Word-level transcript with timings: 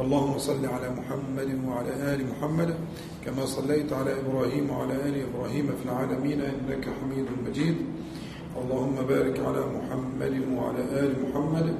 اللهم 0.00 0.38
صل 0.38 0.66
على 0.66 0.90
محمد 0.90 1.50
وعلى 1.68 2.14
آل 2.14 2.26
محمد 2.30 2.74
كما 3.24 3.46
صليت 3.46 3.92
على 3.92 4.20
إبراهيم 4.20 4.70
وعلى 4.70 4.94
آل 4.94 5.24
إبراهيم 5.28 5.66
في 5.66 5.84
العالمين 5.84 6.40
إنك 6.40 6.88
حميد 7.00 7.26
مجيد. 7.48 7.76
اللهم 8.56 8.96
بارك 9.08 9.40
على 9.40 9.62
محمد 9.76 10.34
وعلى 10.56 10.82
آل 11.02 11.12
محمد 11.24 11.74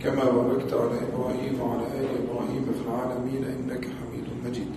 كما 0.00 0.24
باركت 0.24 0.72
على 0.72 0.96
إبراهيم 1.08 1.60
وعلى 1.60 1.86
آل 2.00 2.08
إبراهيم 2.22 2.64
في 2.76 2.82
العالمين 2.88 3.44
إنك 3.44 3.84
حميد 3.84 4.26
مجيد. 4.46 4.70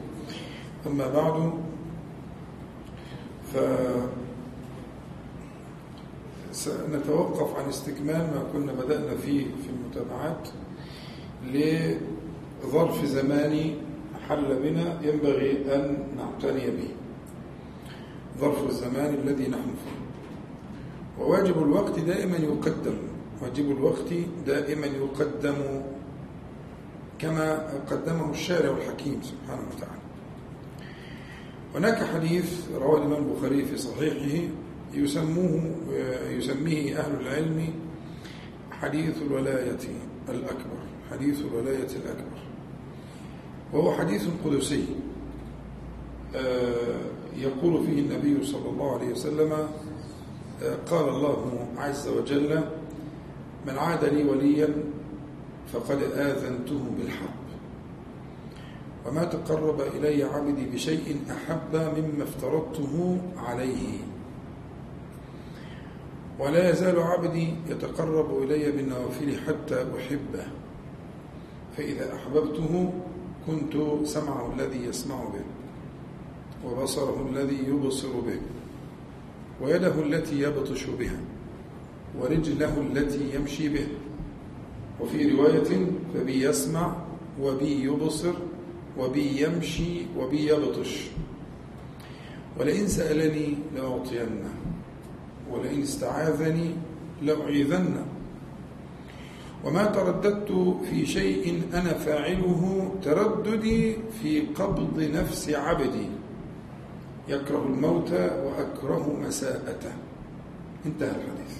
أما 0.87 1.07
بعد 1.07 1.53
ف 3.53 3.57
سنتوقف 6.51 7.55
عن 7.59 7.69
استكمال 7.69 8.23
ما 8.35 8.43
كنا 8.53 8.73
بدأنا 8.73 9.15
فيه 9.15 9.45
في 9.45 9.69
المتابعات 9.69 10.49
لظرف 12.63 13.05
زماني 13.05 13.75
حل 14.29 14.59
بنا 14.63 14.99
ينبغي 15.03 15.75
أن 15.75 15.97
نعتني 16.17 16.71
به. 16.71 16.89
ظرف 18.39 18.69
الزمان 18.69 19.13
الذي 19.13 19.47
نحن 19.47 19.71
فيه. 19.83 19.99
وواجب 21.23 21.63
الوقت 21.63 21.99
دائما 21.99 22.37
يقدم. 22.37 22.97
واجب 23.41 23.71
الوقت 23.71 24.13
دائما 24.45 24.87
يقدم 24.87 25.81
كما 27.19 27.67
قدمه 27.91 28.31
الشارع 28.31 28.77
الحكيم 28.77 29.21
سبحانه 29.21 29.61
وتعالى. 29.75 30.01
هناك 31.75 32.03
حديث 32.03 32.69
رواه 32.75 32.97
الإمام 32.97 33.23
البخاري 33.23 33.65
في 33.65 33.77
صحيحه 33.77 34.47
يسموه 34.93 35.75
يسميه 36.29 36.99
أهل 36.99 37.21
العلم 37.21 37.73
حديث 38.71 39.21
الولاية 39.21 39.79
الأكبر. 40.29 40.79
حديث 41.11 41.41
الولاية 41.41 41.91
الأكبر. 42.03 42.38
وهو 43.73 43.91
حديث 43.91 44.27
قدسي. 44.45 44.85
يقول 47.37 47.85
فيه 47.85 47.99
النبي 47.99 48.45
صلى 48.45 48.69
الله 48.69 48.93
عليه 48.95 49.11
وسلم 49.11 49.67
قال 50.91 51.09
الله 51.09 51.67
عز 51.77 52.07
وجل 52.07 52.61
من 53.67 53.77
عاد 53.77 54.05
لي 54.05 54.23
وليا 54.23 54.69
فقد 55.73 56.01
آذنته 56.01 56.81
بالحرب 56.97 57.39
وما 59.07 59.23
تقرب 59.23 59.81
إلي 59.81 60.23
عبدي 60.23 60.65
بشيء 60.65 61.17
أحب 61.31 61.75
مما 61.75 62.23
افترضته 62.23 63.17
عليه. 63.37 63.97
ولا 66.39 66.69
يزال 66.69 66.99
عبدي 66.99 67.53
يتقرب 67.69 68.43
إلي 68.43 68.71
بالنوافل 68.71 69.37
حتى 69.47 69.85
أحبه 69.97 70.47
فإذا 71.77 72.15
أحببته 72.15 72.93
كنت 73.47 73.73
سمعه 74.07 74.53
الذي 74.53 74.85
يسمع 74.85 75.23
به 75.23 75.43
وبصره 76.65 77.29
الذي 77.31 77.59
يبصر 77.67 78.19
به 78.19 78.39
ويده 79.61 79.99
التي 80.01 80.41
يبطش 80.41 80.85
بها 80.85 81.19
ورجله 82.19 82.81
التي 82.81 83.35
يمشي 83.35 83.69
به. 83.69 83.87
وفي 85.01 85.31
رواية 85.31 85.87
فبي 86.13 86.43
يسمع 86.43 86.95
وبي 87.41 87.83
يبصر 87.83 88.33
وبي 88.97 89.43
يمشي 89.43 90.05
وبي 90.17 90.47
يبطش. 90.47 91.07
ولئن 92.59 92.87
سألني 92.87 93.55
لأعطينه 93.75 94.53
ولئن 95.51 95.81
استعاذني 95.81 96.75
لأعيذنه. 97.21 98.05
وما 99.65 99.85
ترددت 99.85 100.77
في 100.89 101.05
شيء 101.05 101.63
أنا 101.73 101.93
فاعله 101.93 102.91
ترددي 103.03 103.97
في 104.21 104.41
قبض 104.41 104.99
نفس 105.13 105.49
عبدي. 105.49 106.07
يكره 107.27 107.65
الموت 107.65 108.11
وأكره 108.11 109.15
مساءته. 109.21 109.91
انتهى 110.85 111.09
الحديث. 111.09 111.57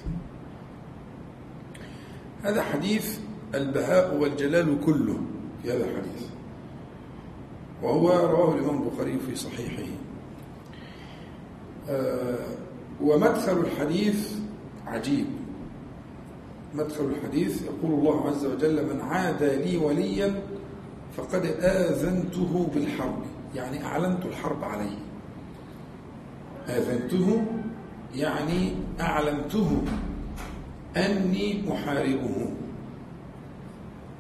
هذا 2.44 2.62
حديث 2.62 3.20
البهاء 3.56 4.16
والجلال 4.16 4.78
كله 4.86 5.18
في 5.64 5.72
هذا 5.72 5.86
الحديث. 5.86 6.24
وهو 7.84 8.10
رواه 8.10 8.56
الإمام 8.56 8.84
البخاري 8.84 9.20
في 9.20 9.36
صحيحه. 9.36 9.84
ومدخل 13.02 13.58
الحديث 13.58 14.36
عجيب. 14.88 15.26
مدخل 16.76 17.06
الحديث 17.06 17.62
يقول 17.62 18.00
الله 18.00 18.28
عز 18.30 18.46
وجل 18.46 18.86
من 18.86 19.02
عاد 19.02 19.44
لي 19.44 19.78
وليا 19.78 20.42
فقد 21.18 21.46
آذنته 21.60 22.70
بالحرب. 22.76 23.22
يعني 23.56 23.86
أعلنت 23.86 24.26
الحرب 24.26 24.64
عليه. 24.64 24.98
آذنته 26.70 27.42
يعني 28.16 28.72
أعلمته 29.00 29.82
أني 30.98 31.64
محاربه 31.68 32.50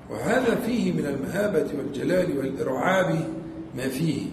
وهذا 0.10 0.56
فيه 0.56 0.94
من 0.94 1.06
المهابة 1.06 1.68
والجلال 1.78 2.38
والإرعاب 2.38 3.28
ما 3.78 3.88
فيه. 3.88 4.26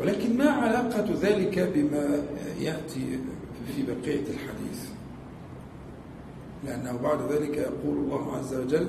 ولكن 0.00 0.36
ما 0.36 0.50
علاقة 0.50 1.06
ذلك 1.22 1.58
بما 1.74 2.22
يأتي 2.60 3.18
في 3.76 3.82
بقية 3.82 4.20
الحديث؟ 4.20 4.53
لأنه 6.64 6.98
بعد 7.02 7.32
ذلك 7.32 7.56
يقول 7.56 7.96
الله 7.96 8.36
عز 8.36 8.54
وجل 8.54 8.88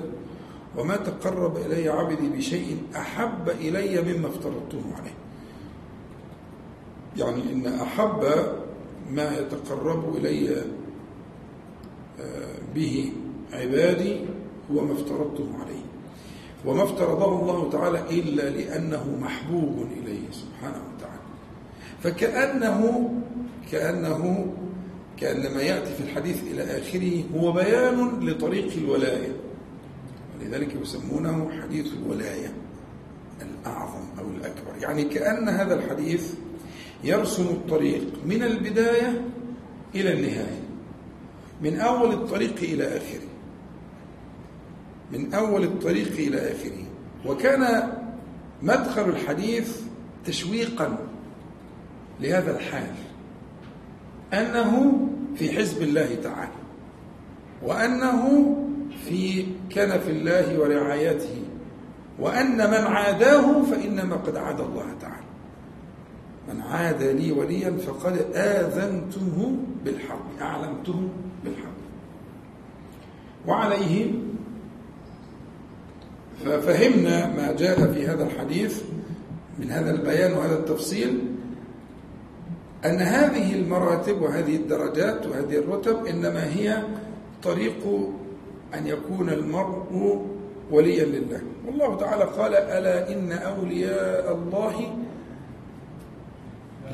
وما 0.78 0.96
تقرب 0.96 1.56
إلي 1.56 1.88
عبدي 1.88 2.28
بشيء 2.28 2.82
أحب 2.96 3.48
إلي 3.48 4.02
مما 4.14 4.28
افترضته 4.28 4.82
عليه. 4.98 5.14
يعني 7.16 7.42
إن 7.52 7.66
أحب 7.66 8.24
ما 9.10 9.38
يتقرب 9.38 10.16
إلي 10.16 10.62
به 12.74 13.12
عبادي 13.52 14.20
هو 14.72 14.84
ما 14.84 14.92
افترضته 14.92 15.48
عليه. 15.62 15.84
وما 16.66 16.82
افترضه 16.82 17.40
الله 17.40 17.70
تعالى 17.70 18.00
إلا 18.10 18.50
لأنه 18.50 19.18
محبوب 19.20 19.86
إليه 19.92 20.30
سبحانه 20.30 20.82
وتعالى. 20.94 21.22
فكأنه 22.02 23.10
كأنه 23.72 24.46
كأن 25.16 25.54
ما 25.54 25.62
يأتي 25.62 25.94
في 25.94 26.00
الحديث 26.02 26.42
إلى 26.42 26.62
آخره 26.62 27.24
هو 27.36 27.52
بيان 27.52 28.28
لطريق 28.28 28.72
الولاية. 28.76 29.36
ولذلك 30.40 30.76
يسمونه 30.82 31.62
حديث 31.62 31.86
الولاية 31.92 32.52
الأعظم 33.42 34.04
أو 34.18 34.24
الأكبر. 34.30 34.82
يعني 34.82 35.04
كأن 35.04 35.48
هذا 35.48 35.74
الحديث 35.74 36.34
يرسم 37.04 37.46
الطريق 37.46 38.02
من 38.26 38.42
البداية 38.42 39.24
إلى 39.94 40.12
النهاية 40.12 40.60
من 41.62 41.80
أول 41.80 42.12
الطريق 42.12 42.56
إلى 42.62 42.96
آخره 42.96 43.28
من 45.12 45.34
أول 45.34 45.64
الطريق 45.64 46.12
إلى 46.12 46.38
آخره. 46.38 46.84
وكان 47.26 47.92
مدخل 48.62 49.08
الحديث 49.08 49.80
تشويقا 50.26 50.98
لهذا 52.20 52.56
الحال. 52.56 52.94
أنه 54.32 54.92
في 55.36 55.52
حزب 55.52 55.82
الله 55.82 56.14
تعالى 56.22 56.52
وأنه 57.62 58.56
في 59.04 59.46
كنف 59.74 60.08
الله 60.08 60.60
ورعايته 60.60 61.42
وأن 62.18 62.56
من 62.56 62.86
عاداه 62.86 63.62
فإنما 63.62 64.16
قد 64.16 64.36
عاد 64.36 64.60
الله 64.60 64.86
تعالى. 65.00 65.26
من 66.48 66.60
عاد 66.60 67.02
لي 67.02 67.32
وليا 67.32 67.70
فقد 67.70 68.26
آذنته 68.34 69.56
بالحرب 69.84 70.24
أعلمته 70.40 71.08
بالحرب 71.44 71.76
وعليه 73.46 74.12
ففهمنا 76.44 77.26
ما 77.36 77.52
جاء 77.52 77.92
في 77.92 78.06
هذا 78.06 78.24
الحديث 78.24 78.82
من 79.58 79.70
هذا 79.70 79.90
البيان 79.90 80.32
وهذا 80.32 80.58
التفصيل 80.58 81.18
أن 82.84 83.00
هذه 83.00 83.54
المراتب 83.54 84.22
وهذه 84.22 84.56
الدرجات 84.56 85.26
وهذه 85.26 85.58
الرتب 85.58 86.06
إنما 86.06 86.44
هي 86.54 86.82
طريق 87.42 88.10
أن 88.74 88.86
يكون 88.86 89.30
المرء 89.30 90.22
وليا 90.70 91.04
لله. 91.04 91.40
والله 91.66 91.96
تعالى 91.96 92.24
قال 92.24 92.54
ألا 92.54 93.12
إن 93.12 93.32
أولياء 93.32 94.34
الله 94.34 94.96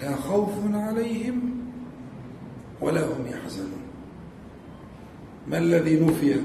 لا 0.02 0.17
خوف 0.17 0.55
عليهم 0.75 1.40
ولا 2.81 3.00
هم 3.00 3.26
يحزنون. 3.26 3.82
ما 5.49 5.58
الذي 5.58 6.00
نفي؟ 6.00 6.37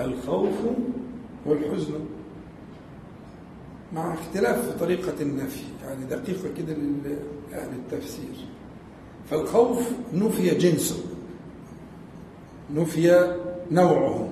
الخوف 0.00 0.58
والحزن. 1.46 1.94
مع 3.92 4.14
اختلاف 4.14 4.68
في 4.68 4.78
طريقة 4.78 5.22
النفي 5.22 5.64
يعني 5.84 6.04
دقيقة 6.04 6.48
كده 6.58 6.74
لأهل 6.74 7.70
التفسير. 7.72 8.34
فالخوف 9.30 9.90
نفي 10.14 10.50
جنسه 10.54 10.96
نفي 12.74 13.36
نوعه 13.70 14.28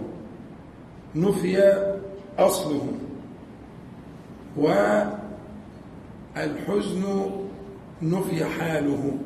نفي 1.14 1.74
أصله 2.38 2.88
والحزن 6.36 7.30
نفي 8.02 8.44
حاله. 8.44 9.18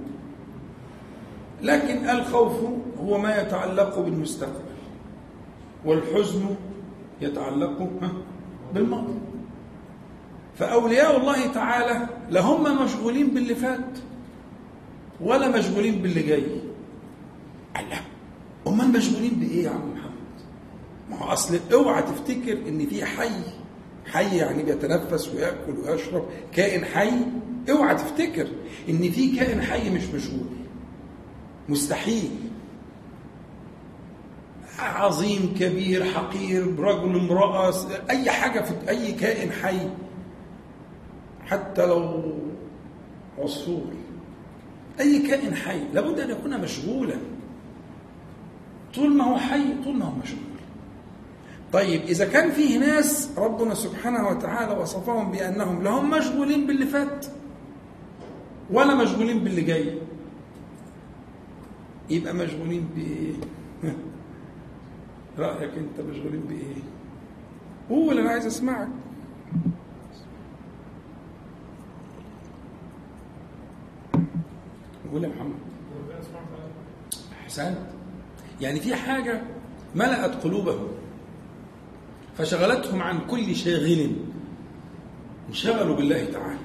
لكن 1.63 2.09
الخوف 2.11 2.53
هو 3.05 3.19
ما 3.19 3.41
يتعلق 3.41 3.99
بالمستقبل 3.99 4.71
والحزن 5.85 6.47
يتعلق 7.21 7.89
بالماضي. 8.75 9.20
فأولياء 10.61 11.17
الله 11.17 11.47
تعالى 11.47 12.07
لا 12.31 12.41
هم 12.41 12.85
مشغولين 12.85 13.27
باللي 13.27 13.55
فات 13.55 13.99
ولا 15.21 15.49
مشغولين 15.49 16.03
باللي 16.03 16.23
جاي. 16.23 16.45
الله 17.77 18.01
أمال 18.67 18.93
مشغولين 18.93 19.31
بإيه 19.31 19.65
يا 19.65 19.71
عم 19.71 19.91
محمد؟ 19.93 20.11
ما 21.11 21.19
هو 21.19 21.33
أصل 21.33 21.61
أوعى 21.73 22.03
تفتكر 22.03 22.53
إن 22.69 22.87
في 22.87 23.05
حي 23.05 23.31
حي 24.07 24.37
يعني 24.37 24.63
بيتنفس 24.63 25.29
ويأكل 25.29 25.75
ويشرب 25.85 26.25
كائن 26.53 26.85
حي؟ 26.85 27.11
أوعى 27.71 27.95
تفتكر 27.95 28.49
إن 28.89 29.11
في 29.11 29.37
كائن 29.37 29.63
حي 29.63 29.91
مش 29.91 30.05
مشغول. 30.05 30.47
مستحيل. 31.69 32.31
عظيم 34.79 35.55
كبير 35.61 36.05
حقير 36.05 36.79
رجل 36.79 37.19
امرأة 37.19 37.75
أي 38.11 38.31
حاجة 38.31 38.61
في 38.61 38.89
أي 38.89 39.13
كائن 39.13 39.53
حي. 39.53 39.79
حتى 41.51 41.87
لو 41.87 42.23
عصفور. 43.39 43.93
أي 45.01 45.19
كائن 45.19 45.55
حي 45.55 45.81
لابد 45.93 46.21
أن 46.21 46.31
يكون 46.31 46.61
مشغولا. 46.61 47.17
طول 48.95 49.17
ما 49.17 49.25
هو 49.25 49.37
حي 49.37 49.65
طول 49.85 49.97
ما 49.97 50.05
هو 50.05 50.13
مشغول. 50.23 50.51
طيب 51.73 52.03
إذا 52.03 52.25
كان 52.25 52.51
فيه 52.51 52.79
ناس 52.79 53.31
ربنا 53.39 53.75
سبحانه 53.75 54.29
وتعالى 54.29 54.81
وصفهم 54.81 55.33
بأنهم 55.33 55.83
لهم 55.83 56.11
مشغولين 56.11 56.67
باللي 56.67 56.87
فات 56.87 57.27
ولا 58.71 58.95
مشغولين 58.95 59.39
باللي 59.39 59.63
جاي. 59.63 59.99
يبقى 62.11 62.35
مشغولين 62.35 62.89
بإيه؟ 62.95 63.33
رأيك 65.39 65.71
أنت 65.79 66.01
مشغولين 66.01 66.41
بإيه؟ 66.41 66.83
قول 67.91 68.19
أنا 68.19 68.31
عايز 68.31 68.47
أسمعك. 68.47 68.89
قول 75.13 75.25
يا 75.25 75.29
محمد. 75.29 75.55
أحسنت 77.43 77.79
يعني 78.61 78.81
في 78.81 78.95
حاجة 78.95 79.43
ملأت 79.95 80.45
قلوبهم 80.45 80.89
فشغلتهم 82.39 83.03
عن 83.03 83.19
كل 83.31 83.57
شاغل 83.57 84.13
انشغلوا 85.49 85.97
بالله 85.97 86.25
تعالى. 86.25 86.59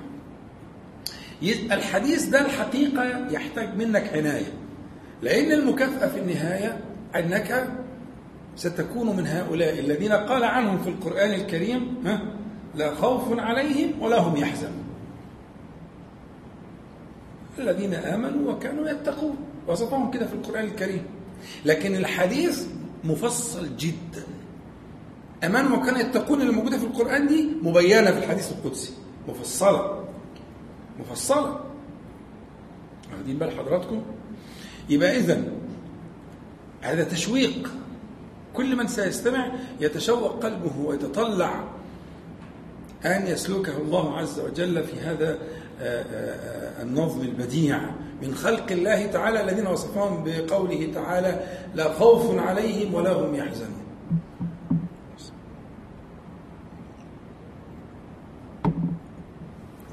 الحديث 1.73 2.25
ده 2.25 2.45
الحقيقة 2.45 3.31
يحتاج 3.31 3.75
منك 3.77 4.13
عناية 4.13 4.53
لأن 5.21 5.51
المكافأة 5.51 6.07
في 6.07 6.19
النهاية 6.19 6.79
أنك 7.15 7.69
ستكون 8.55 9.15
من 9.15 9.27
هؤلاء 9.27 9.79
الذين 9.79 10.11
قال 10.11 10.43
عنهم 10.43 10.77
في 10.83 10.89
القرآن 10.89 11.33
الكريم 11.33 11.95
ها 12.05 12.21
لا 12.75 12.95
خوف 12.95 13.39
عليهم 13.39 14.01
ولا 14.01 14.19
هم 14.19 14.35
يحزنون. 14.37 14.84
الذين 17.59 17.93
آمنوا 17.93 18.51
وكانوا 18.51 18.89
يتقون. 18.89 19.35
وصفهم 19.67 20.11
كده 20.11 20.25
في 20.27 20.33
القرآن 20.33 20.65
الكريم. 20.65 21.05
لكن 21.65 21.95
الحديث 21.95 22.65
مفصل 23.03 23.77
جدا. 23.77 24.23
أمان 25.43 25.71
وكان 25.71 25.99
يتقون 25.99 26.41
اللي 26.41 26.53
موجودة 26.53 26.77
في 26.77 26.83
القرآن 26.85 27.27
دي 27.27 27.47
مبينة 27.61 28.11
في 28.11 28.17
الحديث 28.17 28.51
القدسي. 28.51 28.93
مفصلة. 29.27 30.03
مفصلة. 30.99 31.59
واخدين 33.13 33.37
بال 33.37 33.51
حضراتكم؟ 33.51 34.01
يبقى 34.89 35.17
إذا 35.17 35.43
هذا 36.81 37.03
تشويق. 37.03 37.71
كل 38.53 38.75
من 38.75 38.87
سيستمع 38.87 39.51
يتشوق 39.79 40.43
قلبه 40.43 40.79
ويتطلع 40.85 41.63
أن 43.05 43.27
يسلكه 43.27 43.77
الله 43.77 44.17
عز 44.17 44.39
وجل 44.39 44.83
في 44.83 44.99
هذا 44.99 45.39
النظم 46.81 47.21
البديع 47.21 47.79
من 48.21 48.35
خلق 48.35 48.71
الله 48.71 49.05
تعالى 49.05 49.41
الذين 49.43 49.67
وصفهم 49.67 50.23
بقوله 50.23 50.91
تعالى 50.93 51.43
لا 51.75 51.93
خوف 51.93 52.39
عليهم 52.39 52.93
ولا 52.93 53.11
هم 53.11 53.35
يحزنون. 53.35 53.85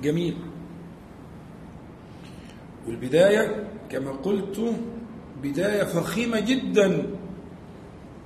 جميل. 0.02 0.37
والبداية 2.87 3.64
كما 3.90 4.11
قلت 4.11 4.75
بداية 5.43 5.85
فخيمة 5.85 6.40
جدا. 6.40 7.06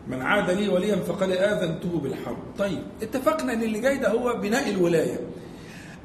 من 0.09 0.23
عاد 0.23 0.50
لي 0.50 0.69
وليا 0.69 0.97
فقد 0.97 1.31
آذنته 1.31 2.00
بالحرب. 2.00 2.38
طيب 2.59 2.82
اتفقنا 3.02 3.52
إن 3.52 3.62
اللي 3.62 3.81
جاي 3.81 3.99
ده 3.99 4.09
هو 4.09 4.41
بناء 4.41 4.70
الولاية. 4.70 5.20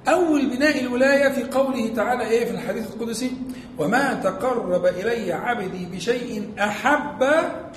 أول 0.07 0.45
بناء 0.55 0.79
الولاية 0.79 1.29
في 1.29 1.43
قوله 1.43 1.93
تعالى 1.95 2.29
إيه 2.29 2.45
في 2.45 2.51
الحديث 2.51 2.87
القدسي؟ 2.93 3.31
وما 3.77 4.13
تقرب 4.13 4.85
إلي 4.85 5.33
عبدي 5.33 5.85
بشيء 5.85 6.51
أحب 6.59 7.23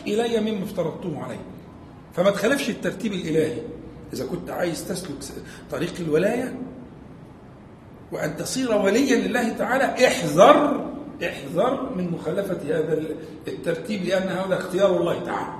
إلي 0.07 0.41
مما 0.41 0.65
افترضته 0.65 1.23
عليه. 1.23 1.41
فما 2.15 2.31
تخالفش 2.31 2.71
الترتيب 2.71 3.13
الإلهي. 3.13 3.59
إذا 4.13 4.27
كنت 4.27 4.51
عايز 4.51 4.89
تسلك 4.89 5.17
طريق 5.71 5.93
الولاية 6.01 6.59
وأن 8.13 8.37
تصير 8.37 8.73
وليا 8.77 9.17
لله 9.17 9.49
تعالى 9.49 10.07
احذر 10.07 10.91
احذر 11.25 11.93
من 11.97 12.11
مخالفة 12.11 12.59
هذا 12.65 13.03
الترتيب 13.49 14.05
لأن 14.05 14.29
هذا 14.29 14.59
اختيار 14.59 14.97
الله 14.97 15.25
تعالى. 15.25 15.55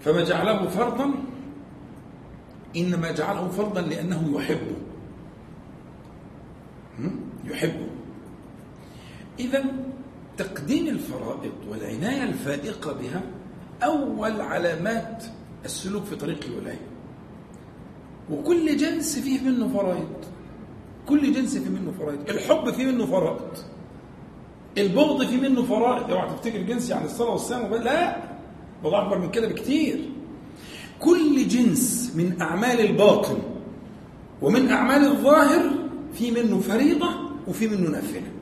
فما 0.00 0.24
جعله 0.24 0.68
فرضا 0.68 1.10
إنما 2.76 3.10
جعله 3.12 3.48
فرضا 3.48 3.80
لأنه 3.80 4.32
يحبه. 4.36 4.76
يحبه. 7.44 7.86
إذا 9.40 9.64
تقديم 10.36 10.86
الفرائض 10.86 11.52
والعناية 11.70 12.22
الفائقة 12.22 12.92
بها 12.92 13.22
أول 13.82 14.40
علامات 14.40 15.24
السلوك 15.64 16.04
في 16.04 16.16
طريق 16.16 16.44
الولاية. 16.44 16.80
وكل 18.30 18.76
جنس 18.76 19.18
فيه 19.18 19.40
منه 19.40 19.68
فرائض. 19.68 20.08
كل 21.08 21.32
جنس 21.32 21.58
فيه 21.58 21.70
منه 21.70 21.92
فرائض. 21.98 22.18
الحب 22.28 22.70
فيه 22.70 22.86
منه 22.86 23.06
فرائض. 23.06 23.58
البغض 24.78 25.24
فيه 25.26 25.40
منه 25.48 25.62
فرائض. 25.62 26.10
اوعى 26.10 26.28
تفتكر 26.30 26.58
جنس 26.58 26.90
يعني 26.90 27.04
الصلاة 27.04 27.30
والصيام 27.30 27.74
لا! 27.74 28.16
موضوع 28.84 29.02
أكبر 29.02 29.18
من 29.18 29.30
كده 29.30 29.48
بكتير. 29.48 30.10
كل 31.00 31.48
جنس 31.48 32.12
من 32.16 32.40
أعمال 32.42 32.80
الباطن 32.80 33.38
ومن 34.42 34.70
أعمال 34.70 35.04
الظاهر 35.04 35.87
في 36.14 36.30
منه 36.30 36.60
فريضة 36.60 37.08
وفي 37.46 37.68
منه 37.68 37.90
نافلة. 37.90 38.32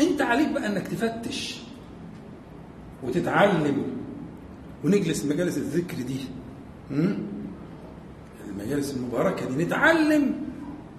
انت 0.00 0.22
عليك 0.22 0.48
بقى 0.48 0.66
انك 0.66 0.88
تفتش 0.88 1.60
وتتعلم 3.02 3.82
ونجلس 4.84 5.24
مجالس 5.24 5.56
الذكر 5.56 5.96
دي. 5.96 6.20
المجالس 8.48 8.96
المباركة 8.96 9.46
دي. 9.56 9.64
نتعلم 9.64 10.34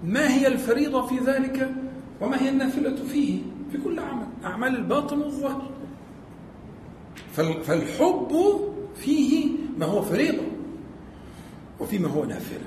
ما 0.04 0.34
هي 0.34 0.46
الفريضة 0.46 1.06
في 1.06 1.18
ذلك 1.18 1.74
وما 2.20 2.42
هي 2.42 2.48
النافلة 2.48 2.96
فيه. 2.96 3.42
في 3.72 3.78
كل 3.78 3.98
عمل 3.98 4.26
أعمال 4.44 4.76
الباطن 4.76 5.18
والظاهر. 5.18 5.70
فالحب 7.62 8.60
فيه 8.96 9.48
ما 9.78 9.86
هو 9.86 10.02
فريضة 10.02 10.42
وفي 11.80 11.98
ما 11.98 12.08
هو 12.08 12.24
نافلة. 12.24 12.64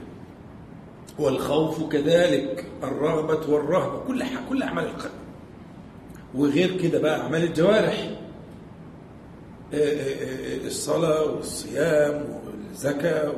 والخوف 1.20 1.84
كذلك 1.89 2.65
الرغبة 2.84 3.53
والرهبة 3.53 4.00
كل 4.08 4.24
كل 4.50 4.63
أعمال 4.63 4.84
القلب. 4.84 5.12
وغير 6.36 6.77
كده 6.77 7.00
بقى 7.00 7.22
أعمال 7.22 7.44
الجوارح. 7.44 8.10
الصلاة 10.65 11.24
والصيام 11.25 12.25
والزكاة 12.46 13.34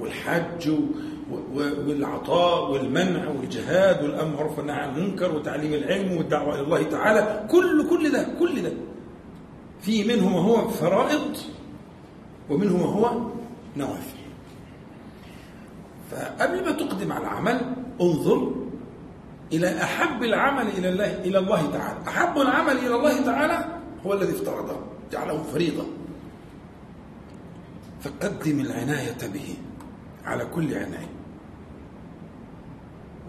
والحج 0.00 0.72
والعطاء 1.86 2.70
والمنع 2.72 3.28
والجهاد 3.28 4.02
والأمر 4.04 4.24
بالمعروف 4.26 4.58
والنهي 4.58 4.76
عن 4.76 4.96
المنكر 4.96 5.34
وتعليم 5.36 5.74
العلم 5.74 6.16
والدعوة 6.16 6.54
إلى 6.54 6.62
الله 6.62 6.82
تعالى. 6.82 7.48
كل 7.50 7.88
كل 7.90 8.12
ده 8.12 8.26
كل 8.38 8.62
ده. 8.62 8.72
في 9.80 10.04
منه 10.04 10.28
ما 10.28 10.40
هو 10.40 10.68
فرائض 10.68 11.36
ومنه 12.50 12.76
ما 12.76 12.86
هو 12.86 13.20
نوافل. 13.76 14.15
فقبل 16.10 16.64
ما 16.64 16.72
تقدم 16.72 17.12
على 17.12 17.24
العمل 17.24 17.60
انظر 18.00 18.54
إلى 19.52 19.82
أحب 19.82 20.22
العمل 20.22 20.68
إلى 20.68 20.88
الله 20.88 21.14
إلى 21.24 21.38
الله 21.38 21.70
تعالى. 21.70 21.98
أحب 22.08 22.38
العمل 22.38 22.78
إلى 22.78 22.94
الله 22.94 23.24
تعالى 23.24 23.64
هو 24.06 24.12
الذي 24.12 24.32
افترضه 24.32 24.76
جعله 25.12 25.42
فريضة. 25.42 25.84
فقدم 28.00 28.60
العناية 28.60 29.18
به 29.34 29.56
على 30.24 30.44
كل 30.44 30.74
عناية 30.74 31.16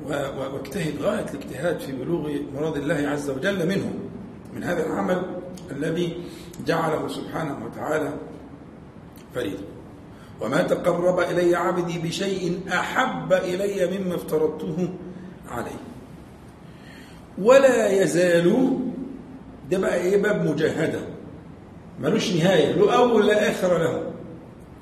واجتهد 0.05 1.01
غاية 1.01 1.25
الاجتهاد 1.33 1.79
في 1.79 1.91
بلوغ 1.91 2.29
مراد 2.55 2.77
الله 2.77 3.09
عز 3.09 3.29
وجل 3.29 3.67
منه 3.67 3.93
من 4.53 4.63
هذا 4.63 4.85
العمل 4.85 5.21
الذي 5.71 6.23
جعله 6.65 7.07
سبحانه 7.07 7.65
وتعالى 7.65 8.13
فريضا 9.35 9.63
وما 10.41 10.61
تقرب 10.61 11.19
إلي 11.19 11.55
عبدي 11.55 11.99
بشيء 11.99 12.59
أحب 12.69 13.33
إلي 13.33 13.97
مما 13.99 14.15
افترضته 14.15 14.89
عليه. 15.49 15.79
ولا 17.41 18.03
يزال 18.03 18.77
ده 19.71 19.77
بقى 19.77 19.95
إيه؟ 19.95 20.21
باب 20.21 20.45
مجاهدة. 20.45 20.99
ملوش 22.01 22.33
نهاية. 22.33 22.71
له 22.75 22.93
أول 22.97 23.27
لا 23.27 23.51
آخر 23.51 23.77
له. 23.77 24.11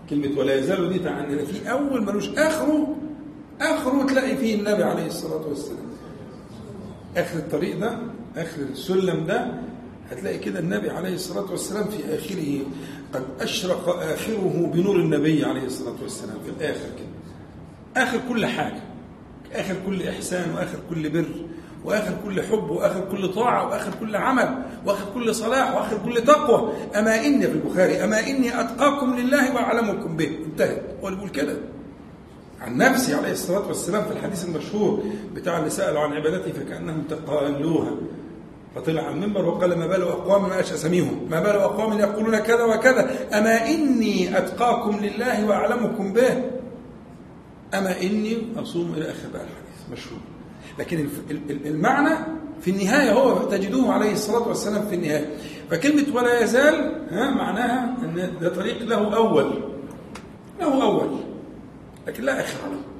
كلمة 0.10 0.40
ولا 0.40 0.56
يزال 0.56 0.90
دي 0.94 1.00
تعني 1.00 1.46
في 1.46 1.72
أول 1.72 2.04
ملوش 2.04 2.30
آخره 2.30 2.96
آخره 3.62 4.06
تلاقي 4.08 4.38
فيه 4.38 4.56
النبي 4.56 4.84
عليه 4.84 5.08
الصلاة 5.08 5.48
والسلام. 5.48 5.86
آخر 7.18 7.38
الطريق 7.40 7.80
ده 7.80 7.98
آخر 8.38 8.62
السلم 8.62 9.26
ده 9.26 9.48
هتلاقي 10.12 10.38
كده 10.38 10.60
النبي 10.60 10.90
عليه 10.90 11.14
الصلاة 11.16 11.52
والسلام 11.52 11.84
في 11.84 12.16
آخره. 12.16 12.66
قد 13.16 13.24
أشرق 13.42 13.90
آخره 13.90 14.72
بنور 14.74 14.96
النبي 14.96 15.46
عليه 15.46 15.64
الصلاة 15.66 15.96
والسلام 16.02 16.38
في 16.46 16.50
الآخر 16.50 16.80
كده. 16.98 18.04
آخر 18.04 18.20
كل 18.30 18.46
حاجة. 18.46 18.82
آخر 19.54 19.76
كل 19.86 20.08
إحسان 20.08 20.52
وآخر 20.56 20.78
كل 20.90 21.10
بر 21.10 21.26
وآخر 21.86 22.14
كل 22.26 22.42
حب 22.42 22.70
وآخر 22.70 23.08
كل 23.12 23.34
طاعة 23.34 23.68
وآخر 23.68 23.92
كل 24.00 24.16
عمل 24.16 24.64
وآخر 24.86 25.06
كل 25.14 25.36
صلاح 25.36 25.76
وآخر 25.76 25.98
كل 26.06 26.24
تقوى. 26.24 26.74
أما 26.96 27.26
إني 27.26 27.48
في 27.48 27.54
البخاري 27.54 28.04
أما 28.04 28.20
إني 28.20 28.62
أتقاكم 28.62 29.16
لله 29.16 29.56
وأعلمكم 29.56 30.18
به. 30.18 30.38
انتهت. 30.46 30.82
هو 31.04 31.08
اللي 31.08 31.16
بيقول 31.20 31.32
كده. 31.32 31.58
عن 32.62 32.78
نفسه 32.78 33.18
عليه 33.18 33.32
الصلاة 33.32 33.68
والسلام 33.68 34.06
في 34.06 34.12
الحديث 34.12 34.46
المشهور 34.46 35.04
بتاع 35.34 35.60
اللي 35.60 35.70
سالوا 35.70 36.02
عن 36.02 36.14
عبادته 36.14 36.52
فكأنهم 36.52 37.04
تقالوها. 37.10 37.92
فطلع 38.76 39.02
على 39.02 39.16
المنبر 39.16 39.46
وقال 39.46 39.80
ما 39.80 39.88
بال 39.88 40.02
أقوام 40.02 40.50
ما 40.50 40.60
اسميهم 40.60 41.28
ما 41.32 41.40
بال 41.40 41.50
أقوام 41.56 42.00
يقولون 42.00 42.38
كذا 42.40 42.64
وكذا. 42.64 43.10
أما 43.38 43.68
إني 43.70 44.38
أتقاكم 44.38 44.98
لله 45.00 45.46
وأعلمكم 45.46 46.14
به؟ 46.14 46.44
أما 47.74 48.02
إني 48.02 48.38
أصوم 48.58 48.94
إلى 48.98 49.06
آخر 49.06 49.28
بقى 49.34 49.42
الحديث. 49.44 49.92
مشهور. 49.92 50.20
لكن 50.80 51.10
المعنى 51.66 52.16
في 52.62 52.72
النهاية 52.72 53.12
هو 53.12 53.38
تجدوه 53.50 53.94
عليه 53.94 54.12
الصلاة 54.14 54.48
والسلام 54.48 54.86
في 54.88 54.96
النهاية. 54.96 55.30
فكلمة 55.72 56.16
ولا 56.16 56.40
يزال 56.44 56.92
ها 57.12 57.30
معناها 57.32 57.96
أن 58.04 58.32
ده 58.42 58.50
طريق 58.50 58.82
له 58.84 59.16
أول. 59.16 59.64
له 60.60 60.84
أول. 60.84 61.10
لكن 62.08 62.24
لا 62.24 62.40
آخر. 62.42 62.58
له 62.70 62.95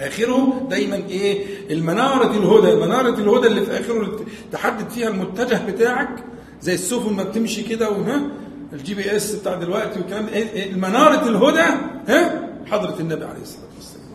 آخره 0.00 0.66
دايما 0.70 0.96
إيه؟ 0.96 1.46
المنارة 1.70 2.30
الهدى 2.30 2.76
منارة 2.86 3.18
الهدى 3.18 3.46
اللي 3.46 3.60
في 3.62 3.80
آخره 3.80 4.20
تحدد 4.52 4.90
فيها 4.90 5.08
المتجه 5.08 5.66
بتاعك 5.70 6.24
زي 6.60 6.74
السفن 6.74 7.12
ما 7.12 7.22
بتمشي 7.22 7.62
كده 7.62 7.90
وها 7.90 8.22
ال 8.72 8.94
GPS 8.94 9.34
بتاع 9.34 9.54
دلوقتي 9.54 9.98
والكلام 10.00 10.26
إيه؟ 10.26 10.72
المنارة 10.72 11.28
الهدى 11.28 11.74
ها؟ 12.08 12.48
حضرة 12.66 13.00
النبي 13.00 13.24
عليه 13.24 13.42
الصلاة 13.42 13.66
والسلام. 13.76 14.06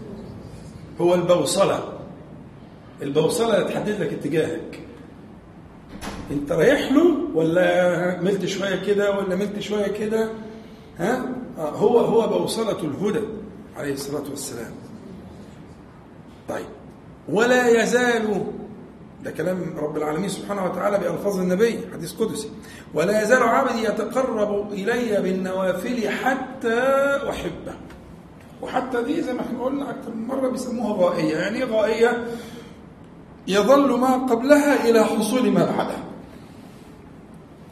هو 1.02 1.16
البوصلة. 1.16 1.84
اللي 3.02 3.70
تحدد 3.74 4.02
لك 4.02 4.14
اتجاهك. 4.14 4.80
أنت 6.32 6.52
رايح 6.52 6.92
له 6.92 7.18
ولا 7.34 8.22
ملت 8.22 8.46
شوية 8.46 8.76
كده 8.76 9.18
ولا 9.18 9.36
ملت 9.36 9.60
شوية 9.60 9.88
كده؟ 9.88 10.30
ها؟ 10.98 11.26
هو 11.58 12.00
هو 12.00 12.40
بوصلة 12.40 12.80
الهدى 12.80 13.22
عليه 13.78 13.94
الصلاة 13.94 14.24
والسلام. 14.30 14.72
طيب. 16.50 16.66
ولا 17.30 17.84
يزال 17.84 18.44
ده 19.24 19.32
كلام 19.32 19.74
رب 19.78 19.98
العالمين 19.98 20.30
سبحانه 20.30 20.66
وتعالى 20.66 20.98
بألفاظ 20.98 21.40
النبي 21.40 21.80
حديث 21.94 22.14
قدسي. 22.14 22.50
ولا 22.94 23.22
يزال 23.24 23.44
عبدي 23.44 23.84
يتقرب 23.84 24.74
إلي 24.74 25.22
بالنوافل 25.22 26.10
حتى 26.10 26.80
أحبه. 27.30 27.74
وحتى 28.62 29.04
دي 29.04 29.22
زي 29.22 29.34
ما 29.34 29.42
إحنا 29.42 29.64
قلنا 29.64 29.90
أكثر 29.90 30.12
من 30.16 30.28
مرة 30.28 30.50
بيسموها 30.50 31.06
غائية 31.10 31.38
يعني 31.38 31.64
غائية 31.64 32.26
يظل 33.48 34.00
ما 34.00 34.14
قبلها 34.18 34.90
إلى 34.90 35.04
حصول 35.04 35.52
ما 35.52 35.66
بعدها 35.66 36.04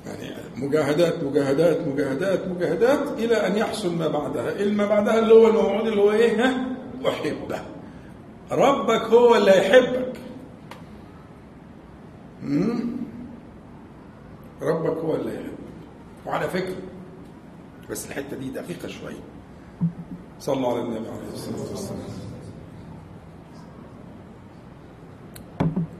يعني 0.06 0.36
مجاهدات 0.56 1.24
مجاهدات 1.24 1.88
مجاهدات 1.88 2.48
مجاهدات 2.48 3.00
إلى 3.18 3.48
أن 3.48 3.56
يحصل 3.58 3.96
ما 3.96 4.08
بعدها. 4.08 4.66
ما 4.66 4.86
بعدها 4.86 5.20
اللي 5.20 5.34
هو 5.34 5.48
الموعود 5.48 5.88
اللي 5.88 6.02
هو 6.02 6.12
إيه؟ 6.12 6.68
أحبه. 7.08 7.62
ربك 8.52 9.02
هو 9.02 9.36
اللي 9.36 9.58
يحبك. 9.58 10.14
ربك 14.62 14.98
هو 14.98 15.16
اللي 15.16 15.36
يحبك. 15.36 15.54
وعلى 16.26 16.50
فكرة 16.50 16.76
بس 17.90 18.08
الحتة 18.08 18.38
دي 18.38 18.50
دقيقة 18.50 18.88
شوية. 18.88 19.20
صلوا 20.40 20.70
على 20.70 20.82
النبي 20.82 21.10
عليه 21.10 21.34
الصلاة 21.34 21.70
والسلام. 21.70 22.00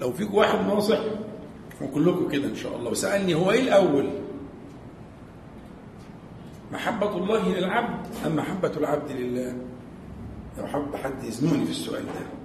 لو 0.02 0.14
فيك 0.14 0.34
واحد 0.34 0.60
ناصح 0.60 1.00
وكلكم 1.82 2.30
كده 2.30 2.48
إن 2.48 2.56
شاء 2.56 2.76
الله. 2.76 2.92
وسألني 2.92 3.36
هو 3.36 3.52
إيه 3.52 3.62
الأول؟ 3.62 4.10
محبة 6.72 7.18
الله 7.18 7.50
للعبد 7.50 8.08
أم 8.26 8.36
محبة 8.36 8.72
العبد 8.78 9.12
لله؟ 9.12 9.56
لو 10.58 10.68
حب 10.68 10.96
حد 10.96 11.24
يزنوني 11.24 11.66
في 11.66 11.72
السؤال 11.72 12.06
ده. 12.06 12.39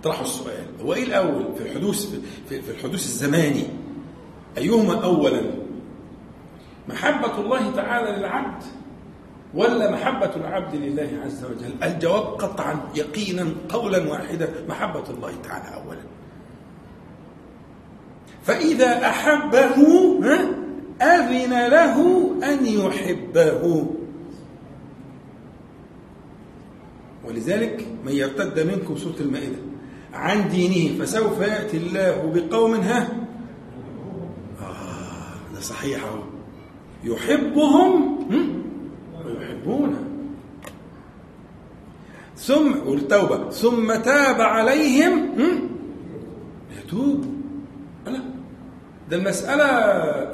اطرحوا 0.00 0.24
السؤال 0.24 0.66
هو 0.82 0.94
إيه 0.94 1.02
الأول 1.02 1.44
في 1.56 1.62
الحدوث 1.62 2.14
في, 2.48 2.70
الحدوث 2.70 3.04
الزماني؟ 3.04 3.64
أيهما 4.58 5.04
أولا؟ 5.04 5.40
محبة 6.88 7.38
الله 7.38 7.70
تعالى 7.70 8.18
للعبد 8.18 8.62
ولا 9.54 9.90
محبة 9.90 10.36
العبد 10.36 10.74
لله 10.74 11.10
عز 11.24 11.44
وجل؟ 11.44 11.74
الجواب 11.82 12.22
قطعا 12.22 12.80
يقينا 12.94 13.46
قولا 13.68 14.10
واحدا 14.10 14.48
محبة 14.68 15.04
الله 15.10 15.32
تعالى 15.44 15.84
أولا. 15.84 16.00
فإذا 18.42 19.06
أحبه 19.06 19.74
أذن 21.02 21.66
له 21.66 22.30
أن 22.44 22.66
يحبه. 22.66 23.86
ولذلك 27.24 27.86
من 28.04 28.12
يرتد 28.12 28.60
منكم 28.60 28.96
سورة 28.96 29.20
المائدة. 29.20 29.69
عن 30.12 30.48
دينه 30.48 31.04
فسوف 31.04 31.40
يأتي 31.40 31.76
الله 31.76 32.32
بقوم 32.34 32.74
ها؟ 32.74 33.08
آه 34.60 35.54
ده 35.54 35.60
صحيح 35.60 36.04
أهو. 36.04 36.22
يحبهم 37.04 38.18
ويحبونه. 39.26 40.04
ثم 42.36 42.88
والتوبة 42.88 43.50
ثم 43.50 43.94
تاب 43.94 44.40
عليهم 44.40 45.30
يتوب. 46.78 47.24
لا 48.06 48.20
ده 49.10 49.16
المسألة 49.16 49.64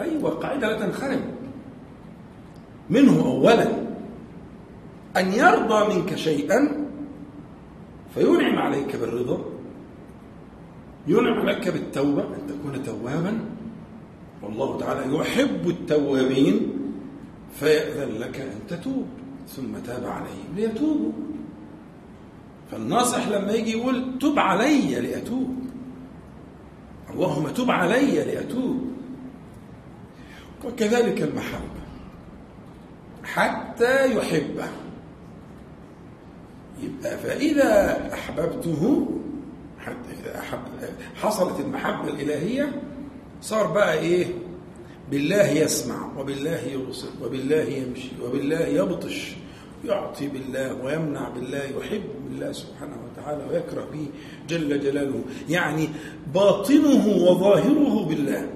أيوة 0.00 0.30
قاعدة 0.30 0.68
لا 0.68 0.86
تنخرم. 0.86 1.20
منه 2.90 3.20
أولا 3.26 3.68
أن 5.16 5.32
يرضى 5.32 5.94
منك 5.94 6.14
شيئا 6.14 6.86
فينعم 8.14 8.58
عليك 8.58 8.96
بالرضا. 8.96 9.55
ينعم 11.06 11.40
عليك 11.40 11.68
بالتوبة 11.68 12.22
أن 12.22 12.46
تكون 12.48 12.82
توابا. 12.82 13.40
والله 14.42 14.78
تعالى 14.78 15.16
يحب 15.16 15.68
التوابين 15.68 16.72
فيأذن 17.60 18.18
لك 18.18 18.40
أن 18.40 18.66
تتوب. 18.68 19.06
ثم 19.48 19.78
تاب 19.86 20.06
عليهم 20.06 20.56
ليتوبوا. 20.56 21.12
فالناصح 22.70 23.28
لما 23.28 23.52
يجي 23.52 23.78
يقول 23.78 24.18
تب 24.18 24.38
علي 24.38 25.00
لأتوب. 25.00 25.56
اللهم 27.14 27.48
تب 27.48 27.70
علي 27.70 28.24
لأتوب. 28.24 28.92
وكذلك 30.64 31.22
المحبة. 31.22 31.86
حتى 33.24 34.16
يحبه. 34.16 34.68
يبقى 36.82 37.18
فإذا 37.18 38.00
أحببته 38.14 39.08
حصلت 41.22 41.60
المحبة 41.60 42.08
الإلهية 42.08 42.82
صار 43.42 43.66
بقى 43.66 43.98
إيه؟ 43.98 44.26
بالله 45.10 45.50
يسمع 45.50 46.08
وبالله 46.18 46.60
يبصر 46.60 47.08
وبالله 47.22 47.62
يمشي 47.62 48.08
وبالله 48.24 48.60
يبطش 48.66 49.36
يعطي 49.84 50.28
بالله 50.28 50.74
ويمنع 50.84 51.28
بالله 51.28 51.62
يحب 51.64 52.02
بالله 52.28 52.52
سبحانه 52.52 52.96
وتعالى 53.12 53.44
ويكره 53.50 53.88
به 53.92 54.06
جل 54.48 54.80
جلاله. 54.80 55.20
يعني 55.48 55.88
باطنه 56.34 57.06
وظاهره 57.08 58.04
بالله. 58.08 58.50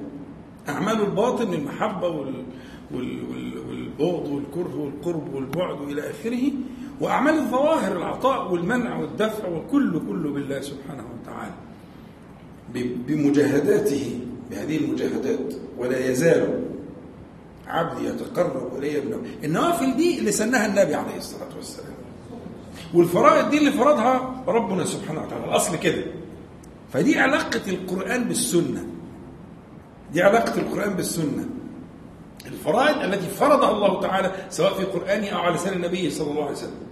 أعمال 0.68 1.00
الباطن 1.00 1.52
المحبة 1.54 2.08
وال 2.08 2.34
وال 2.94 3.18
وال 3.28 3.58
والبغض 3.68 4.28
والكره 4.28 4.76
والقرب 4.76 5.34
والبعد 5.34 5.80
إلى 5.90 6.10
آخره 6.10 6.50
وأعمال 7.00 7.34
الظواهر 7.34 7.96
العطاء 7.96 8.52
والمنع 8.52 8.98
والدفع 8.98 9.48
وكل 9.48 10.00
كله 10.08 10.30
بالله 10.30 10.60
سبحانه 10.60 11.04
وتعالى. 11.22 11.54
بمجاهداته 13.06 14.20
بهذه 14.50 14.76
المجاهدات 14.76 15.54
ولا 15.78 16.10
يزال 16.10 16.64
عبدي 17.66 18.06
يتقرب 18.06 18.80
بنوافل 19.00 19.22
النوافل 19.44 19.96
دي 19.96 20.18
اللي 20.18 20.32
سنها 20.32 20.66
النبي 20.66 20.94
عليه 20.94 21.16
الصلاة 21.16 21.56
والسلام. 21.56 21.94
والفرائض 22.94 23.50
دي 23.50 23.58
اللي 23.58 23.72
فرضها 23.72 24.44
ربنا 24.46 24.84
سبحانه 24.84 25.22
وتعالى 25.22 25.44
الأصل 25.44 25.76
كده. 25.76 26.04
فدي 26.92 27.18
علاقة 27.18 27.60
القرآن 27.68 28.24
بالسنة. 28.24 28.86
دي 30.12 30.22
علاقة 30.22 30.60
القرآن 30.60 30.94
بالسنة. 30.94 31.44
الفرائض 32.46 33.02
التي 33.02 33.28
فرضها 33.28 33.70
الله 33.70 34.00
تعالى 34.00 34.32
سواء 34.50 34.74
في 34.74 34.84
قرآنه 34.84 35.28
أو 35.28 35.38
على 35.38 35.54
لسان 35.54 35.72
النبي 35.72 36.10
صلى 36.10 36.30
الله 36.30 36.42
عليه 36.42 36.52
وسلم. 36.52 36.89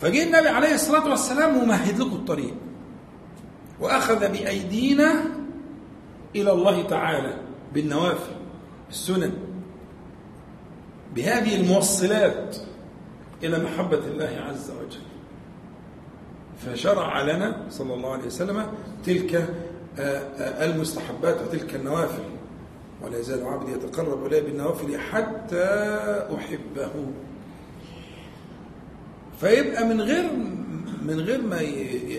فجاء 0.00 0.26
النبي 0.26 0.48
عليه 0.48 0.74
الصلاة 0.74 1.10
والسلام 1.10 1.56
ومهد 1.56 1.98
لكم 1.98 2.16
الطريق. 2.16 2.54
وأخذ 3.80 4.28
بأيدينا 4.32 5.22
إلى 6.36 6.52
الله 6.52 6.82
تعالى 6.82 7.36
بالنوافل 7.74 8.36
السنن. 8.90 9.32
بهذه 11.14 11.60
الموصلات 11.60 12.56
إلى 13.42 13.58
محبة 13.58 13.98
الله 13.98 14.44
عز 14.48 14.70
وجل. 14.70 15.00
فشرع 16.66 17.22
لنا 17.22 17.66
صلى 17.70 17.94
الله 17.94 18.12
عليه 18.12 18.26
وسلم 18.26 18.66
تلك 19.04 19.54
المستحبات 20.38 21.42
وتلك 21.42 21.74
النوافل. 21.74 22.24
ولا 23.02 23.18
يزال 23.18 23.44
عبدي 23.44 23.72
يتقرب 23.72 24.26
إلي 24.26 24.40
بالنوافل 24.40 24.98
حتى 24.98 25.64
أحبه. 26.38 26.90
فيبقى 29.40 29.84
من 29.84 30.00
غير 30.00 30.30
من 31.02 31.20
غير 31.20 31.42
ما 31.42 31.60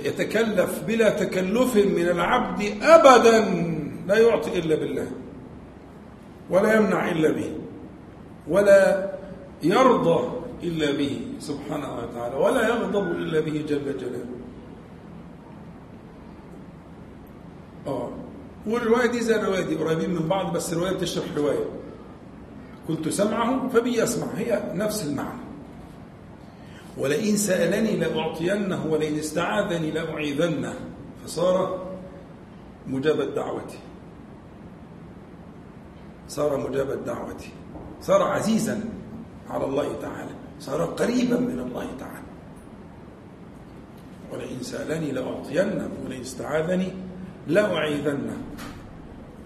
يتكلف 0.06 0.84
بلا 0.88 1.10
تكلف 1.10 1.76
من 1.76 2.08
العبد 2.08 2.84
أبدا 2.84 3.40
لا 4.08 4.18
يعطي 4.18 4.60
إلا 4.60 4.76
بالله 4.76 5.12
ولا 6.50 6.76
يمنع 6.76 7.12
إلا 7.12 7.32
به 7.32 7.52
ولا 8.48 9.12
يرضى 9.64 10.30
إلا 10.64 10.92
به 10.92 11.22
سبحانه 11.40 11.98
وتعالى 11.98 12.36
ولا 12.36 12.68
يغضب 12.68 13.12
إلا 13.12 13.40
به 13.40 13.66
جل 13.70 13.98
جلاله. 13.98 14.38
آه 17.88 18.10
والرواية 18.68 19.08
دي 19.08 19.20
زي 19.20 19.36
الرواية 19.36 19.62
دي 19.62 19.76
قريبين 19.76 20.10
من 20.10 20.28
بعض 20.28 20.54
بس 20.54 20.74
الرواية 20.74 20.94
بتشرح 20.94 21.26
رواية. 21.38 21.66
كنت 22.88 23.10
سمعه 23.10 23.68
فبي 23.70 24.00
يسمع 24.02 24.28
هي 24.38 24.72
نفس 24.74 25.06
المعنى. 25.06 25.47
ولئن 26.98 27.38
سألني 27.38 27.98
لأعطينه 27.98 28.86
ولئن 28.86 29.20
استعاذني 29.20 29.92
لأعيذنه. 29.92 30.74
فصار 31.26 31.88
مجاب 32.88 33.22
الدعوة. 33.22 33.72
صار 36.28 36.70
مجاب 36.70 36.92
الدعوة. 36.92 37.42
صار 38.02 38.22
عزيزا 38.22 38.84
على 39.50 39.66
الله 39.66 39.96
تعالى. 40.02 40.32
صار 40.60 40.86
قريبا 40.86 41.40
من 41.40 41.60
الله 41.60 41.88
تعالى. 42.00 42.28
ولئن 44.34 44.62
سألني 44.62 45.12
لأعطينه 45.12 45.90
ولئن 46.06 46.22
استعاذني 46.22 46.94
لأعيذنه. 47.48 48.38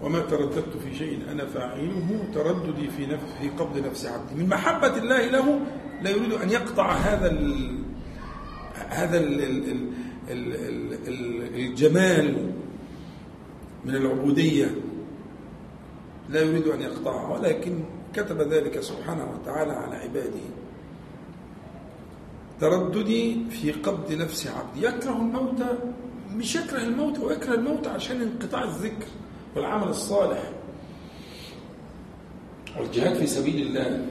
وما 0.02 0.20
ترددت 0.20 0.76
في 0.84 0.94
شيء 0.94 1.20
أنا 1.30 1.46
فاعله. 1.46 2.24
ترددي 2.34 2.90
في 2.90 3.06
نفس 3.06 3.24
في 3.40 3.48
قبض 3.48 3.78
نفس 3.78 4.06
عبدي. 4.06 4.34
من 4.34 4.48
محبة 4.48 4.96
الله 4.96 5.26
له 5.26 5.60
لا 6.02 6.10
يريد 6.10 6.32
أن 6.32 6.50
يقطع 6.50 6.92
هذا 6.92 7.30
ال 7.30 7.72
هذا 8.88 9.18
ال 9.18 9.40
ال 9.42 9.68
ال 10.30 10.54
ال 10.54 10.92
ال 11.08 11.54
الجمال 11.54 12.52
من 13.84 13.94
العبودية. 13.96 14.74
لا 16.28 16.40
يريد 16.40 16.68
أن 16.68 16.80
يقطعه 16.80 17.32
ولكن 17.32 17.84
كتب 18.14 18.40
ذلك 18.40 18.80
سبحانه 18.80 19.26
وتعالى 19.34 19.72
على 19.72 19.96
عباده. 19.96 20.46
ترددي 22.60 23.44
في 23.50 23.72
قبض 23.72 24.12
نفس 24.12 24.46
عبدي 24.46 24.86
يكره 24.86 25.16
الموت 25.16 25.62
مش 26.34 26.56
يكره 26.56 26.78
الموت 26.78 27.18
ويكره 27.18 27.54
الموت 27.54 27.86
عشان 27.86 28.20
انقطاع 28.22 28.64
الذكر 28.64 29.06
والعمل 29.56 29.88
الصالح. 29.88 30.52
والجهاد 32.80 33.14
في 33.14 33.26
سبيل 33.26 33.66
الله 33.66 34.06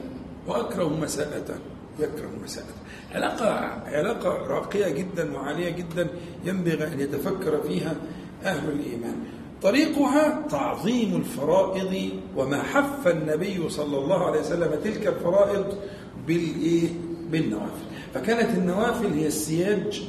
وأكره 0.46 0.88
مساءته 1.00 1.54
يكره 1.98 2.30
مساءته 2.44 2.72
علاقة 3.14 3.50
علاقة 3.86 4.28
راقية 4.46 4.88
جدا 4.88 5.34
وعالية 5.34 5.70
جدا 5.70 6.08
ينبغي 6.44 6.86
أن 6.86 7.00
يتفكر 7.00 7.60
فيها 7.60 7.96
أهل 8.44 8.68
الإيمان. 8.68 9.16
طريقها 9.62 10.46
تعظيم 10.50 11.16
الفرائض 11.16 12.10
وما 12.36 12.62
حف 12.62 13.08
النبي 13.08 13.68
صلى 13.68 13.98
الله 13.98 14.26
عليه 14.26 14.40
وسلم 14.40 14.80
تلك 14.84 15.06
الفرائض 15.06 15.78
بالإيه؟ 16.26 16.88
بالنوافل. 17.30 17.84
فكانت 18.14 18.58
النوافل 18.58 19.06
هي 19.06 19.26
السياج 19.26 20.08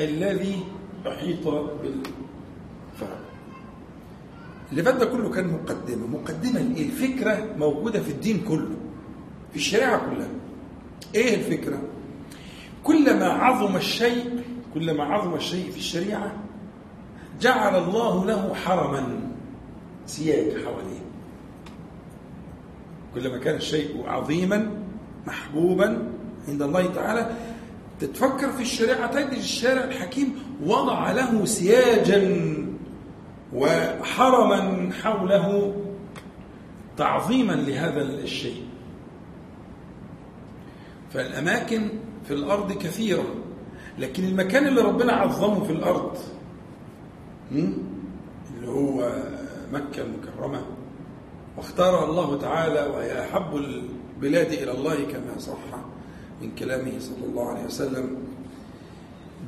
الذي 0.00 0.58
أحيط 1.08 1.48
بالفرائض. 1.48 3.24
اللي 4.70 4.82
فات 4.82 4.94
ده 4.94 5.06
كله 5.06 5.30
كان 5.30 5.46
مقدمة. 5.48 6.06
مقدمة؟ 6.06 6.60
الفكرة 6.60 7.46
موجودة 7.58 8.00
في 8.00 8.10
الدين 8.10 8.44
كله 8.48 8.76
في 9.50 9.56
الشريعة 9.56 10.10
كلها. 10.10 10.28
إيه 11.14 11.34
الفكرة؟ 11.34 11.78
كلما 12.84 13.26
عظم 13.26 13.76
الشيء 13.76 14.42
كلما 14.74 15.04
عظم 15.04 15.34
الشيء 15.34 15.70
في 15.70 15.76
الشريعة 15.78 16.32
جعل 17.40 17.76
الله 17.82 18.24
له 18.26 18.54
حرما 18.54 19.20
سياج 20.06 20.64
حواليه 20.64 21.00
كلما 23.14 23.38
كان 23.38 23.54
الشيء 23.54 24.02
عظيما 24.06 24.70
محبوبا 25.26 26.12
عند 26.48 26.62
الله 26.62 26.86
تعالى 26.86 27.30
تتفكر 28.00 28.52
في 28.52 28.62
الشريعة 28.62 29.06
تجد 29.12 29.32
الشارع 29.32 29.84
الحكيم 29.84 30.34
وضع 30.64 31.10
له 31.12 31.44
سياجا 31.44 32.44
وحرما 33.54 34.90
حوله 35.02 35.74
تعظيما 36.96 37.52
لهذا 37.52 38.02
الشيء 38.02 38.62
فالأماكن 41.12 41.88
في 42.24 42.34
الأرض 42.34 42.72
كثيرة 42.72 43.24
لكن 43.98 44.24
المكان 44.24 44.66
اللي 44.66 44.80
ربنا 44.80 45.12
عظمه 45.12 45.64
في 45.64 45.72
الأرض 45.72 46.18
اللي 47.52 48.68
هو 48.68 49.12
مكة 49.72 50.02
المكرمة. 50.02 50.62
واختارها 51.56 52.04
الله 52.04 52.38
تعالى 52.38 52.80
وهي 52.80 53.20
أحب 53.24 53.56
البلاد 53.56 54.52
إلى 54.52 54.70
الله 54.70 54.94
كما 54.94 55.38
صح 55.38 55.58
من 56.42 56.54
كلامه 56.54 56.92
صلى 56.98 57.24
الله 57.26 57.48
عليه 57.48 57.64
وسلم. 57.64 58.16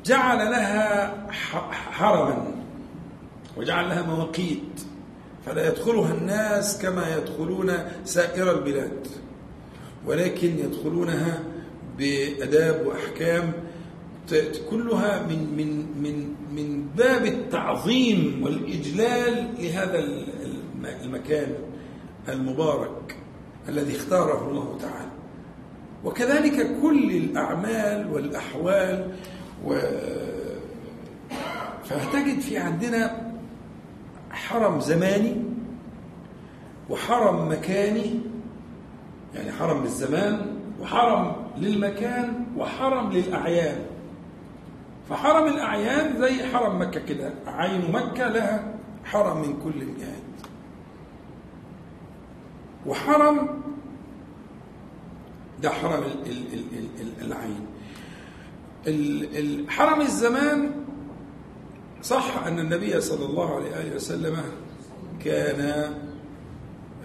جعل 0.04 0.50
لها 0.50 1.26
حرما 1.70 2.46
وجعل 3.56 3.88
لها 3.88 4.02
مواقيت 4.02 4.80
فلا 5.46 5.68
يدخلها 5.68 6.14
الناس 6.14 6.82
كما 6.82 7.16
يدخلون 7.16 7.72
سائر 8.04 8.50
البلاد. 8.58 9.06
ولكن 10.06 10.58
يدخلونها 10.58 11.42
بأداب 11.98 12.86
وأحكام 12.86 13.52
كلها 14.70 15.26
من 15.26 15.54
من 15.56 15.86
من 16.02 16.34
من 16.54 16.86
باب 16.96 17.26
التعظيم 17.26 18.40
والإجلال 18.42 19.48
لهذا 19.58 20.04
المكان 21.04 21.54
المبارك 22.28 23.16
الذي 23.68 23.96
اختاره 23.96 24.50
الله 24.50 24.78
تعالى. 24.80 25.10
وكذلك 26.04 26.80
كل 26.82 27.10
الأعمال 27.10 28.12
والأحوال 28.12 29.14
و 29.66 29.78
فهتجد 31.84 32.40
في 32.40 32.58
عندنا 32.58 33.32
حرم 34.30 34.80
زماني 34.80 35.36
وحرم 36.90 37.48
مكاني 37.50 38.20
يعني 39.34 39.52
حرم 39.52 39.82
للزمان 39.82 40.56
وحرم 40.80 41.36
للمكان 41.56 42.46
وحرم 42.56 43.12
للأعيان. 43.12 43.84
فحرم 45.08 45.46
الأعيان 45.46 46.20
زي 46.20 46.46
حرم 46.46 46.80
مكة 46.80 47.00
كده. 47.00 47.32
عين 47.46 47.92
مكة 47.92 48.28
لها 48.28 48.74
حرم 49.04 49.40
من 49.42 49.60
كل 49.64 49.82
الجهات 49.82 50.22
وحرم 52.86 53.62
ده 55.62 55.70
حرم 55.70 56.02
ال- 56.02 56.26
ال- 56.30 56.54
ال- 56.54 57.00
ال- 57.00 57.26
العين. 57.26 57.66
ال- 58.86 59.36
ال- 59.38 59.70
حرم 59.70 60.00
الزمان 60.00 60.70
صح 62.02 62.46
أن 62.46 62.58
النبي 62.58 63.00
صلى 63.00 63.24
الله 63.26 63.54
عليه 63.54 63.94
وسلم 63.94 64.36
كان 65.24 65.60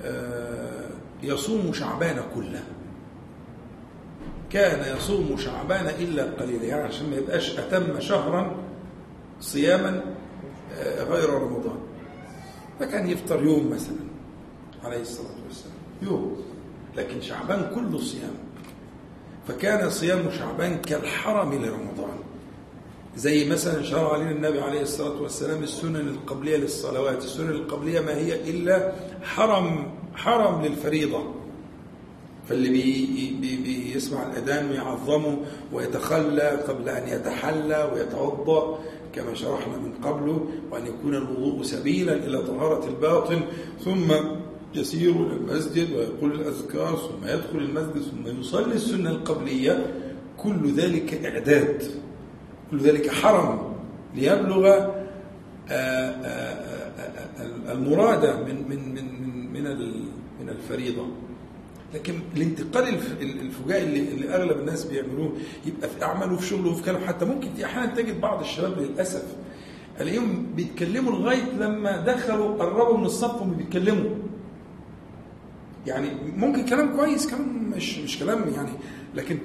آه، 0.05 0.74
يصوم 1.23 1.73
شعبان 1.73 2.21
كله. 2.35 2.63
كان 4.49 4.97
يصوم 4.97 5.37
شعبان 5.37 5.87
إلا 5.87 6.23
قليلا 6.23 6.63
يعني 6.63 6.83
عشان 6.83 7.09
ما 7.09 7.15
يبقاش 7.15 7.59
أتم 7.59 7.99
شهرا 7.99 8.55
صياما 9.41 10.01
آه، 10.77 11.03
غير 11.03 11.29
رمضان. 11.29 11.77
فكان 12.79 13.09
يفطر 13.09 13.43
يوم 13.43 13.69
مثلا 13.71 13.97
عليه 14.83 15.01
الصلاة 15.01 15.35
والسلام 15.47 15.75
يوم. 16.01 16.41
لكن 16.97 17.21
شعبان 17.21 17.71
كله 17.75 17.99
صيام. 17.99 18.33
فكان 19.47 19.89
صيام 19.89 20.31
شعبان 20.31 20.77
كالحرم 20.81 21.53
لرمضان. 21.53 22.17
زي 23.17 23.49
مثلا 23.49 23.83
شرع 23.83 24.13
علينا 24.13 24.31
النبي 24.31 24.61
عليه 24.61 24.81
الصلاة 24.81 25.21
والسلام 25.21 25.63
السنن 25.63 25.95
القبلية 25.95 26.57
للصلوات. 26.57 27.17
السنن 27.17 27.49
القبلية 27.49 27.99
ما 27.99 28.15
هي 28.15 28.49
إلا 28.49 28.91
حرم 29.23 29.91
حرم 30.15 30.61
للفريضة. 30.61 31.23
فاللي 32.49 32.69
بي 32.69 33.37
بي 33.41 33.55
بيسمع 33.55 34.23
الأذان 34.23 34.71
ويعظمه 34.71 35.37
ويتخلى 35.73 36.49
قبل 36.67 36.89
أن 36.89 37.07
يتحلى 37.07 37.91
ويتوضأ 37.93 38.79
كما 39.13 39.33
شرحنا 39.33 39.77
من 39.77 39.93
قبله 40.03 40.45
وأن 40.71 40.87
يكون 40.87 41.15
الوضوء 41.15 41.63
سبيلا 41.63 42.13
إلى 42.13 42.41
طهارة 42.41 42.87
الباطن 42.87 43.41
ثم 43.85 44.13
يسير 44.75 45.11
إلى 45.11 45.33
المسجد 45.33 45.93
ويقول 45.93 46.31
الأذكار 46.31 46.95
ثم 46.95 47.27
يدخل 47.27 47.57
المسجد 47.57 48.01
ثم 48.01 48.39
يصلي 48.39 48.75
السنة 48.75 49.09
القبلية. 49.09 49.85
كل 50.37 50.71
ذلك 50.71 51.25
إعداد. 51.25 51.83
كل 52.71 52.79
ذلك 52.79 53.11
حرم 53.11 53.73
ليبلغ 54.15 54.67
آه، 54.67 54.91
آه، 55.69 56.25
آه، 56.25 57.01
آه، 57.39 57.71
المراد 57.73 58.25
من 58.25 58.69
من 58.69 58.95
من 58.95 59.24
من 59.55 59.77
من 60.41 60.49
الفريضة. 60.49 61.07
لكن 61.93 62.13
الانتقال 62.37 62.87
الف- 62.87 63.21
الفجائي 63.21 63.83
اللي, 63.83 63.99
اللي 64.11 64.29
أغلب 64.35 64.59
الناس 64.59 64.83
بيعملوه 64.85 65.33
يبقى 65.65 65.89
في 65.89 66.03
اعماله 66.03 66.33
وفي 66.33 66.47
شغله 66.47 66.71
وفي 66.71 66.83
كلامه 66.83 67.05
حتى 67.05 67.25
ممكن 67.25 67.49
أحيانا 67.63 67.95
تجد 67.95 68.21
بعض 68.21 68.39
الشباب 68.39 68.79
للأسف 68.79 69.23
ألاقيهم 70.01 70.45
بيتكلموا 70.55 71.11
لغاية 71.11 71.51
لما 71.59 71.97
دخلوا 71.97 72.55
قربوا 72.57 72.97
من 72.97 73.05
الصف 73.05 73.35
وهم 73.35 73.53
بيتكلموا. 73.53 74.09
يعني 75.87 76.09
ممكن 76.37 76.65
كلام 76.65 76.95
كويس 76.95 77.27
كلام 77.27 77.71
مش 77.75 77.97
مش 77.99 78.19
كلام 78.19 78.49
يعني 78.55 78.69
لكن 79.15 79.37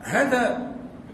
هذا 0.00 0.72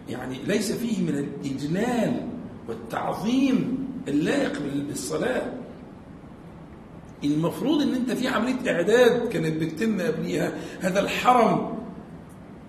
يعني 0.09 0.38
ليس 0.46 0.72
فيه 0.72 1.02
من 1.02 1.09
الإجلال 1.18 2.26
والتعظيم 2.68 3.88
اللائق 4.09 4.52
بال- 4.62 4.85
بالصلاة. 4.85 5.52
المفروض 7.24 7.83
إن 7.83 7.94
أنت 7.94 8.12
في 8.12 8.28
عملية 8.28 8.72
إعداد 8.72 9.28
كانت 9.28 9.62
بتتم 9.62 10.00
قبليها. 10.00 10.52
هذا 10.81 11.00
الحرم 11.00 11.78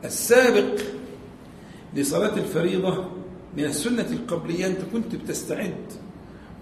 السابق 0.06 0.80
لصلاة 1.96 2.38
الفريضة 2.38 3.06
من 3.58 3.66
السنة 3.66 4.08
القبلية. 4.12 4.68
أنت 4.68 4.80
كنت 4.94 5.16
بتستعد 5.16 5.76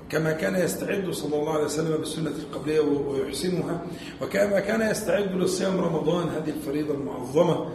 كما 0.09 0.31
كان 0.31 0.55
يستعد 0.55 1.09
صلى 1.11 1.35
الله 1.35 1.53
عليه 1.53 1.65
وسلم 1.65 1.97
بالسنة 1.97 2.29
القبلية 2.29 2.79
ويحسنها 2.79 3.81
وكما 4.21 4.59
كان 4.59 4.91
يستعد 4.91 5.35
لصيام 5.35 5.79
رمضان 5.79 6.29
هذه 6.29 6.49
الفريضة 6.49 6.93
المعظمة 6.93 7.65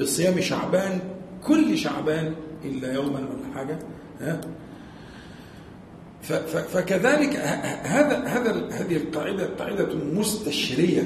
بصيام 0.00 0.40
شعبان 0.40 1.00
كل 1.46 1.78
شعبان 1.78 2.34
إلا 2.64 2.92
يوما 2.92 3.18
ولا 3.18 3.54
حاجة 3.54 3.78
ها؟ 4.20 4.40
فكذلك 6.72 7.36
هذا 7.82 8.24
هذا 8.24 8.68
هذه 8.70 8.96
القاعدة 8.96 9.46
قاعدة 9.58 9.88
مستشرية 9.94 11.02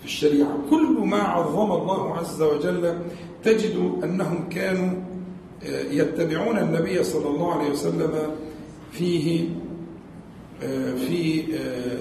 في 0.00 0.04
الشريعة. 0.04 0.58
كل 0.70 0.86
ما 1.04 1.16
عظم 1.22 1.72
الله 1.72 2.16
عز 2.16 2.42
وجل 2.42 2.98
تجد 3.44 4.00
أنهم 4.04 4.48
كانوا 4.48 4.90
آه، 5.66 5.82
يتبعون 5.90 6.58
النبي 6.58 7.02
صلى 7.04 7.28
الله 7.28 7.52
عليه 7.54 7.70
وسلم 7.70 8.12
فيه 8.92 9.48
آه، 10.62 10.94
في 10.94 11.42
آه، 11.56 11.98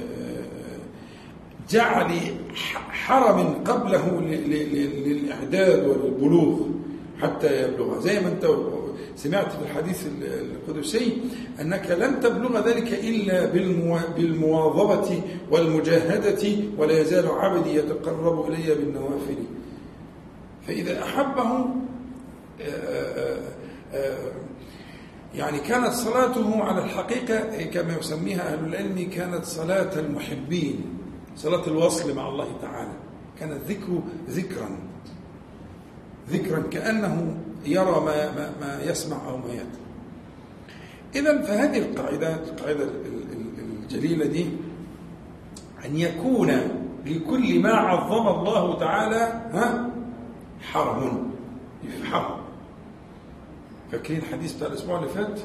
جعل 1.70 2.12
حرم 2.92 3.40
قبله 3.66 4.22
ل- 4.22 4.50
ل- 4.50 4.74
ل- 4.76 5.10
للإعداد 5.10 5.88
والبلوغ 5.88 6.60
حتى 7.22 7.64
يبلغ. 7.64 8.00
زي 8.00 8.20
ما 8.20 8.28
أنت 8.28 8.46
سمعت 9.16 9.52
في 9.52 9.62
الحديث 9.62 10.06
ال- 10.08 10.52
القدسي 10.52 11.18
أنك 11.62 11.92
لن 11.92 12.20
تبلغ 12.20 12.68
ذلك 12.68 12.94
إلا 12.94 13.46
بالموا- 13.54 14.16
بالمواظبة 14.16 15.22
والمجاهدة 15.52 16.50
ولا 16.78 17.00
يزال 17.02 17.28
عبدي 17.28 17.76
يتقرب 17.76 18.52
إلي 18.52 18.76
بالنوافل. 18.76 19.38
فإذا 20.68 21.04
أحبه 21.04 21.66
آه، 22.62 23.40
آه، 23.94 24.32
يعني 25.36 25.60
كانت 25.60 25.94
صلاته 25.94 26.64
على 26.64 26.84
الحقيقة 26.84 27.64
كما 27.64 27.98
يسميها 28.00 28.54
أهل 28.54 28.66
العلم 28.66 29.10
كانت 29.14 29.46
صلاة 29.46 30.00
المحبين 30.00 30.86
صلاة 31.36 31.68
الوصل 31.68 32.16
مع 32.16 32.30
الله 32.30 32.48
تعالى. 32.62 32.92
كان 33.40 33.52
الذكر 33.52 34.00
ذكرا 34.30 34.70
ذكرا 36.30 36.60
كأنه 36.72 37.38
يرى 37.68 38.00
ما, 38.06 38.32
ما, 38.32 38.52
ما 38.62 38.82
يسمع 38.84 39.18
أو 39.30 39.38
ما 39.38 39.54
يدري 39.54 39.86
إذا 41.16 41.42
فهذه 41.42 41.78
القاعدة 41.78 42.36
القاعدة 42.36 42.84
ال- 42.84 43.06
ال- 43.06 43.84
الجليلة 43.84 44.26
دي 44.26 44.46
أن 45.86 45.98
يكون 45.98 46.52
لكل 47.06 47.60
ما 47.60 47.74
عظم 47.74 48.28
الله 48.28 48.80
تعالى 48.80 49.42
ها 49.54 49.90
حرم. 50.62 51.32
حرم. 52.04 52.38
فاكرين 53.92 54.20
الحديث 54.20 54.54
بتاع 54.54 54.68
الأسبوع 54.68 54.98
اللي 55.00 55.10
فات؟ 55.10 55.40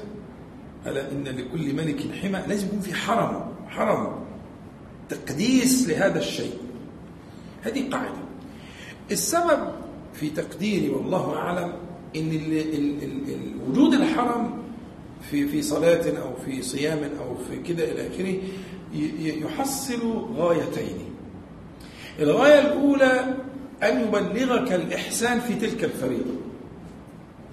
الا 0.86 1.10
إن 1.12 1.24
لكل 1.24 1.74
ملك 1.74 2.14
حمى 2.22 2.42
لازم 2.48 2.66
يكون 2.66 2.80
في 2.80 2.94
حرم. 2.94 3.52
حرم. 3.68 4.12
تقديس 5.08 5.88
لهذا 5.88 6.18
الشيء. 6.18 6.58
هذه 7.62 7.90
قاعدة. 7.90 8.18
السبب 9.10 9.72
في 10.14 10.30
تقديري 10.30 10.90
والله 10.90 11.36
أعلم 11.36 11.72
إن 12.16 12.30
ال 12.32 13.52
وجود 13.70 13.94
الحرم 13.94 14.50
في 15.30 15.48
في 15.48 15.62
صلاة 15.62 16.18
أو 16.22 16.34
في 16.44 16.62
صيام 16.62 16.98
أو 17.20 17.34
في 17.34 17.62
كده 17.62 17.84
إلى 17.92 18.06
آخره 18.06 18.34
يحصل 19.46 20.26
غايتين 20.36 20.98
الغاية 22.20 22.60
الأولى 22.60 23.34
أن 23.82 24.00
يبلغك 24.00 24.72
الإحسان 24.72 25.40
في 25.40 25.54
تلك 25.54 25.84
الفريضة 25.84 26.34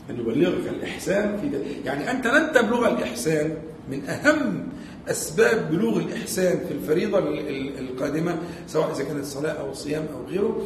أن 0.10 0.20
يبلغك 0.20 0.68
الإحسان 0.70 1.38
في 1.42 1.50
ده. 1.50 1.60
يعني 1.86 2.12
أنت 2.12 2.28
لن 2.28 2.52
تبلغ 2.54 2.88
الإحسان 2.88 3.58
من 3.92 4.06
أهم 4.10 4.68
أسباب 5.08 5.72
بلوغ 5.72 5.98
الإحسان 6.00 6.60
في 6.68 6.74
الفريضة 6.74 7.20
ال- 7.20 7.48
ال- 7.50 7.80
القادمة 7.80 8.38
سواء 8.68 8.92
إذا 8.96 9.04
كانت 9.04 9.26
صلاة 9.26 9.52
أو 9.52 9.74
صيام 9.74 10.06
أو 10.16 10.26
غيره 10.30 10.66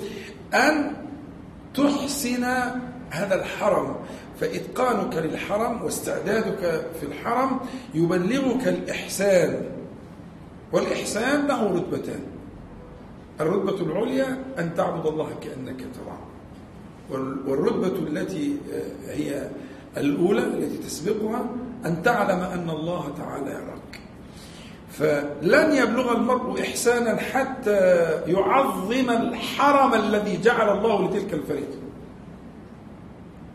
أن 0.54 0.92
تحسن 1.74 2.44
هذا 3.12 3.36
الحرم 3.36 3.96
فإتقانك 4.40 5.18
للحرم 5.18 5.82
واستعدادك 5.84 6.86
في 7.00 7.06
الحرم 7.06 7.60
يبلغك 7.94 8.68
الإحسان. 8.68 9.64
والإحسان 10.74 11.48
له 11.48 11.76
رتبتان. 11.76 12.20
الرتبة 13.42 13.82
العليا 13.82 14.44
أن 14.60 14.76
تعبد 14.76 15.06
الله 15.08 15.30
كأنك 15.42 15.80
تراه. 15.80 16.20
وال- 17.10 17.50
والرتبة 17.50 18.08
التي 18.08 18.58
آه، 18.74 19.14
هي 19.14 19.50
الأولى 19.98 20.44
التي 20.44 20.78
تسبقها 20.78 21.46
أن 21.86 22.04
تعلم 22.04 22.40
أن 22.40 22.70
الله 22.70 23.14
تعالى 23.18 23.52
يراك. 23.52 24.00
فلن 24.92 25.76
يبلغ 25.76 26.12
المرء 26.12 26.62
إحسانا 26.62 27.18
حتى 27.18 27.80
يعظم 28.28 29.10
الحرم 29.10 29.94
الذي 29.94 30.42
جعل 30.42 30.78
الله 30.78 31.06
لتلك 31.10 31.34
الفريضة. 31.34 31.81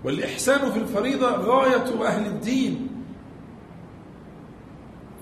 والإحسان 0.05 0.71
في 0.71 0.79
الفريضة 0.79 1.31
غاية 1.31 2.07
أهل 2.07 2.27
الدين. 2.27 2.89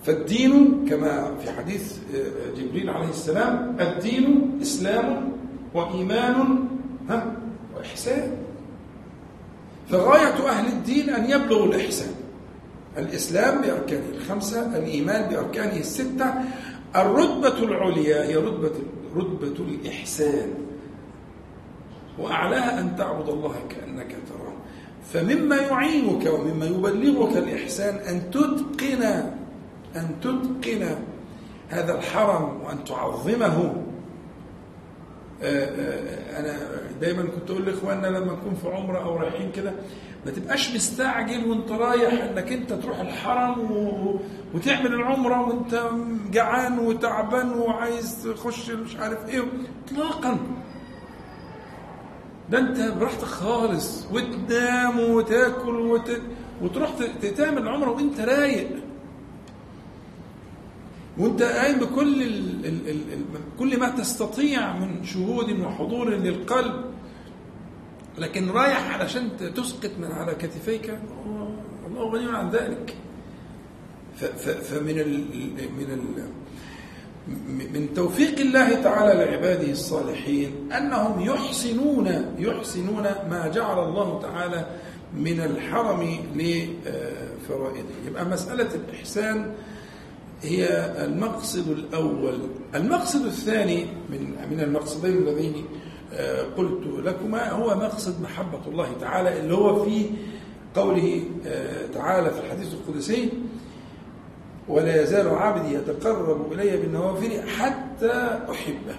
فالدين 0.04 0.86
كما 0.88 1.34
في 1.38 1.50
حديث 1.52 1.98
آه، 2.14 2.60
جبريل 2.60 2.90
عليه 2.90 3.08
السلام 3.08 3.76
الدين 3.80 4.58
إسلام 4.62 5.32
وإيمان 5.74 6.68
ها 7.08 7.36
وإحسان. 7.76 8.36
فغاية 9.88 10.48
أهل 10.48 10.66
الدين 10.72 11.10
أن 11.10 11.30
يبلغوا 11.30 11.66
الإحسان. 11.66 12.14
الإسلام 12.98 13.62
بأركانه 13.62 14.08
الخمسة 14.14 14.76
الإيمان 14.76 15.30
بأركانه 15.30 15.76
الستة. 15.76 16.34
الرتبة 16.96 17.58
العليا 17.58 18.24
هي 18.24 18.36
رتبة 18.36 18.72
رتبة 19.16 19.64
الإحسان. 19.64 20.54
وأعلاها 22.18 22.80
أن 22.80 22.96
تعبد 22.96 23.28
الله 23.28 23.54
كأنك 23.68 24.16
تراه. 24.28 24.53
فمما 25.12 25.56
يعينك 25.56 26.26
ومما 26.26 26.66
يبلغك 26.66 27.36
الإحسان 27.36 27.94
أن 27.94 28.30
تتقن 28.30 29.02
أن 29.96 30.08
تتقن 30.20 30.96
هذا 31.68 31.98
الحرم 31.98 32.60
وأن 32.64 32.84
تعظمه. 32.84 33.74
آه، 35.42 35.64
آه، 35.64 36.40
أنا 36.40 36.56
دايما 37.00 37.22
كنت 37.22 37.50
أقول 37.50 37.66
لإخواننا 37.66 38.06
لما 38.06 38.32
نكون 38.32 38.54
في 38.62 38.68
عمرة 38.68 38.98
أو 39.04 39.16
رايحين 39.16 39.52
كده 39.52 39.72
ما 40.26 40.30
تبقاش 40.30 40.74
مستعجل 40.74 41.46
وأنت 41.50 41.70
رايح 41.70 42.22
إنك 42.22 42.52
أنت 42.52 42.72
تروح 42.72 43.00
الحرم 43.00 43.70
و... 43.72 44.16
وتعمل 44.54 44.94
العمرة 44.94 45.48
وأنت 45.48 45.90
جعان 46.32 46.78
وتعبان 46.78 47.52
وعايز 47.52 48.28
تخش 48.36 48.70
مش 48.70 48.96
عارف 48.96 49.28
إيه. 49.28 49.42
اطلاقا. 49.86 50.38
ده 52.50 52.58
انت 52.58 52.80
براحتك 52.80 53.24
خالص 53.24 54.06
وتنام 54.12 55.00
وتاكل 55.00 55.74
وت... 55.74 56.20
وتروح 56.62 56.90
تعمل 57.36 57.62
العمره 57.62 57.90
وانت 57.90 58.20
رايق. 58.20 58.70
وانت 61.18 61.42
قايم 61.42 61.78
بكل 61.78 62.22
ال... 62.22 62.66
ال... 62.66 62.88
ال... 62.88 63.24
كل 63.58 63.80
ما 63.80 63.88
تستطيع 63.88 64.76
من 64.76 65.04
شهود 65.04 65.60
وحضور 65.60 66.10
للقلب. 66.10 66.84
لكن 68.18 68.50
رايح 68.50 68.94
علشان 68.94 69.30
تسقط 69.56 69.90
من 69.98 70.12
على 70.12 70.34
كتفيك 70.34 70.98
الله 71.86 72.10
غني 72.10 72.36
عن 72.36 72.50
ذلك. 72.50 72.96
فمن 74.62 75.00
ال 75.00 75.24
من 75.78 75.90
ال 75.90 76.28
من 77.74 77.88
توفيق 77.94 78.38
الله 78.40 78.82
تعالى 78.82 79.24
لعباده 79.24 79.70
الصالحين 79.70 80.72
أنهم 80.72 81.20
يحسنون 81.20 82.34
يحسنون 82.38 83.02
ما 83.30 83.50
جعل 83.54 83.88
الله 83.88 84.20
تعالى 84.22 84.66
من 85.16 85.40
الحرم 85.40 86.02
لفرائضه. 86.36 87.94
يبقى 88.06 88.24
مسألة 88.24 88.68
الإحسان 88.74 89.52
هي 90.42 90.66
المقصد 91.04 91.68
الأول. 91.70 92.38
المقصد 92.74 93.26
الثاني 93.26 93.84
من 94.10 94.34
من 94.50 94.60
المقصدين 94.60 95.12
اللذين 95.16 95.64
قلت 96.56 96.86
لكما 97.04 97.50
هو 97.50 97.74
مقصد 97.74 98.22
محبة 98.22 98.60
الله 98.68 98.88
تعالى 99.00 99.40
اللي 99.40 99.54
هو 99.54 99.84
في 99.84 100.10
قوله 100.74 101.22
آه، 101.46 101.86
تعالى 101.94 102.30
في 102.30 102.40
الحديث 102.40 102.68
القدسي 102.74 103.28
ولا 104.68 105.02
يزال 105.02 105.28
عبدي 105.28 105.74
يتقرب 105.74 106.52
إلي 106.52 106.76
بالنوافل 106.76 107.48
حتى 107.48 108.40
أحبه. 108.50 108.96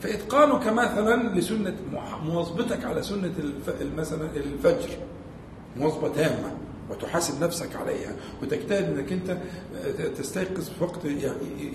فإتقانك 0.00 0.64
كمثلا 0.64 1.38
لسنة 1.38 1.76
مواظبتك 2.24 2.84
على 2.84 3.02
سنة 3.02 3.32
مثلا 3.96 4.28
الفجر. 4.36 4.88
مواظبة 5.76 6.08
تامة 6.08 6.52
وتحاسب 6.90 7.44
نفسك 7.44 7.76
عليها 7.76 8.16
وتجتهد 8.42 8.98
إنك 8.98 9.12
أنت 9.12 9.38
تستيقظ 10.18 10.70
في 10.70 10.84
وقت 10.84 11.04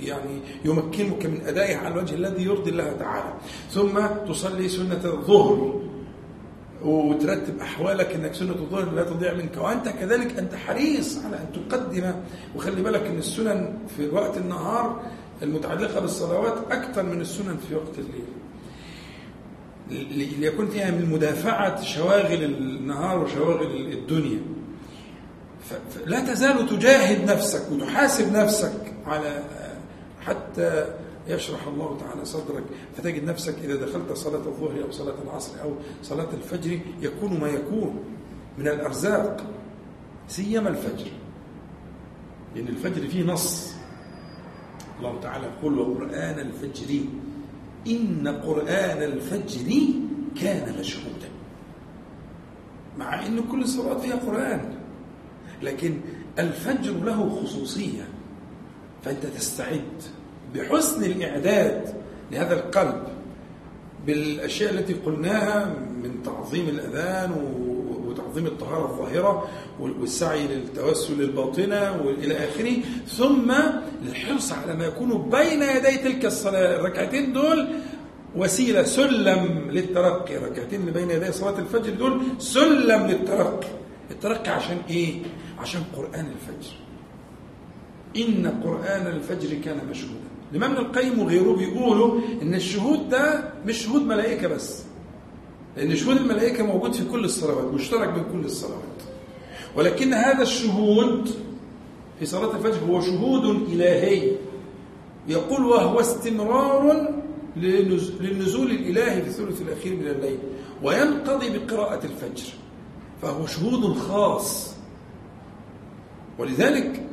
يعني 0.01 0.41
يمكنك 0.65 1.25
من 1.25 1.41
أدائها 1.47 1.77
على 1.77 1.93
الوجه 1.93 2.15
الذي 2.15 2.43
يرضي 2.43 2.69
الله 2.69 2.93
تعالى. 2.99 3.33
ثم 3.71 3.99
تصلي 4.27 4.69
سنة 4.69 5.01
الظهر. 5.05 5.81
وترتب 6.83 7.59
أحوالك 7.61 8.15
إنك 8.15 8.33
سنة 8.33 8.51
الظهر 8.51 8.91
لا 8.91 9.03
تضيع 9.03 9.33
منك. 9.33 9.57
وأنت 9.57 9.89
كذلك 9.89 10.39
أنت 10.39 10.55
حريص 10.55 11.25
على 11.25 11.35
أن 11.35 11.45
تقدم. 11.53 12.13
وخلي 12.55 12.81
بالك 12.81 13.05
إن 13.05 13.17
السنن 13.17 13.77
في 13.97 14.09
وقت 14.09 14.37
النهار 14.37 15.01
المتعلقة 15.43 15.99
بالصلوات 15.99 16.71
أكثر 16.71 17.03
من 17.03 17.21
السنن 17.21 17.57
في 17.69 17.75
وقت 17.75 17.99
الليل. 17.99 18.25
ليكون 20.39 20.67
فيها 20.67 20.91
من 20.91 21.09
مدافعة 21.09 21.81
شواغل 21.81 22.43
النهار 22.43 23.23
وشواغل 23.23 23.93
الدنيا. 23.93 24.39
فلا 25.69 26.19
تزال 26.19 26.69
تجاهد 26.69 27.31
نفسك 27.31 27.71
وتحاسب 27.71 28.33
نفسك 28.33 28.93
على 29.05 29.43
حتى 30.21 30.85
يشرح 31.29 31.67
الله 31.67 31.97
تعالى 31.99 32.25
صدرك 32.25 32.63
فتجد 32.97 33.23
نفسك 33.23 33.55
إذا 33.63 33.75
دخلت 33.75 34.11
صلاة 34.13 34.47
الظهر 34.47 34.83
أو 34.83 34.91
صلاة 34.91 35.15
العصر 35.23 35.61
أو 35.61 35.73
صلاة 36.03 36.27
الفجر 36.33 36.79
يكون 37.01 37.39
ما 37.39 37.47
يكون 37.47 38.03
من 38.57 38.67
الأرزاق 38.67 39.45
سيما 40.27 40.69
الفجر. 40.69 41.11
لأن 42.55 42.67
الفجر 42.67 43.07
فيه 43.07 43.23
نص. 43.23 43.73
الله 44.99 45.19
تعالى 45.21 45.45
يقول 45.47 45.79
وقرآن 45.79 46.39
الفجر 46.39 46.99
إن 47.87 48.27
قرآن 48.27 49.03
الفجر 49.03 49.71
كان 50.41 50.79
مشهودا 50.79 51.29
مع 52.97 53.25
أن 53.25 53.39
كل 53.51 53.61
الصلاة 53.61 53.97
فيها 53.97 54.15
قرآن 54.15 54.75
لكن 55.61 55.99
الفجر 56.39 56.93
له 57.03 57.29
خصوصية. 57.29 58.07
فأنت 59.03 59.25
تستعد. 59.25 60.03
بحسن 60.55 61.03
الإعداد 61.03 61.95
لهذا 62.31 62.53
القلب 62.53 63.03
بالأشياء 64.05 64.73
التي 64.73 64.93
قلناها 64.93 65.65
من 66.03 66.23
تعظيم 66.23 66.69
الأذان 66.69 67.31
وتعظيم 68.05 68.45
الطهارة 68.45 68.85
الظاهرة 68.85 69.49
والسعي 69.79 70.47
للتوسل 70.47 71.21
للباطنة 71.21 72.01
وإلى 72.05 72.37
آخره 72.37 72.73
ثم 73.07 73.53
الحرص 74.07 74.51
على 74.51 74.73
ما 74.73 74.85
يكون 74.85 75.29
بين 75.29 75.61
يدي 75.61 75.97
تلك 75.97 76.25
الصلاة. 76.25 76.75
الركعتين 76.75 77.33
دول 77.33 77.67
وسيلة 78.35 78.83
سلم 78.83 79.71
للترقي. 79.71 80.37
الركعتين 80.37 80.81
اللي 80.81 80.91
بين 80.91 81.09
يدي 81.09 81.31
صلاة 81.31 81.59
الفجر 81.59 81.93
دول 81.93 82.21
سلم 82.39 83.07
للترقي. 83.07 83.67
الترقي 84.11 84.51
عشان 84.51 84.77
إيه؟ 84.89 85.13
عشان 85.59 85.81
قرآن 85.95 86.25
الفجر. 86.35 86.73
إن 88.17 88.61
قرآن 88.63 89.07
الفجر 89.07 89.57
كان 89.65 89.77
مشهودا. 89.89 90.28
الإمام 90.51 90.71
ابن 90.71 90.85
القيم 90.85 91.19
وغيره 91.19 91.53
بيقولوا 91.55 92.21
إن 92.41 92.53
الشهود 92.55 93.09
ده 93.09 93.53
مش 93.65 93.77
شهود 93.85 94.01
ملائكة 94.01 94.47
بس 94.47 94.83
لأن 95.77 95.95
شهود 95.95 96.17
الملائكة 96.17 96.63
موجود 96.65 96.93
في 96.93 97.05
كل 97.05 97.25
الصلوات 97.25 97.73
مشترك 97.73 98.09
بين 98.09 98.23
كل 98.33 98.45
الصلوات. 98.45 98.83
ولكن 99.75 100.13
هذا 100.13 100.41
الشهود 100.41 101.29
في 102.19 102.25
صلاة 102.25 102.55
الفجر 102.55 102.79
هو 102.89 103.01
شهود 103.01 103.45
إلهي. 103.69 104.31
يقول 105.27 105.65
وهو 105.65 105.99
استمرار 105.99 107.13
للنزول 107.55 108.71
الإلهي 108.71 109.21
في 109.21 109.27
الثلث 109.27 109.61
الأخير 109.61 109.95
من 109.95 110.07
الليل 110.07 110.37
وينقضي 110.83 111.57
بقراءة 111.57 112.05
الفجر 112.05 112.47
فهو 113.21 113.45
شهود 113.45 113.97
خاص. 113.97 114.73
ولذلك 116.39 117.03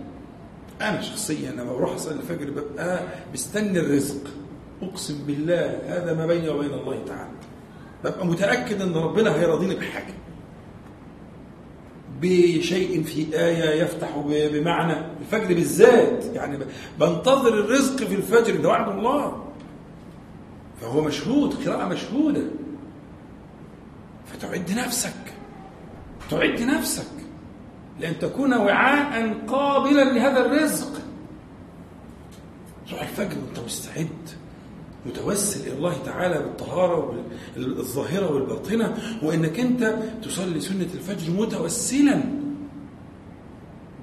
أنا 0.81 1.01
شخصيا 1.01 1.51
لما 1.51 1.73
بروح 1.73 1.93
أصلي 1.95 2.15
الفجر 2.15 2.51
ببقى 2.51 3.01
مستني 3.33 3.79
الرزق. 3.79 4.21
أقسم 4.83 5.27
بالله 5.27 5.81
هذا 5.87 6.15
ما 6.15 6.27
بيني 6.27 6.49
وبين 6.49 6.75
الله 6.75 7.05
تعالى. 7.07 7.31
ببقى 8.05 8.27
متأكد 8.27 8.83
أن 8.83 8.95
ربنا 8.95 9.35
هيرضيني 9.35 9.75
بحاجة. 9.75 10.15
بشيء 12.21 13.03
في 13.03 13.39
آية 13.41 13.83
يفتح 13.83 14.19
بمعنى 14.27 14.95
الفجر 15.21 15.55
بالذات. 15.55 16.25
يعني 16.25 16.59
بنتظر 17.01 17.55
الرزق 17.55 17.97
في 17.97 18.15
الفجر 18.15 18.57
ده 18.57 18.69
وعد 18.69 18.89
الله. 18.89 19.45
فهو 20.81 21.01
مشهود 21.01 21.55
قراءة 21.55 21.89
مشهودة. 21.89 22.43
فتعد 24.27 24.71
نفسك. 24.71 25.35
تعد 26.31 26.61
نفسك. 26.63 27.07
لأن 28.01 28.19
تكون 28.19 28.55
وعاء 28.55 29.35
قابلا 29.47 30.05
لهذا 30.05 30.47
الرزق. 30.47 30.93
تروح 32.89 33.03
الفجر 33.03 33.37
وانت 33.47 33.59
مستعد 33.67 34.09
متوسل 35.07 35.67
إلى 35.67 35.77
الله 35.77 35.95
تعالى 36.05 36.39
بالطهارة 36.39 37.25
الظاهرة 37.57 38.33
والباطنة 38.33 38.95
وإنك 39.23 39.61
أنت 39.61 39.99
تصلي 40.23 40.61
سنة 40.61 40.89
الفجر 40.95 41.33
متوسلا. 41.33 42.23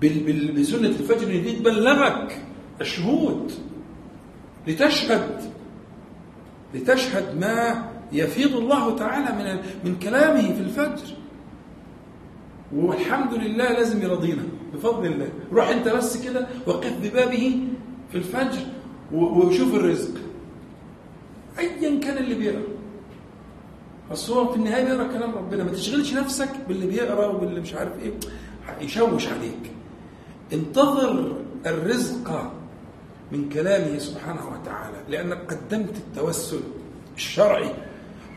بسنة 0.01 0.87
الفجر 0.87 1.27
اللي 1.27 1.51
تبلغك 1.51 2.41
الشهود. 2.81 3.51
لتشهد 4.67 5.41
لتشهد 6.73 7.39
ما 7.39 7.89
يفيض 8.11 8.55
الله 8.55 8.95
تعالى 8.95 9.35
من 9.35 9.61
من 9.85 9.99
كلامه 9.99 10.53
في 10.53 10.59
الفجر. 10.59 11.15
والحمد 12.75 13.33
لله 13.33 13.71
لازم 13.71 14.01
يرضينا 14.01 14.43
بفضل 14.73 15.05
الله. 15.05 15.29
روح 15.51 15.69
انت 15.69 15.87
بس 15.87 16.17
كده 16.17 16.47
وقف 16.67 16.93
ببابه 17.03 17.59
في 18.11 18.17
الفجر 18.17 18.59
وشوف 19.13 19.75
الرزق. 19.75 20.11
ايا 21.59 21.99
كان 21.99 22.17
اللي 22.17 22.35
بيقرأ. 22.35 22.63
بس 24.11 24.29
هو 24.29 24.51
في 24.51 24.57
النهاية 24.57 24.83
بيقرأ 24.83 25.07
كلام 25.07 25.35
ربنا. 25.35 25.63
ما 25.63 25.71
تشغلش 25.71 26.13
نفسك 26.13 26.49
باللي 26.67 26.87
بيقرأ 26.87 27.27
وباللي 27.27 27.61
مش 27.61 27.73
عارف 27.73 27.91
إيه. 28.03 28.13
يشوش 28.81 29.27
عليك. 29.27 29.71
انتظر 30.53 31.37
الرزق 31.65 32.51
من 33.31 33.49
كلامه 33.49 33.97
سبحانه 33.97 34.41
وتعالى. 34.47 34.97
لأنك 35.09 35.53
قدمت 35.53 35.97
التوسل 35.97 36.59
الشرعي 37.15 37.71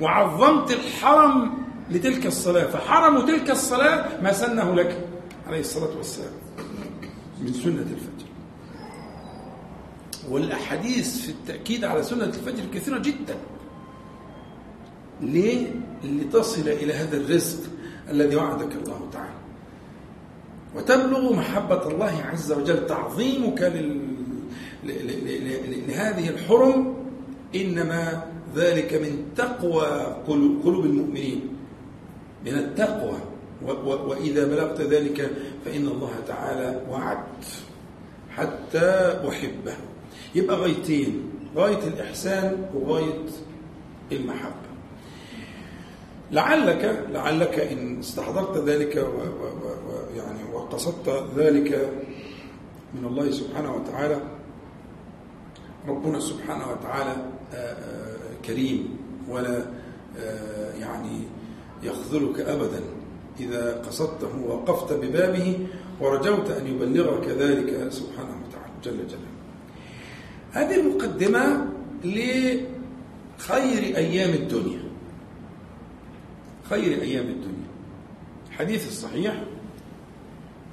وعظمت 0.00 0.70
الحرم 0.70 1.65
لتلك 1.90 2.26
الصلاة 2.26 2.66
فحرم 2.66 3.26
تلك 3.26 3.50
الصلاة 3.50 4.22
ما 4.22 4.32
سنه 4.32 4.74
لك 4.74 5.08
عليه 5.46 5.60
الصلاة 5.60 5.96
والسلام 5.96 6.32
من 7.40 7.52
سنة 7.52 7.82
الفجر. 7.82 8.26
والأحاديث 10.30 11.20
في 11.20 11.28
التأكيد 11.28 11.84
على 11.84 12.02
سنة 12.02 12.24
الفجر 12.24 12.64
كثيرة 12.74 12.98
جدا. 12.98 13.36
ليه؟ 15.20 15.66
لتصل 16.04 16.68
إلى 16.68 16.92
هذا 16.92 17.16
الرزق 17.16 17.58
الذي 18.10 18.36
وعدك 18.36 18.72
الله 18.72 19.08
تعالى. 19.12 19.36
وتبلغ 20.76 21.32
محبة 21.32 21.88
الله 21.88 22.22
عز 22.32 22.52
وجل 22.52 22.86
تعظيمك 22.86 23.62
لل... 23.62 24.00
لهذه 25.88 26.28
الحرم 26.28 26.94
إنما 27.54 28.22
ذلك 28.56 28.94
من 28.94 29.24
تقوى 29.36 29.86
قلوب 30.26 30.84
المؤمنين. 30.84 31.55
من 32.46 32.54
التقوى. 32.58 33.18
وإذا 33.86 34.46
بلغت 34.46 34.80
ذلك 34.80 35.30
فإن 35.64 35.86
الله 35.86 36.12
تعالى 36.26 36.82
وعد 36.90 37.24
حتى 38.30 39.20
أحبه. 39.28 39.76
يبقى 40.34 40.56
غايتين 40.56 41.30
غاية 41.56 41.86
الإحسان 41.86 42.66
وغاية 42.74 43.24
المحبة. 44.12 44.66
لعلك 46.32 47.06
لعلك 47.12 47.58
إن 47.58 47.98
استحضرت 47.98 48.68
ذلك 48.68 48.96
ويعني 48.96 50.52
وقصدت 50.52 51.24
ذلك 51.36 51.90
من 52.94 53.04
الله 53.04 53.30
سبحانه 53.30 53.74
وتعالى 53.74 54.20
ربنا 55.88 56.20
سبحانه 56.20 56.70
وتعالى 56.70 57.16
آه، 57.54 57.56
آه، 57.56 58.16
كريم. 58.44 58.98
ولا 59.28 59.64
آه، 60.18 60.72
يعني 60.80 61.22
يخذلك 61.82 62.40
أبدا. 62.40 62.80
إذا 63.40 63.82
قصدته 63.86 64.38
ووقفت 64.44 64.92
ببابه 64.92 65.58
ورجوت 66.00 66.50
أن 66.50 66.66
يبلغك 66.66 67.28
ذلك 67.28 67.92
سبحانه 67.92 68.36
وتعالى 68.46 68.72
جل 68.84 69.06
جلاله. 69.06 69.36
هذه 70.52 70.80
المقدمة 70.80 71.66
لخير 72.04 73.96
أيام 73.96 74.30
الدنيا. 74.30 74.82
خير 76.70 77.02
أيام 77.02 77.26
الدنيا. 77.26 77.66
حديث 78.50 78.88
الصحيح 78.88 79.44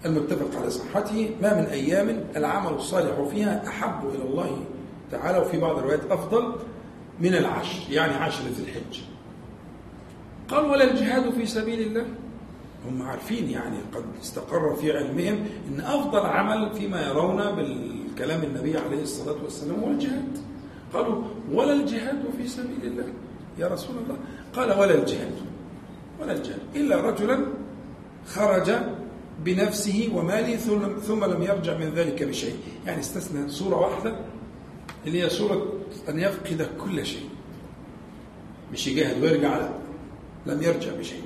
المتفق 0.06 0.60
على 0.60 0.70
صحته 0.70 1.36
ما 1.42 1.62
من 1.62 1.66
أيام 1.66 2.26
العمل 2.36 2.74
الصالح 2.74 3.22
فيها 3.32 3.68
أحب 3.68 4.10
إلى 4.16 4.24
الله 4.24 4.66
تعالى 5.12 5.38
وفي 5.38 5.58
بعض 5.58 5.78
الروايات 5.78 6.12
أفضل 6.12 6.56
من 7.20 7.36
العشر 7.36 7.92
يعني 7.92 8.13
عشر 8.13 8.44
ذي 8.44 8.63
الحجة 8.63 9.04
قال 10.50 10.66
ولا 10.66 10.92
الجهاد 10.92 11.30
في 11.30 11.46
سبيل 11.46 11.80
الله؟ 11.80 12.06
هم 12.88 13.02
عارفين 13.02 13.50
يعني 13.50 13.78
قد 13.94 14.04
استقر 14.22 14.76
في 14.76 14.98
علمهم 14.98 15.46
إن 15.68 15.82
أفضل 15.82 16.20
عمل 16.20 16.74
فيما 16.74 17.08
يرون 17.08 17.52
بالكلام 17.52 18.44
النبي 18.44 18.78
عليه 18.78 19.02
الصلاة 19.02 19.44
والسلام 19.44 19.80
هو 19.80 19.88
الجهاد. 19.88 20.38
قالوا 20.94 21.24
ولا 21.52 21.74
الجهاد 21.74 22.24
في 22.38 22.48
سبيل 22.48 22.84
الله. 22.84 23.06
يا 23.60 23.68
رسول 23.68 23.96
الله. 24.04 24.18
قال 24.54 24.80
ولا 24.80 24.96
الجهاد. 24.96 25.36
ولا 26.22 26.34
الجهاد. 26.34 26.60
إلا 26.76 27.02
رجلا 27.02 27.46
خرج 28.28 28.72
بنفسه 29.44 30.10
وماله 30.14 30.56
ثم 31.00 31.26
لم 31.26 31.44
يرجع 31.44 31.78
من 31.78 31.90
ذلك 31.96 32.24
بشيء. 32.24 32.56
يعني 32.86 33.00
استثنى 33.00 33.50
صوره 33.50 33.76
واحدة 33.76 34.16
اللي 35.08 35.24
هي 35.24 35.30
صوره 35.30 35.74
أن 36.10 36.20
يفقد 36.20 36.68
كل 36.84 37.06
شيء. 37.06 37.30
مش 38.74 38.88
يجاهد 38.88 39.24
ويرجع 39.24 39.58
لا 39.58 39.70
لم 40.46 40.62
يرجع 40.62 40.92
بشيء. 41.00 41.22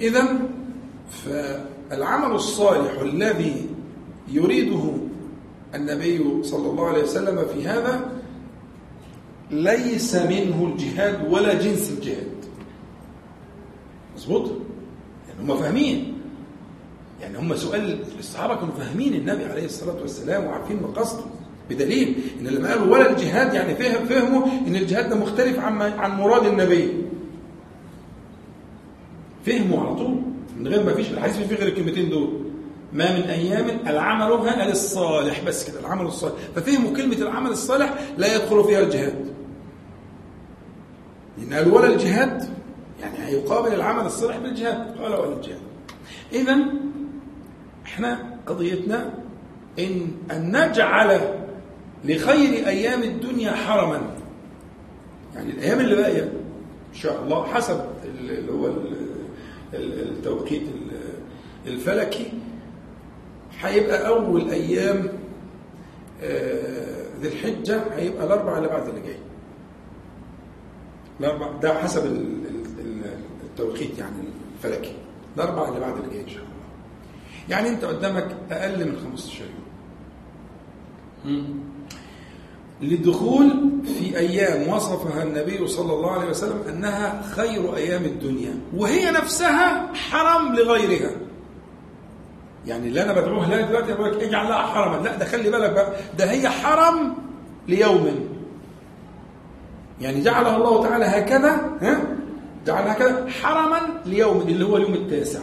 إذا 0.00 0.38
فالعمل 1.10 2.34
الصالح 2.34 3.00
الذي 3.00 3.66
يريده 4.32 4.92
النبي 5.74 6.42
صلى 6.42 6.70
الله 6.70 6.86
عليه 6.86 7.02
وسلم 7.02 7.44
في 7.54 7.68
هذا 7.68 8.10
ليس 9.50 10.14
منه 10.14 10.72
الجهاد 10.72 11.32
ولا 11.32 11.54
جنس 11.54 11.90
الجهاد. 11.90 12.32
مظبوط؟ 14.16 14.50
يعني 15.28 15.52
هم 15.52 15.56
فاهمين. 15.56 16.14
يعني 17.20 17.38
هم 17.38 17.56
سؤال 17.56 17.98
الصحابه 18.18 18.54
كانوا 18.54 18.74
فاهمين 18.74 19.14
النبي 19.14 19.44
عليه 19.44 19.64
الصلاة 19.64 20.00
والسلام 20.00 20.44
وعارفين 20.44 20.82
مقاصده 20.82 21.24
بدليل 21.70 22.16
إن 22.40 22.46
لما 22.46 22.68
قالوا 22.68 22.92
ولا 22.94 23.10
الجهاد 23.10 23.54
يعني 23.54 23.74
فهموا 24.06 24.46
إن 24.66 24.76
الجهاد 24.76 25.08
ده 25.08 25.16
مختلف 25.16 25.58
عن 25.58 25.82
عن 25.82 26.10
مراد 26.10 26.46
النبي. 26.46 27.07
فهموا 29.48 29.80
على 29.80 29.94
طول 29.94 30.22
من 30.58 30.68
غير 30.68 30.84
ما 30.84 30.94
فيش 30.94 31.10
الحديث 31.10 31.36
فيه 31.36 31.56
غير 31.56 31.68
الكلمتين 31.68 32.10
دول. 32.10 32.28
ما 32.92 33.18
من 33.18 33.22
أيام 33.22 33.66
العمل 33.86 34.32
قال 34.32 34.70
الصالح 34.70 35.44
بس 35.44 35.70
كده 35.70 35.80
العمل 35.80 36.06
الصالح. 36.06 36.34
ففهموا 36.56 36.96
كلمة 36.96 37.16
العمل 37.16 37.50
الصالح 37.50 37.94
لا 38.18 38.34
يدخل 38.34 38.64
فيها 38.64 38.80
الجهاد. 38.80 39.34
لأن 41.38 41.54
قالوا 41.54 41.78
ولا 41.78 41.86
الجهاد 41.86 42.48
يعني 43.00 43.26
هيقابل 43.26 43.74
العمل 43.74 44.06
الصالح 44.06 44.36
بالجهاد. 44.36 44.98
قال 44.98 45.12
ولا 45.12 45.36
الجهاد. 45.36 45.60
إذا 46.32 46.56
إحنا 47.86 48.38
قضيتنا 48.46 49.14
إن 49.78 50.10
أن 50.30 50.56
نجعل 50.56 51.20
لخير 52.04 52.68
أيام 52.68 53.02
الدنيا 53.02 53.52
حرما. 53.52 54.00
يعني 55.34 55.50
الأيام 55.50 55.80
اللي 55.80 55.96
باقية 55.96 56.22
إن 56.94 56.94
شاء 56.94 57.22
الله 57.22 57.46
حسب 57.46 57.80
اللي 58.04 58.52
هو 58.52 58.66
التوقيت 59.74 60.62
الفلكي 61.66 62.32
هيبقى 63.60 64.08
أول 64.08 64.50
أيام 64.50 65.08
آه، 66.22 67.04
ذي 67.20 67.28
الحجة 67.28 67.82
هيبقى 67.96 68.24
الأربعة 68.26 68.56
اللي 68.58 68.68
بعد 68.68 68.88
اللي 68.88 69.00
جاي. 69.00 69.16
الأربع 71.20 71.52
ده 71.52 71.74
حسب 71.78 72.06
التوقيت 73.44 73.98
يعني 73.98 74.16
الفلكي. 74.56 74.92
الأربعة 75.36 75.68
اللي 75.68 75.80
بعد 75.80 75.96
اللي 75.96 76.10
جاي 76.10 76.20
إن 76.22 76.28
شاء 76.28 76.38
الله. 76.42 76.48
يعني 77.48 77.68
أنت 77.68 77.84
قدامك 77.84 78.36
أقل 78.50 78.88
من 78.88 78.96
15 78.96 79.44
يوم. 81.26 81.60
للدخول 82.82 83.70
في 83.98 84.18
أيام 84.18 84.68
وصفها 84.68 85.22
النبي 85.22 85.66
صلى 85.66 85.92
الله 85.92 86.10
عليه 86.10 86.28
وسلم 86.30 86.62
أنها 86.68 87.22
خير 87.36 87.76
أيام 87.76 88.04
الدنيا 88.04 88.60
وهي 88.76 89.10
نفسها 89.10 89.94
حرم 89.94 90.54
لغيرها. 90.54 91.10
يعني 92.66 92.88
اللي 92.88 93.02
أنا 93.02 93.12
بدعوه 93.12 93.48
لها 93.48 93.60
دلوقتي 93.60 93.92
أقول 93.92 94.16
لك 94.16 94.22
اجعل 94.22 94.48
لها 94.48 94.62
حرما. 94.62 95.02
لا 95.04 95.16
ده 95.16 95.24
خلي 95.24 95.50
بالك 95.50 95.70
بقى 95.70 95.92
ده 96.18 96.30
هي 96.30 96.48
حرم 96.48 97.14
ليوم. 97.68 98.28
يعني 100.00 100.22
جعلها 100.22 100.56
الله 100.56 100.82
تعالى 100.82 101.04
هكذا 101.04 101.50
ها؟ 101.80 102.00
جعلها 102.66 102.92
هكذا 102.92 103.26
حرما 103.42 103.80
ليوم 104.06 104.40
اللي 104.40 104.64
هو 104.64 104.76
اليوم 104.76 104.94
التاسع. 104.94 105.40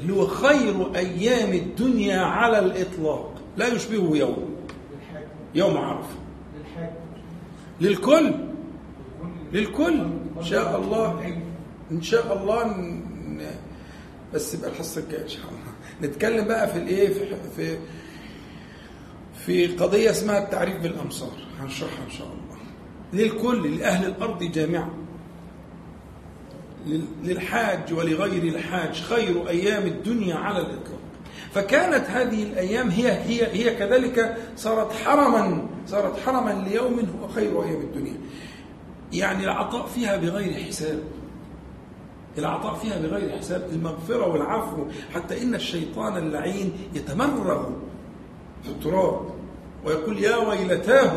اللي 0.00 0.12
هو 0.12 0.26
خير 0.26 0.96
أيام 0.96 1.52
الدنيا 1.52 2.20
على 2.20 2.58
الإطلاق. 2.58 3.32
لا 3.56 3.66
يشبهه 3.66 4.16
يوم. 4.16 4.51
يوم 5.54 5.76
عرفة 5.76 6.16
للكل. 7.80 8.34
للكل. 9.52 10.00
إن 10.38 10.42
شاء 10.44 10.80
الله. 10.80 11.34
إن 11.90 12.02
شاء 12.02 12.36
الله 12.42 12.76
بس 14.34 14.54
يبقى 14.54 14.70
الحصة 14.70 15.00
الجاية 15.00 15.22
إن 15.22 15.28
شاء 15.28 15.42
الله. 15.42 16.08
نتكلم 16.08 16.44
بقى 16.44 16.68
في 16.68 16.78
الإيه؟ 16.78 17.08
في 17.08 17.36
في 17.56 17.78
في 19.46 19.66
قضية 19.66 20.10
اسمها 20.10 20.38
التعريف 20.44 20.76
بالأمصار. 20.82 21.38
هنشرحها 21.60 22.04
إن 22.04 22.10
شاء 22.10 22.26
الله. 22.26 22.42
للكل 23.12 23.78
لأهل 23.78 24.06
الأرض 24.06 24.42
جامعة 24.42 24.90
للحاج 27.24 27.92
ولغير 27.92 28.42
الحاج. 28.42 28.94
خير 29.02 29.48
أيام 29.48 29.86
الدنيا 29.86 30.34
على 30.34 30.58
الإطلاق. 30.58 30.98
فكانت 31.54 32.10
هذه 32.10 32.42
الأيام 32.42 32.88
هي 32.88 33.12
هي 33.12 33.46
هي 33.46 33.74
كذلك 33.74 34.36
صارت 34.56 34.92
حرما 34.92 35.66
صارت 35.86 36.18
حرما 36.20 36.68
ليوم 36.68 37.08
هو 37.22 37.28
خير 37.28 37.62
أيام 37.64 37.80
الدنيا. 37.80 38.16
يعني 39.12 39.44
العطاء 39.44 39.86
فيها 39.86 40.16
بغير 40.16 40.54
حساب. 40.54 41.02
العطاء 42.38 42.74
فيها 42.74 42.98
بغير 42.98 43.38
حساب. 43.38 43.68
المغفرة 43.72 44.28
والعفو. 44.28 44.84
حتى 45.14 45.42
إن 45.42 45.54
الشيطان 45.54 46.16
اللعين 46.16 46.72
يتمرغ 46.94 47.70
في 48.62 48.68
التراب 48.68 49.20
ويقول 49.84 50.18
يا 50.18 50.36
ويلتاه 50.36 51.12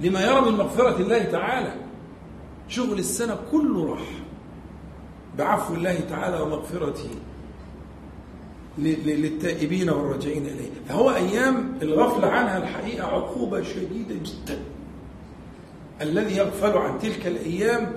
لما 0.00 0.20
يرى 0.20 0.40
من 0.40 0.56
مغفرة 0.56 0.96
الله 0.96 1.24
تعالى. 1.24 1.74
شغل 2.68 2.98
السنة 2.98 3.36
كله 3.52 3.90
راح. 3.90 4.08
بعفو 5.38 5.74
الله 5.74 6.00
تعالى 6.10 6.40
ومغفرته. 6.40 7.10
للتائبين 8.78 9.90
والراجعين 9.90 10.46
إليه. 10.46 10.70
فهو 10.88 11.10
أيام 11.10 11.78
الغفلة 11.82 12.26
عنها 12.26 12.58
الحقيقة 12.58 13.06
عقوبة 13.06 13.62
شديدة 13.62 14.14
جدا. 14.14 14.58
الذي 16.00 16.36
يغفل 16.36 16.78
عن 16.78 16.98
تلك 16.98 17.26
الأيام 17.26 17.92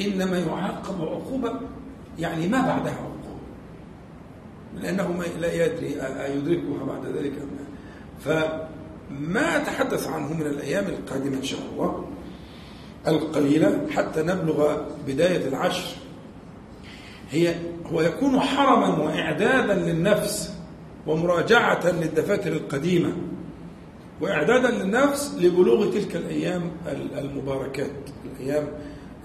إنما 0.00 0.38
يعاقب 0.38 1.02
عقوبة 1.02 1.52
يعني 2.18 2.48
ما 2.48 2.60
بعدها 2.60 2.92
عقوبة. 2.92 3.12
لأنه 4.80 5.24
لا 5.40 5.66
يدري 5.66 6.02
أيدركها 6.02 6.84
بعد 6.86 7.06
ذلك 7.06 7.32
أم 7.32 7.48
لا. 7.58 7.72
فما 8.24 9.56
أتحدث 9.56 10.06
عنه 10.06 10.32
من 10.32 10.46
الأيام 10.46 10.84
القادمة 10.84 11.36
إن 11.36 11.42
شاء 11.42 11.60
الله 11.72 12.04
القليلة 13.06 13.86
حتى 13.90 14.22
نبلغ 14.22 14.76
بداية 15.06 15.48
العشر 15.48 16.01
هي 17.32 17.54
هو 17.92 18.00
يكون 18.00 18.40
حرما 18.40 18.88
وإعدادا 18.98 19.74
للنفس 19.74 20.54
ومراجعة 21.06 21.90
للدفاتر 21.90 22.52
القديمة 22.52 23.16
وإعدادا 24.20 24.70
للنفس 24.70 25.34
لبلوغ 25.40 25.92
تلك 25.92 26.16
الأيام 26.16 26.70
المباركات 27.18 27.90
الأيام 28.24 28.68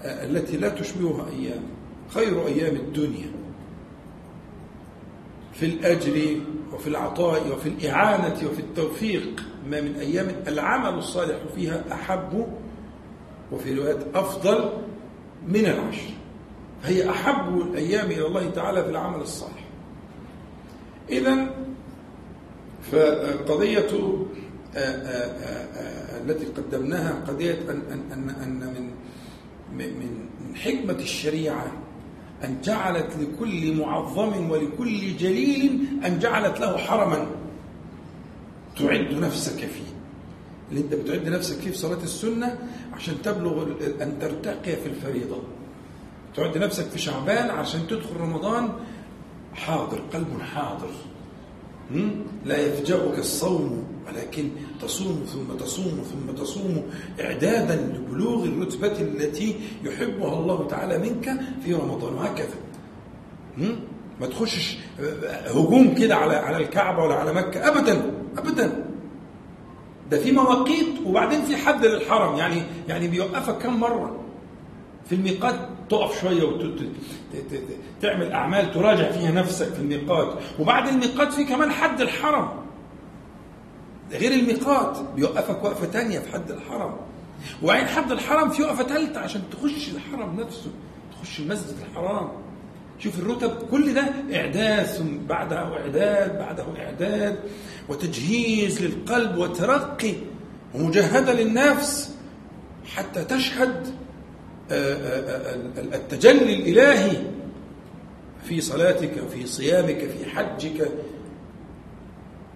التي 0.04 0.56
لا 0.56 0.68
تشبهها 0.68 1.26
أيام 1.30 1.62
خير 2.08 2.46
أيام 2.46 2.76
الدنيا. 2.76 3.30
في 5.52 5.66
الأجر 5.66 6.40
وفي 6.72 6.86
العطاء 6.86 7.52
وفي 7.52 7.68
الإعانة 7.68 8.36
وفي 8.50 8.58
التوفيق 8.60 9.42
ما 9.70 9.80
من 9.80 9.94
أيام 9.94 10.26
العمل 10.48 10.98
الصالح 10.98 11.38
فيها 11.54 11.84
أحب 11.92 12.46
وفي 13.52 13.74
روايات 13.74 13.98
أفضل 14.14 14.70
من 15.48 15.66
العشر. 15.66 16.10
فهي 16.82 17.10
أحب 17.10 17.60
الأيام 17.60 18.06
إلى 18.10 18.26
الله 18.26 18.50
تعالى 18.50 18.84
في 18.84 18.90
العمل 18.90 19.20
الصالح. 19.20 19.64
إذا 21.10 21.50
فقضية 22.92 23.88
آه، 24.76 24.78
آه، 24.78 24.78
آه، 24.78 26.22
التي 26.22 26.46
قدمناها 26.46 27.24
قضية 27.28 27.58
أن, 27.68 27.82
أن, 27.92 28.12
أن, 28.12 28.62
أن 28.62 28.90
من, 29.72 29.98
من 29.98 30.56
حكمة 30.56 30.92
الشريعة 30.92 31.72
أن 32.44 32.60
جعلت 32.64 33.16
لكل 33.20 33.76
معظم 33.76 34.50
ولكل 34.50 35.16
جليل 35.16 35.86
أن 36.06 36.18
جعلت 36.18 36.60
له 36.60 36.76
حرما. 36.76 37.26
تعد 38.78 39.12
نفسك 39.12 39.58
فيه. 39.58 39.88
اللي 40.70 40.80
أنت 40.80 40.94
بتعد 40.94 41.28
نفسك 41.28 41.56
فيه 41.56 41.70
في 41.70 41.76
صلاة 41.76 42.02
السنة 42.02 42.58
عشان 42.92 43.22
تبلغ 43.22 43.62
أن 44.02 44.18
ترتقي 44.20 44.76
في 44.76 44.86
الفريضة. 44.86 45.42
تعد 46.36 46.58
نفسك 46.58 46.84
في 46.84 46.98
شعبان 46.98 47.50
عشان 47.50 47.86
تدخل 47.86 48.16
رمضان 48.20 48.68
حاضر 49.54 50.00
قلب 50.12 50.40
حاضر. 50.54 50.90
لا 52.44 52.58
يفجأك 52.58 53.18
الصوم 53.18 53.84
ولكن 54.06 54.48
تصوم 54.82 55.24
ثم 55.26 55.56
تصوم 55.56 56.02
ثم 56.12 56.32
تصوم 56.42 56.82
إعدادا 57.20 57.76
لبلوغ 57.76 58.44
الرتبة 58.44 59.00
التي 59.00 59.56
يحبها 59.84 60.38
الله 60.40 60.66
تعالى 60.68 60.98
منك 60.98 61.40
في 61.64 61.74
رمضان. 61.74 62.14
وهكذا. 62.14 62.54
ما 64.20 64.26
تخشش 64.26 64.78
هجوم 65.46 65.94
كده 65.94 66.16
على 66.16 66.36
على 66.36 66.56
الكعبة 66.56 67.02
ولا 67.02 67.14
على 67.14 67.32
مكة. 67.32 67.68
أبدا 67.68 68.10
أبدا. 68.38 68.84
ده 70.10 70.18
في 70.18 70.32
مواقيت 70.32 70.86
وبعدين 71.06 71.42
في 71.42 71.56
حد 71.56 71.86
للحرم. 71.86 72.36
يعني 72.36 72.62
يعني 72.88 73.08
بيوقفك 73.08 73.58
كم 73.58 73.80
مرة؟ 73.80 74.20
في 75.06 75.14
الميقات 75.14 75.68
تقف 75.90 76.20
شوية 76.20 76.42
وتعمل 78.02 78.32
أعمال 78.32 78.72
تراجع 78.74 79.10
فيها 79.10 79.30
نفسك 79.30 79.66
في 79.74 79.80
الميقات 79.80 80.38
وبعد 80.58 80.88
الميقات 80.88 81.32
في 81.32 81.44
كمان 81.44 81.70
حد 81.70 82.00
الحرم. 82.00 82.48
غير 84.12 84.32
الميقات 84.32 84.98
بيوقفك 85.16 85.64
وقفة 85.64 85.86
تانية 85.86 86.18
في 86.18 86.32
حد 86.32 86.50
الحرم. 86.50 86.96
وبعدين 87.62 87.88
حد 87.88 88.12
الحرم 88.12 88.50
في 88.50 88.62
وقفة 88.62 88.84
ثالثه 88.84 89.20
عشان 89.20 89.42
تخش 89.50 89.88
الحرم 89.88 90.40
نفسه. 90.40 90.70
تخش 91.12 91.40
المسجد 91.40 91.74
الحرام. 91.90 92.28
شوف 92.98 93.18
الرتب 93.18 93.50
كل 93.70 93.94
ده 93.94 94.04
إعداد 94.32 95.26
بعده 95.28 95.56
إعداد 95.76 96.38
بعده 96.38 96.64
إعداد 96.78 97.38
وتجهيز 97.88 98.82
للقلب 98.82 99.36
وترقي 99.36 100.14
ومجاهدة 100.74 101.32
للنفس 101.32 102.14
حتى 102.96 103.24
تشهد. 103.24 103.86
التجلي 105.94 106.54
الإلهي 106.54 107.16
في 108.44 108.60
صلاتك 108.60 109.28
في 109.32 109.46
صيامك 109.46 109.98
في 109.98 110.24
حجك. 110.30 110.88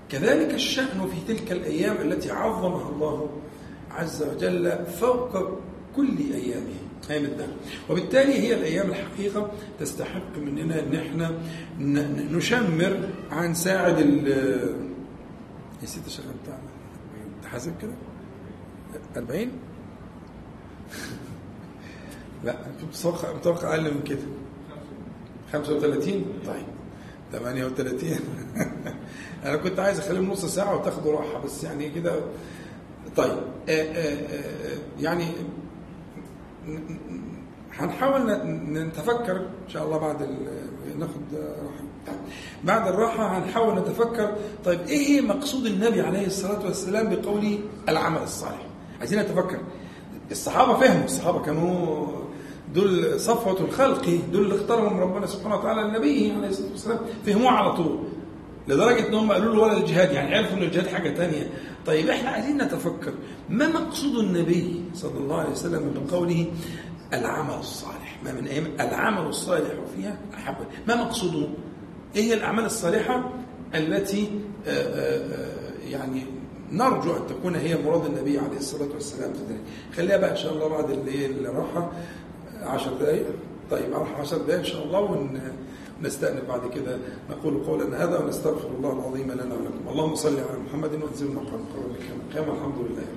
كذلك 0.09 0.55
الشأن 0.55 1.09
في 1.09 1.35
تلك 1.35 1.53
الأيام 1.53 1.97
التي 1.97 2.31
عظمها 2.31 2.89
الله 2.91 3.31
عز 3.91 4.23
وجل 4.23 4.87
فوق 5.01 5.59
كل 5.97 6.19
أيامه. 6.35 6.75
أيام 7.11 7.25
الدهر. 7.25 7.49
وبالتالي 7.91 8.33
هي 8.39 8.55
الأيام 8.55 8.91
الحقيقة 8.91 9.51
تستحق 9.81 10.39
مننا 10.39 10.81
أن 10.81 10.95
إحنا 10.95 11.33
نشمر 12.37 13.09
عن 13.31 13.55
ساعد 13.55 13.99
ال 13.99 14.77
نسيت 15.83 16.07
الشغل 16.07 16.27
بتاعنا 16.43 16.63
تحاسب 17.43 17.73
كده؟ 17.83 17.93
40 19.17 19.49
لا 22.45 22.57
متوقع 22.89 23.33
متوقع 23.33 23.75
أقل 23.75 23.95
من 23.95 24.03
كده. 24.03 24.23
35 25.53 26.25
طيب. 26.47 26.67
38 27.33 28.19
أنا 29.45 29.57
كنت 29.57 29.79
عايز 29.79 29.99
أخليهم 29.99 30.31
نص 30.31 30.45
ساعة 30.45 30.77
وتاخدوا 30.77 31.13
راحة 31.13 31.39
بس 31.45 31.65
يعني 31.65 31.91
كده. 31.91 32.21
طيب. 33.17 33.31
آآ 33.31 33.39
آه، 33.69 33.83
آآ 33.83 34.13
آه، 34.13 34.75
آه، 34.75 34.79
يعني 35.01 35.25
هنحاول 37.73 38.33
نتفكر 38.73 39.37
إن 39.37 39.69
شاء 39.69 39.85
الله 39.85 39.99
بعد 39.99 40.23
ناخد 40.99 41.23
راحة. 41.35 41.85
طيب. 42.07 42.17
بعد 42.65 42.89
الراحة 42.89 43.39
هنحاول 43.39 43.79
نتفكر. 43.79 44.37
طيب 44.65 44.81
إيه 44.81 45.21
مقصود 45.21 45.67
النبي 45.67 46.01
عليه 46.01 46.27
الصلاة 46.27 46.65
والسلام 46.65 47.15
بقوله 47.15 47.59
العمل 47.89 48.23
الصالح؟ 48.23 48.67
عايزين 49.01 49.21
نتفكر. 49.21 49.59
الصحابة 50.31 50.79
فهموا. 50.81 51.05
الصحابة 51.05 51.43
كانوا 51.43 52.07
دول 52.75 53.21
صفوة 53.21 53.61
الخلق 53.61 54.21
دول 54.33 54.43
اللي 54.43 54.55
اختارهم 54.55 55.01
ربنا 55.01 55.27
سبحانه 55.27 55.57
وتعالى 55.57 55.83
لنبيه 55.83 56.33
عليه 56.35 56.49
الصلاة 56.49 56.71
والسلام 56.71 56.99
فهموه 57.27 57.51
على 57.51 57.73
طول. 57.77 57.99
لدرجة 58.69 59.09
إن 59.09 59.15
هم 59.15 59.33
قالوا 59.33 59.55
له 59.55 59.61
ولا 59.63 59.77
الجهاد 59.77 60.13
يعني 60.13 60.37
عرفوا 60.37 60.57
ان 60.57 60.63
الجهاد 60.63 60.87
حاجة 60.87 61.11
تانية. 61.11 61.51
طيب 61.87 62.09
إحنا 62.09 62.31
عايزين 62.31 62.57
نتفكر 62.63 63.13
ما 63.49 63.69
مقصود 63.69 64.15
النبي 64.19 64.85
صلى 64.95 65.19
الله 65.19 65.37
عليه 65.37 65.51
وسلم 65.51 65.95
بقوله 66.11 66.47
العمل 67.15 67.55
الصالح؟ 67.55 68.19
ما 68.25 68.33
من 68.33 68.47
أيام 68.47 68.67
العمل 68.81 69.27
الصالح 69.27 69.71
فيها 69.97 70.19
أحب. 70.35 70.57
ما 70.89 70.95
مقصوده؟ 70.95 71.49
إيه 72.17 72.23
هي 72.23 72.35
الأعمال 72.35 72.65
الصالحة 72.65 73.33
التي 73.75 74.31
آه، 74.67 74.71
آآ 74.71 75.35
آه، 75.35 75.89
يعني 75.91 76.27
نرجو 76.73 77.13
أن 77.17 77.27
تكون 77.27 77.55
هي 77.55 77.77
مراد 77.85 78.05
النبي 78.07 78.39
عليه 78.39 78.57
الصلاة 78.57 78.89
والسلام 78.95 79.33
خليها 79.97 80.17
بقى 80.17 80.31
إن 80.31 80.37
شاء 80.37 80.53
الله 80.53 80.69
بعد 80.69 80.91
الراحه 81.45 81.93
عشر 82.67 82.91
دقائق 83.01 83.27
طيب 83.71 83.93
أروح 83.95 84.21
عشر 84.21 84.37
دقائق 84.39 84.59
إن 84.59 84.65
شاء 84.65 84.85
الله 84.85 85.01
ونستأنف 86.01 86.49
بعد 86.49 86.61
كده. 86.75 86.99
نقول 87.31 87.65
قولنا 87.65 88.05
هذا 88.05 88.19
ونستغفر 88.19 88.69
الله 88.79 88.93
العظيم 88.93 89.33
لنا 89.33 89.55
ولكم. 89.55 89.89
اللهم 89.91 90.15
صل 90.15 90.37
على 90.37 90.59
محمد 90.67 91.03
وانزل 91.03 91.29
مقام. 91.35 91.63
قرآن 91.73 92.49
الحمد 92.49 92.79
لله. 92.87 93.09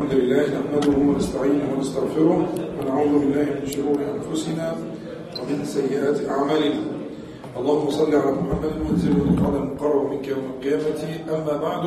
الحمد 0.00 0.14
لله 0.20 0.44
نحمده 0.60 0.98
ونستعينه 0.98 1.64
ونستغفره 1.76 2.48
ونعوذ 2.80 3.12
بالله 3.18 3.46
من 3.60 3.66
شرور 3.66 3.98
أنفسنا 4.16 4.76
ومن 5.38 5.64
سيئات 5.64 6.18
أعمالنا. 6.28 6.80
اللهم 7.56 7.90
صل 7.90 8.14
على 8.14 8.32
محمد 8.32 8.74
وانزل 8.84 9.12
مقام 9.12 9.54
المقرب 9.56 10.10
منك 10.10 10.28
يوم 10.28 10.44
القيامة. 10.54 11.00
أما 11.28 11.54
بعد 11.56 11.84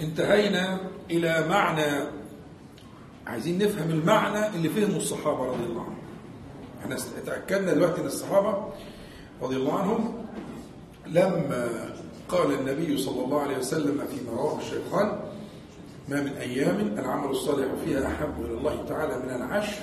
انتهينا 0.00 0.80
إلى 1.10 1.46
معنى 1.48 2.08
عايزين 3.26 3.58
نفهم 3.58 3.90
المعنى 3.90 4.46
اللي 4.56 4.68
فهمه 4.68 4.96
الصحابة 4.96 5.44
رضي 5.44 5.64
الله 5.64 5.80
عنهم. 5.80 5.96
إحنا 6.82 6.96
تأكدنا 7.26 7.72
دلوقتي 7.72 8.00
إن 8.00 8.06
الصحابة 8.06 8.68
رضي 9.42 9.56
الله 9.56 9.78
عنهم 9.78 10.14
لما 11.06 11.68
قال 12.28 12.52
النبي 12.52 12.96
صلى 12.96 13.24
الله 13.24 13.40
عليه 13.40 13.58
وسلم 13.58 14.00
فيما 14.10 14.32
رواه 14.32 14.58
الشيخان 14.58 15.20
ما 16.08 16.20
من 16.20 16.32
أيام 16.32 16.80
العمل 16.98 17.30
الصالح 17.30 17.66
فيها 17.84 18.06
أحب 18.06 18.44
إلى 18.44 18.54
الله 18.58 18.84
تعالى 18.88 19.18
من 19.18 19.30
العشر. 19.34 19.82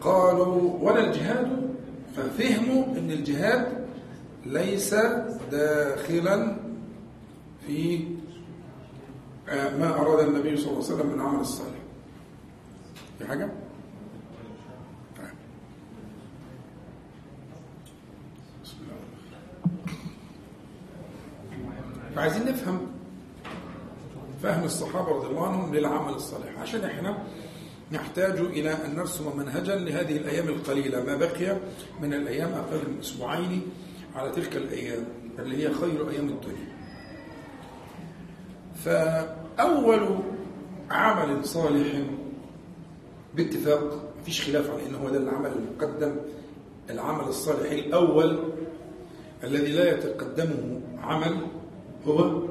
قالوا 0.00 0.78
ولا 0.80 1.06
الجهاد؟ 1.06 1.76
ففهموا 2.16 2.84
أن 2.84 3.10
الجهاد 3.10 3.86
ليس 4.46 4.94
داخلا 5.50 6.56
في 7.66 8.04
ما 9.48 9.94
أراد 10.00 10.28
النبي 10.28 10.56
صلى 10.56 10.66
الله 10.70 10.84
عليه 10.84 10.94
وسلم 10.94 11.06
من 11.06 11.14
العمل 11.14 11.40
الصالح 11.40 11.78
في 13.18 13.26
حاجة؟ 13.26 13.48
طيب. 15.16 15.34
فعايزين 22.16 22.44
نفهم 22.48 22.80
فهم 24.42 24.64
الصحابة 24.64 25.08
رضي 25.08 25.26
الله 25.26 25.46
عنهم 25.46 25.74
للعمل 25.74 26.14
الصالح 26.14 26.58
عشان 26.62 26.84
إحنا 26.84 27.18
نحتاج 27.92 28.38
إلى 28.38 28.70
أن 28.72 28.94
نرسم 28.96 29.36
منهجا 29.38 29.76
لهذه 29.76 30.16
الأيام 30.16 30.48
القليلة 30.48 31.02
ما 31.04 31.16
بقي 31.16 31.56
من 32.02 32.14
الأيام 32.14 32.52
أقل 32.52 32.76
من 32.90 32.98
أسبوعين 33.00 33.62
على 34.14 34.30
تلك 34.30 34.56
الأيام 34.56 35.04
اللي 35.38 35.56
هي 35.68 35.74
خير 35.74 36.10
أيام 36.10 36.28
الدنيا 36.28 36.76
فأول 39.56 40.18
عمل 40.90 41.44
صالح 41.44 42.02
باتفاق 43.34 44.12
مفيش 44.20 44.42
خلاف 44.50 44.70
على 44.70 44.86
أنه 44.86 44.98
هو 44.98 45.08
ده 45.10 45.18
العمل 45.18 45.50
المقدم. 45.52 46.16
العمل 46.90 47.24
الصالح 47.24 47.70
الأول 47.70 48.38
الذي 49.44 49.72
لا 49.72 49.90
يتقدمه 49.98 50.80
عمل 51.02 51.36
هو 52.06 52.42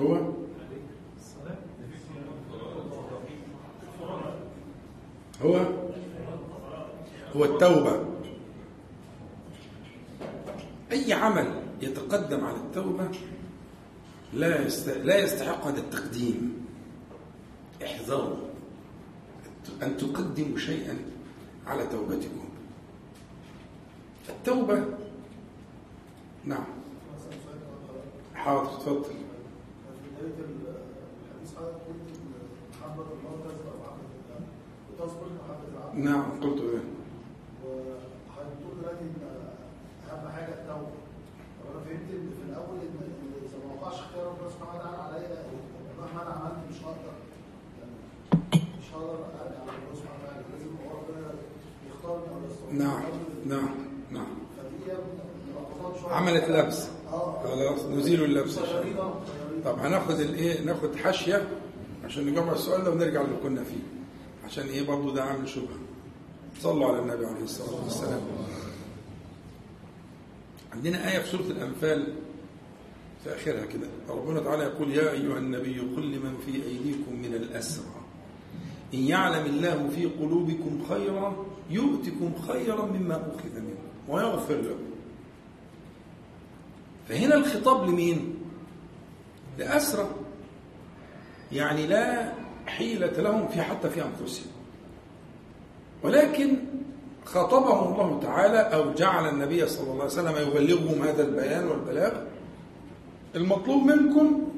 هو 0.00 0.16
هو 5.42 5.60
هو 7.36 7.44
التوبة. 7.44 8.11
أي 10.92 11.12
عمل 11.12 11.62
يتقدم 11.82 12.44
على 12.44 12.56
التوبة 12.56 13.08
لا. 14.32 14.68
لا 15.04 15.18
يستحق 15.18 15.66
هذا 15.66 15.80
التقديم. 15.80 16.66
احذروا 17.82 18.36
أن 19.82 19.96
تقدموا 19.96 20.58
شيئا 20.58 20.98
على 21.66 21.86
توبتكم. 21.86 22.48
التوبة 24.28 24.84
نعم. 26.44 26.64
حاضر 28.34 28.70
تفضل. 28.70 29.14
نعم 35.94 36.40
قلت 36.40 36.62
ذلك 36.62 36.82
حاجة 40.34 40.52
التوبة 40.60 40.92
طب 41.58 41.66
أنا 41.70 41.80
فهمت 41.84 42.08
إن 42.10 42.30
في 42.36 42.42
الأول 42.50 42.78
إن 42.86 42.96
إذا 43.46 43.56
ما 43.66 43.74
وقعش 43.74 43.94
اختيار 44.00 44.26
ربنا 44.26 44.48
سبحانه 44.50 44.74
وتعالى 44.80 44.96
عليا 45.02 45.28
مهما 46.00 46.22
أنا 46.22 46.30
عملت 46.30 46.58
مش 46.70 46.76
هقدر. 46.84 47.12
يعني 47.78 48.64
مش 48.80 48.86
هقدر 48.94 49.14
أرجع 49.14 49.62
لربنا 49.64 49.94
سبحانه 50.00 50.18
وتعالى. 50.22 50.42
لازم 50.52 50.70
هو 50.84 50.90
ربنا 50.98 51.32
يختارني 51.88 52.26
أو 52.34 52.72
نعم 52.72 53.02
نعم 53.46 53.74
نعم. 54.10 54.26
فدي 54.56 54.92
عملت 56.14 56.48
لبس. 56.48 56.88
خلاص 57.44 57.80
نزيل 57.84 58.24
اللبس. 58.24 58.58
طب 59.64 59.78
هناخد 59.78 60.20
الايه 60.20 60.64
ناخد 60.64 60.96
حاشية 60.96 61.48
عشان 62.04 62.26
نجمع 62.26 62.52
السؤال 62.52 62.84
ده 62.84 62.90
ونرجع 62.90 63.20
اللي 63.20 63.36
كنا 63.42 63.64
فيه. 63.64 63.82
عشان 64.44 64.66
إيه 64.66 64.86
برضه 64.86 65.14
ده 65.14 65.22
عامل 65.24 65.48
شبهة. 65.48 65.78
صلوا 66.60 66.88
على 66.88 66.98
النبي 66.98 67.26
عليه 67.26 67.42
الصلاة 67.44 67.84
والسلام. 67.84 68.20
عندنا 70.72 71.12
آية 71.12 71.18
في 71.18 71.28
سورة 71.30 71.42
الأنفال 71.42 72.14
في 73.24 73.34
آخرها 73.34 73.66
كده. 73.66 73.86
ربنا 74.08 74.40
تعالى 74.40 74.62
يقول 74.62 74.90
يا 74.90 75.10
أيها 75.10 75.38
النبي 75.38 75.80
قل 75.80 76.12
لمن 76.12 76.38
في 76.46 76.52
أيديكم 76.54 77.16
من 77.22 77.34
الأسرى. 77.34 77.94
إن 78.94 78.98
يعلم 78.98 79.46
الله 79.46 79.88
في 79.88 80.04
قلوبكم 80.04 80.84
خيرا 80.88 81.46
يؤتكم 81.70 82.32
خيرا 82.48 82.86
مما 82.86 83.16
أخذ 83.16 83.60
منكم 83.60 84.08
ويغفر 84.08 84.54
لكم 84.54 84.92
فهنا 87.08 87.34
الخطاب 87.34 87.88
لمين؟ 87.88 88.34
لأسرى. 89.58 90.10
يعني 91.52 91.86
لا 91.86 92.32
حيلة 92.66 93.20
لهم 93.20 93.48
في 93.48 93.62
حتى 93.62 93.90
في 93.90 94.02
أنفسهم. 94.04 94.52
ولكن 96.02 96.56
خاطبهم 97.34 97.92
الله 97.92 98.20
تعالى 98.22 98.58
أو 98.58 98.92
جعل 98.92 99.28
النبي 99.28 99.66
صلى 99.66 99.82
الله 99.82 100.02
عليه 100.02 100.04
وسلم 100.04 100.48
يبلغهم 100.48 101.02
هذا 101.02 101.22
البيان 101.22 101.68
والبلاغ. 101.68 102.12
المطلوب 103.36 103.82
منكم 103.86 104.48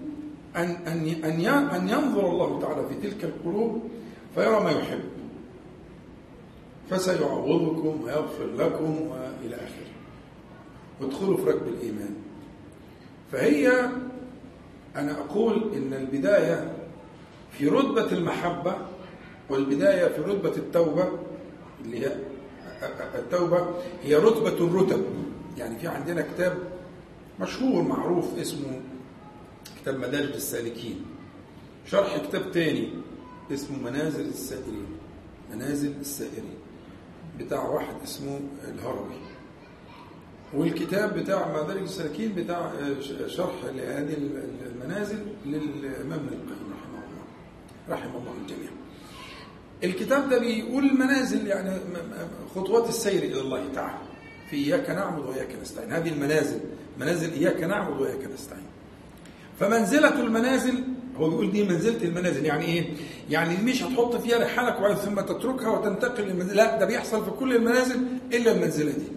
أن 0.57 0.71
أن 0.71 1.09
أن 1.25 1.47
أن 1.47 1.89
ينظر 1.89 2.31
الله 2.31 2.61
تعالى 2.61 2.89
في 2.89 3.09
تلك 3.09 3.25
القلوب 3.25 3.83
فيرى 4.35 4.61
ما 4.61 4.71
يحب. 4.71 5.01
فسيعوضكم 6.91 8.05
ويغفر 8.05 8.47
لكم 8.59 9.01
وإلى 9.01 9.55
آخره. 9.55 9.91
وادخلوا 11.01 11.37
في 11.37 11.43
ركب 11.43 11.69
الإيمان. 11.69 12.15
فهي 13.33 13.89
أنا 14.97 15.21
أقول 15.21 15.75
إن 15.77 15.95
البداية 15.95 16.73
في 17.53 17.69
رتبة 17.69 18.13
المحبة 18.13 18.75
والبداية 19.51 20.09
في 20.09 20.21
رتبة 20.21 20.57
التوبة 20.57 21.09
اللي 21.85 22.07
هي 22.07 22.17
التوبة 23.15 23.69
هي 24.03 24.17
رتبة 24.17 24.67
الرتب. 24.67 25.05
يعني 25.59 25.79
في 25.79 25.89
عندنا 25.89 26.23
كتاب 26.35 26.59
مشهور 27.41 27.83
معروف 27.83 28.39
اسمه 28.39 28.81
كتاب 29.81 29.99
مدارج 29.99 30.33
السالكين. 30.35 31.05
شرح 31.87 32.17
كتاب 32.17 32.53
تاني 32.53 32.89
اسمه 33.53 33.79
منازل 33.79 34.27
السائرين. 34.27 34.87
منازل 35.53 35.93
السائرين. 36.01 36.55
بتاع 37.39 37.69
واحد 37.69 37.95
اسمه 38.05 38.41
الهروي. 38.69 39.15
والكتاب 40.55 41.19
بتاع 41.19 41.63
مدارج 41.63 41.83
السالكين 41.83 42.35
بتاع 42.35 42.73
شرح 43.27 43.65
لهذه 43.65 44.17
المنازل 44.67 45.27
للإمام 45.47 46.19
ابن 46.19 46.29
القيم 46.29 46.73
رحمه 46.73 46.99
الله. 47.05 47.25
رحمه 47.89 48.19
الله 48.19 48.33
الجميع. 48.43 48.71
الكتاب 49.85 50.29
ده 50.31 50.39
بيقول 50.39 50.85
المنازل 50.85 51.47
يعني 51.47 51.79
خطوات 52.55 52.89
السير 52.89 53.23
إلى 53.23 53.41
الله 53.41 53.65
تعالى. 53.75 53.99
في 54.51 54.57
إياك 54.57 54.91
نعبد 54.91 55.25
وإياك 55.27 55.49
نستعين. 55.63 55.93
هذه 55.93 56.09
المنازل 56.09 56.61
منازل 57.01 57.33
إياك 57.33 57.63
نعبد 57.65 58.01
وإياك 58.01 58.25
نستعين. 58.35 58.65
فمنزلة 59.61 60.21
المنازل 60.21 60.85
هو 61.17 61.29
بيقول 61.31 61.53
دي 61.53 61.63
منزلة 61.65 62.05
المنازل 62.05 62.45
يعني 62.45 62.65
إيه؟ 62.65 62.85
يعني 63.31 63.57
مش 63.57 63.83
هتحط 63.83 64.17
فيها 64.17 64.39
رحالك 64.39 64.79
وبعد 64.79 64.97
ثم 64.97 65.21
تتركها 65.21 65.69
وتنتقل 65.69 66.25
للمنزل 66.25 66.57
لا 66.57 66.79
ده 66.79 66.87
بيحصل 66.87 67.25
في 67.25 67.31
كل 67.31 67.57
المنازل 67.57 68.01
إلا 68.33 68.53
المنزلة 68.53 68.91
دي. 68.93 69.09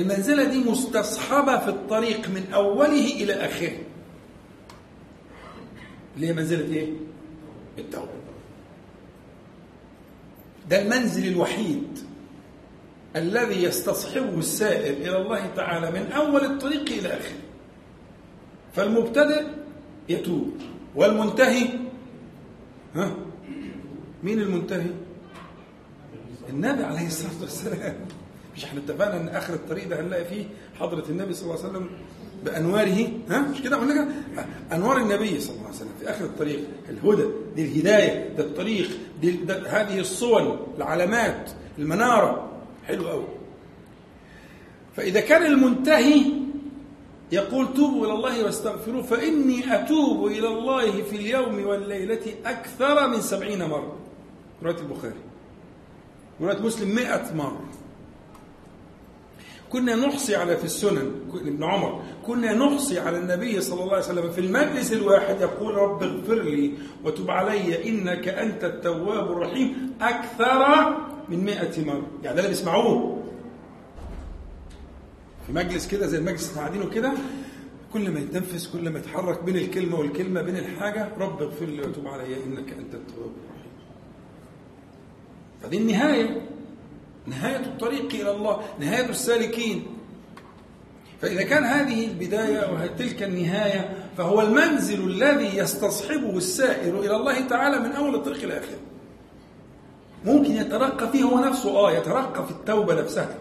المنزلة 0.00 0.44
دي 0.44 0.58
مستصحبة 0.70 1.58
في 1.58 1.68
الطريق 1.68 2.28
من 2.28 2.44
أوله 2.54 3.04
إلى 3.22 3.32
آخره. 3.32 3.76
اللي 6.16 6.26
هي 6.28 6.32
منزلة 6.32 6.74
إيه؟ 6.74 6.88
التوبة. 7.78 8.08
ده 10.70 10.82
المنزل 10.82 11.28
الوحيد 11.32 11.98
الذي 13.16 13.62
يستصحبه 13.62 14.38
السائر 14.38 14.92
إلى 14.96 15.16
الله 15.16 15.46
تعالى 15.56 15.90
من 15.90 16.12
أول 16.12 16.44
الطريق 16.44 16.82
إلى 16.92 17.08
آخره. 17.08 17.38
فالمبتدئ 18.74 19.44
يتوب. 20.08 20.50
والمنتهي 20.94 21.68
ها؟ 22.94 23.16
مين 24.22 24.40
المنتهي؟ 24.40 24.90
النبي 26.48 26.82
عليه 26.84 27.06
الصلاة 27.06 27.40
والسلام. 27.40 27.94
مش 28.56 28.64
إحنا 28.64 28.80
اتفقنا 28.80 29.20
إن 29.20 29.28
آخر 29.28 29.54
الطريق 29.54 29.88
ده 29.88 30.00
هنلاقي 30.00 30.24
فيه 30.24 30.44
حضرة 30.80 31.04
النبي 31.08 31.32
صلى 31.34 31.50
الله 31.54 31.64
عليه 31.64 31.70
وسلم 31.70 31.88
بأنواره 32.46 33.08
ها؟ 33.30 33.40
مش 33.40 33.62
كده؟ 33.62 33.76
قلنا 33.76 34.08
أنوار 34.72 34.96
النبي 34.96 35.40
صلى 35.40 35.54
الله 35.54 35.66
عليه 35.66 35.76
وسلم 35.76 35.88
في 36.00 36.10
آخر 36.10 36.24
الطريق 36.24 36.60
الهدى 36.90 37.24
دي 37.56 37.64
الهداية 37.64 38.28
ده 38.36 38.44
الطريق 38.44 38.88
دي 39.20 39.38
هذه 39.66 39.98
الصور 40.00 40.66
العلامات 40.78 41.50
المنارة. 41.78 42.50
حلو 42.86 43.08
قوي 43.08 43.24
فإذا 44.96 45.20
كان 45.20 45.46
المنتهي 45.46 46.22
يقول 47.32 47.74
توبوا 47.74 48.06
إلى 48.06 48.12
الله 48.14 48.44
واستغفروه 48.44 49.02
فإني 49.02 49.74
أتوب 49.74 50.26
إلى 50.26 50.48
الله 50.48 51.02
في 51.02 51.16
اليوم 51.16 51.66
والليلة 51.66 52.20
أكثر 52.46 53.08
من 53.08 53.20
سبعين 53.20 53.64
مرة. 53.64 53.96
رواية 54.62 54.76
البخاري. 54.78 55.14
رواية 56.40 56.58
مسلم 56.58 56.94
مئة 56.94 57.34
مرة. 57.34 57.64
كنا 59.70 59.96
نحصي 59.96 60.36
على 60.36 60.56
في 60.56 60.64
السنن 60.64 61.12
ابن 61.34 61.64
عمر 61.64 62.02
كنا 62.26 62.54
نحصي 62.54 62.98
على 63.00 63.18
النبي 63.18 63.60
صلى 63.60 63.82
الله 63.82 63.92
عليه 63.94 64.04
وسلم 64.04 64.30
في 64.30 64.40
المجلس 64.40 64.92
الواحد 64.92 65.40
يقول 65.40 65.74
رب 65.74 66.02
اغفر 66.02 66.42
لي 66.42 66.72
وتب 67.04 67.30
علي 67.30 67.88
إنك 67.88 68.28
أنت 68.28 68.64
التواب 68.64 69.32
الرحيم 69.32 69.92
أكثر 70.00 70.96
من 71.28 71.44
مئة 71.44 71.84
مرة. 71.84 72.06
يعني 72.22 72.36
ده 72.36 72.40
اللي 72.40 72.48
بيسمعوه. 72.48 73.22
في 75.46 75.52
مجلس 75.52 75.86
كده 75.88 76.06
زي 76.06 76.18
المجلس 76.18 76.50
اللي 76.50 76.60
قاعدينه 76.60 76.90
كده 76.90 77.12
كل 77.92 78.10
ما 78.10 78.20
يتنفس 78.20 78.66
كل 78.66 78.90
ما 78.90 78.98
يتحرك 78.98 79.42
بين 79.42 79.56
الكلمة 79.56 79.98
والكلمة 79.98 80.42
بين 80.42 80.56
الحاجة 80.56 81.08
رب 81.18 81.42
اغفر 81.42 81.64
لي 81.66 81.80
وتوب 81.82 82.06
علي 82.08 82.44
إنك 82.44 82.72
أنت 82.72 82.94
التواب 82.94 83.30
الرحيم. 83.44 83.72
فدي 85.62 85.78
النهاية. 85.78 86.40
نهاية 87.26 87.56
الطريق 87.66 88.14
إلى 88.14 88.30
الله 88.30 88.60
نهاية 88.80 89.08
السالكين. 89.08 89.86
فإذا 91.20 91.42
كان 91.42 91.64
هذه 91.64 92.06
البداية 92.06 92.72
وتلك 92.72 93.22
النهاية 93.22 93.96
فهو 94.18 94.40
المنزل 94.40 95.10
الذي 95.10 95.58
يستصحبه 95.58 96.36
السائر 96.36 97.00
إلى 97.00 97.16
الله 97.16 97.40
تعالى 97.40 97.78
من 97.78 97.92
أول 97.92 98.14
الطريق 98.14 98.42
إلى 98.42 98.58
آخره. 98.58 98.78
ممكن 100.24 100.52
يترقى 100.52 101.12
فيه 101.12 101.22
هو 101.22 101.38
نفسه 101.38 101.76
آه 101.76 101.92
يترقى 101.92 102.44
في 102.44 102.50
التوبة 102.50 102.94
نفسها. 102.94 103.38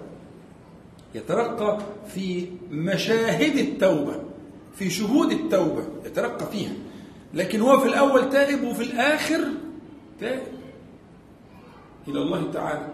يترقى 1.15 1.77
في 2.13 2.47
مشاهد 2.71 3.57
التوبة 3.57 4.19
في 4.75 4.89
شهود 4.89 5.31
التوبة 5.31 5.83
يترقى 6.05 6.45
فيها. 6.51 6.73
لكن 7.33 7.61
هو 7.61 7.79
في 7.79 7.87
الأول 7.87 8.29
تائب 8.29 8.63
وفي 8.63 8.83
الآخر 8.83 9.41
تائب 10.19 10.43
إلى 12.07 12.21
الله 12.21 12.51
تعالى. 12.51 12.87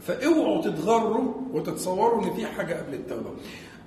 فاوعوا 0.00 0.62
تتغروا 0.62 1.34
وتتصوروا 1.52 2.24
إن 2.24 2.34
في 2.34 2.46
حاجة 2.46 2.74
قبل 2.74 2.94
التوبة. 2.94 3.30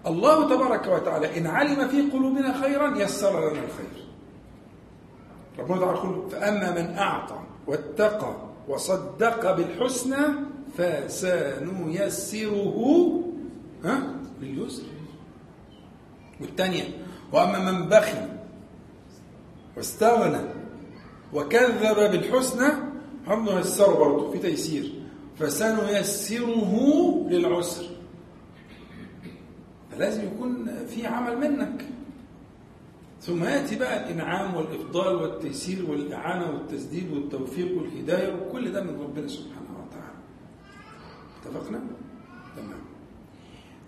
الله 0.08 0.56
تبارك 0.56 0.88
وتعالى 0.88 1.38
إن 1.38 1.48
علم 1.48 1.88
في 1.88 2.02
قلوبنا 2.02 2.62
خيرا 2.62 2.98
يسر 2.98 3.40
لنا 3.40 3.64
الخير. 3.64 4.08
ربنا 5.60 5.80
تعالى 5.80 5.98
يقول 5.98 6.30
فأما 6.30 6.72
من 6.72 6.98
أعطى 6.98 7.40
واتقى 7.68 8.36
وصدق 8.68 9.56
بالحسنى 9.56 10.18
فسنيسره 10.78 12.78
ها 13.86 14.16
لليسر. 14.42 14.84
والثانيه 16.42 16.84
وأما 17.34 17.72
من 17.72 17.90
بخل 17.90 18.28
واستغنى 19.78 20.42
وكذب 21.34 22.12
بالحسنى 22.12 22.68
هم 23.28 23.48
يسر 23.48 23.94
برضه 23.94 24.32
في 24.32 24.38
تيسير 24.38 25.01
فسنيسره 25.42 26.74
للعسر. 27.30 27.86
فلازم 29.92 30.26
يكون 30.26 30.86
في 30.88 31.08
عمل 31.08 31.38
منك. 31.38 31.86
ثم 33.22 33.44
يأتي 33.44 33.76
بقى 33.76 34.04
الإنعام 34.04 34.56
والإفضال 34.56 35.16
والتيسير 35.16 35.92
والإعانة 35.92 36.50
والتسديد 36.52 37.12
والتوفيق 37.12 37.78
والهداية 37.78 38.34
وكل 38.34 38.72
ده 38.72 38.84
من 38.84 39.02
ربنا 39.02 39.28
سبحانه 39.28 39.86
وتعالى. 39.88 40.18
اتفقنا؟ 41.42 41.82
تمام. 42.58 42.82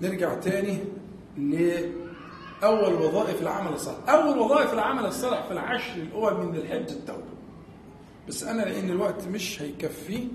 نرجع 0.01 0.33
تاني 0.33 0.77
لأول 1.37 2.93
وظائف 2.93 3.41
العمل 3.41 3.73
الصالح. 3.73 4.09
أول 4.09 4.39
وظائف 4.39 4.73
العمل 4.73 5.05
الصالح 5.05 5.45
في 5.45 5.53
العشر 5.53 5.95
الأول 5.95 6.45
من 6.45 6.51
ذي 6.51 6.61
الحجه 6.61 6.91
التوبة. 6.93 7.33
بس 8.27 8.43
أنا 8.43 8.61
لأن 8.61 8.89
الوقت 8.89 9.27
مش 9.27 9.61
هيكفي 9.61 10.27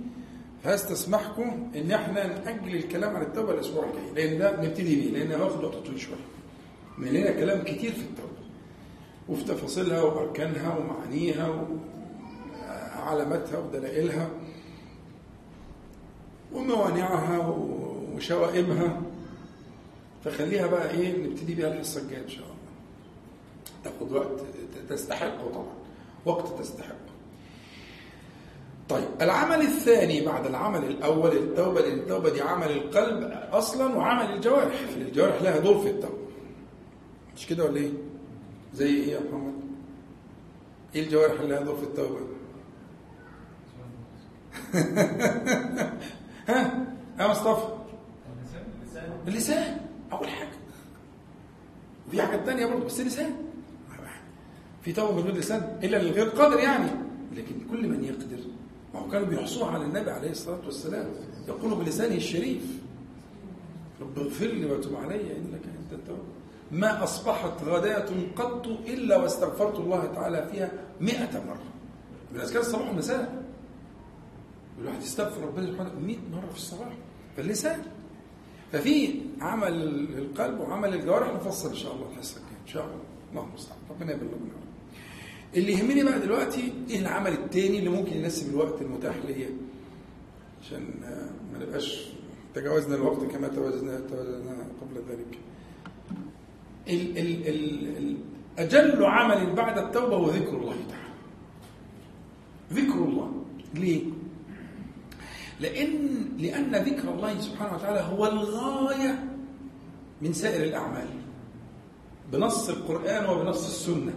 فاستسمحكم 0.65 1.71
إن 1.77 1.91
إحنا 1.91 2.27
نأجل 2.27 2.75
الكلام 2.77 3.17
عن 3.17 3.23
التوبة 3.23 3.55
الأسبوع 3.55 3.85
الجاي 3.85 4.29
لأن 4.29 4.39
ده 4.39 4.63
نبتدي 4.63 4.97
بيه 4.97 5.19
لأن 5.19 5.41
هياخد 5.41 5.65
وقت 5.65 5.75
طويل 5.75 6.01
شوية. 6.01 6.17
ملينا 6.99 7.31
كلام 7.31 7.63
كتير 7.65 7.93
في 7.93 8.01
التوبة 8.01 8.29
وفي 9.29 9.45
تفاصيلها 9.45 10.03
وأركانها 10.03 10.77
ومعانيها 10.79 11.49
وعلاماتها 12.99 13.59
ودلائلها 13.59 14.31
وموانعها 16.53 17.39
وشوائبها 18.15 19.03
فخليها 20.25 20.67
بقى 20.67 20.91
إيه 20.91 21.17
نبتدي 21.27 21.55
بيها 21.55 21.69
الحصه 21.73 22.01
الجاية 22.01 22.23
إن 22.25 22.29
شاء 22.29 22.45
الله. 22.45 22.59
تاخد 23.85 24.13
وقت 24.13 24.41
تستحقه 24.89 25.51
طبعا 25.55 25.75
وقت 26.27 26.61
تستحقه. 26.61 27.08
طيب 28.89 29.09
العمل 29.21 29.61
الثاني 29.61 30.21
بعد 30.21 30.47
العمل 30.47 30.85
الأول 30.85 31.37
التوبة 31.37 31.81
لأن 31.81 31.99
التوبه 31.99 32.31
دي 32.31 32.41
عمل 32.43 32.71
القلب 32.71 33.33
أصلا 33.53 33.97
وعمل 33.97 34.35
الجوارح. 34.35 34.81
الجوارح 34.97 35.43
لها 35.43 35.59
دور 35.59 35.79
في 35.79 35.91
التوبة. 35.91 36.29
مش 37.37 37.47
كده 37.47 37.65
ولا 37.65 37.77
إيه؟ 37.77 37.93
زي 38.75 38.87
إيه 38.87 39.13
يا 39.13 39.21
محمد؟ 39.21 39.55
إيه 40.95 41.03
الجوارح 41.05 41.41
اللي 41.41 41.55
لها 41.55 41.63
دور 41.63 41.77
في 41.77 41.83
التوبة؟ 41.83 42.21
ها؟ 46.49 46.87
يا 47.21 47.27
مصطفى؟ 47.27 47.79
اللسان. 49.29 49.81
اول 50.13 50.29
حاجة. 50.29 50.49
وفي 52.09 52.23
حاجة 52.23 52.45
ثانية 52.45 52.67
برضه 52.67 52.85
بس 52.85 53.01
اللسان. 53.01 53.33
في 54.83 54.93
توبة 54.93 55.13
من 55.13 55.23
غير 55.23 55.35
لسان 55.35 55.79
إلا 55.83 55.97
للغير 55.97 56.29
قادر 56.29 56.59
يعني. 56.59 56.91
لكن 57.37 57.55
كل 57.71 57.89
من 57.89 58.05
يقدر. 58.05 58.48
ما 58.95 59.01
هو 59.01 59.09
كانوا 59.09 59.27
بيحصوها 59.27 59.71
على 59.71 59.85
النبي 59.85 60.11
عليه 60.11 60.31
الصلاة 60.31 60.61
والسلام. 60.65 61.07
يقول 61.49 61.75
بلسانه 61.75 62.15
الشريف 62.15 62.63
رب 64.01 64.19
اغفر 64.19 64.47
لي 64.47 64.67
وتب 64.67 64.97
علي 64.97 65.37
إنك 65.37 65.63
أنت 65.65 65.93
التواب. 65.93 66.25
ما 66.73 67.05
أصبحت 67.05 67.65
غداة 67.65 68.09
قط 68.37 68.67
إلا 68.67 69.17
واستغفرت 69.17 69.79
الله 69.79 70.07
تعالى 70.15 70.49
فيها 70.53 70.71
مئة 71.01 71.45
مرة. 71.47 71.65
من 72.33 72.41
أذكار 72.41 72.61
الصباح 72.61 72.89
والمساء 72.89 73.43
الواحد 74.79 75.03
يستغفر 75.03 75.41
ربنا 75.41 75.67
سبحانه 75.67 75.93
100 76.01 76.17
مرة 76.33 76.51
في 76.51 76.57
الصباح. 76.57 76.93
فاللسان 77.37 77.83
ففي 78.73 79.21
عمل 79.41 79.73
القلب 80.19 80.61
وعمل 80.61 80.95
الجوارح 80.95 81.35
نفصل 81.35 81.69
إن 81.69 81.77
شاء 81.77 81.95
الله 81.95 82.07
الحصة 82.13 82.41
الجاية 82.41 82.63
إن 82.63 82.69
شاء 82.69 82.85
الله. 82.85 82.97
اللهم 83.31 83.49
المستعان 83.49 83.79
ربنا 83.91 84.13
يبلغنا 84.13 84.58
اللي 85.57 85.73
يهمني 85.73 86.05
بقى 86.05 86.21
دلوقتي 86.21 86.73
إيه 86.91 86.99
العمل 86.99 87.33
التاني 87.33 87.79
اللي 87.79 87.91
ممكن 87.91 88.17
يناسب 88.17 88.51
الوقت 88.51 88.83
المتاح 88.83 89.15
ليا؟ 89.29 89.51
عشان 90.63 90.81
ما 91.53 91.59
نبقاش 91.65 92.09
تجاوزنا 92.55 92.95
الوقت 92.95 93.25
كما 93.25 93.49
توازنا 93.49 94.01
توازنا 94.01 94.67
قبل 94.81 94.97
ذلك. 95.09 95.39
ال 96.89 97.19
ال 97.19 97.49
ال 97.49 97.97
ال 97.97 98.17
أجل 98.59 99.05
عمل 99.05 99.53
بعد 99.55 99.79
التوبة 99.79 100.17
هو 100.17 100.31
ذكر 100.31 100.57
الله 100.57 100.77
تعالى. 100.89 101.13
ذكر 102.73 103.05
الله. 103.05 103.33
ليه؟ 103.75 104.03
لأن 105.61 106.29
لأن 106.39 106.75
ذكر 106.77 107.15
الله 107.15 107.41
سبحانه 107.41 107.75
وتعالى 107.75 108.01
هو 108.01 108.27
الغاية 108.27 109.25
من 110.23 110.33
سائر 110.33 110.65
الأعمال. 110.65 111.09
بنص 112.33 112.69
القرآن 112.69 113.27
وبنص 113.31 113.67
السنة. 113.67 114.15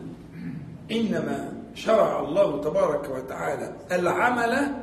إنما 0.92 1.54
شرع 1.76 2.20
الله 2.20 2.62
تبارك 2.62 3.10
وتعالى 3.10 3.76
العمل 3.92 4.74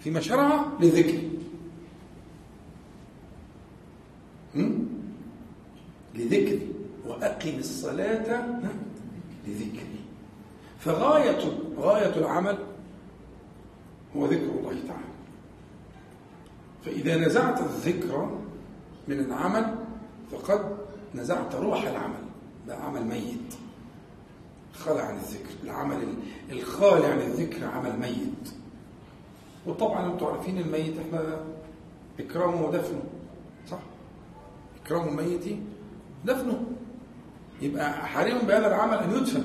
فيما 0.00 0.20
شرع 0.20 0.64
لذكره 0.80 1.30
لذكري 6.14 6.68
وأقم 7.06 7.58
الصلاة 7.58 8.44
لذكري 9.46 10.00
فغاية 10.78 11.58
غاية 11.78 12.16
العمل 12.16 12.58
هو 14.16 14.26
ذكر 14.26 14.44
الله 14.58 14.76
تعالى. 14.88 15.10
فإذا 16.84 17.16
نزعت 17.16 17.60
الذكر 17.60 18.38
من 19.08 19.20
العمل 19.20 19.74
فقد 20.32 20.76
نزعت 21.14 21.54
روح 21.54 21.86
العمل 21.86 22.22
ده 22.66 22.76
عمل 22.76 23.04
ميت. 23.04 23.59
خلع 24.74 25.02
عن 25.02 25.16
الذكر 25.16 25.50
العمل 25.64 26.14
الخالي 26.50 27.06
عن 27.06 27.18
الذكر 27.18 27.64
عمل 27.64 27.98
ميت. 27.98 28.54
وطبعا 29.66 30.12
أنتم 30.12 30.26
عارفين 30.26 30.58
الميت 30.58 30.94
إحنا 30.98 31.44
إكرامه 32.20 32.66
ودفنه 32.66 33.02
صح؟ 33.70 33.78
اكرام 34.84 35.08
الميت 35.08 35.58
دفنه. 36.24 36.62
يبقى 37.62 38.06
حريم 38.06 38.38
بهذا 38.38 38.66
العمل 38.66 38.98
أن 38.98 39.10
يدفن. 39.10 39.44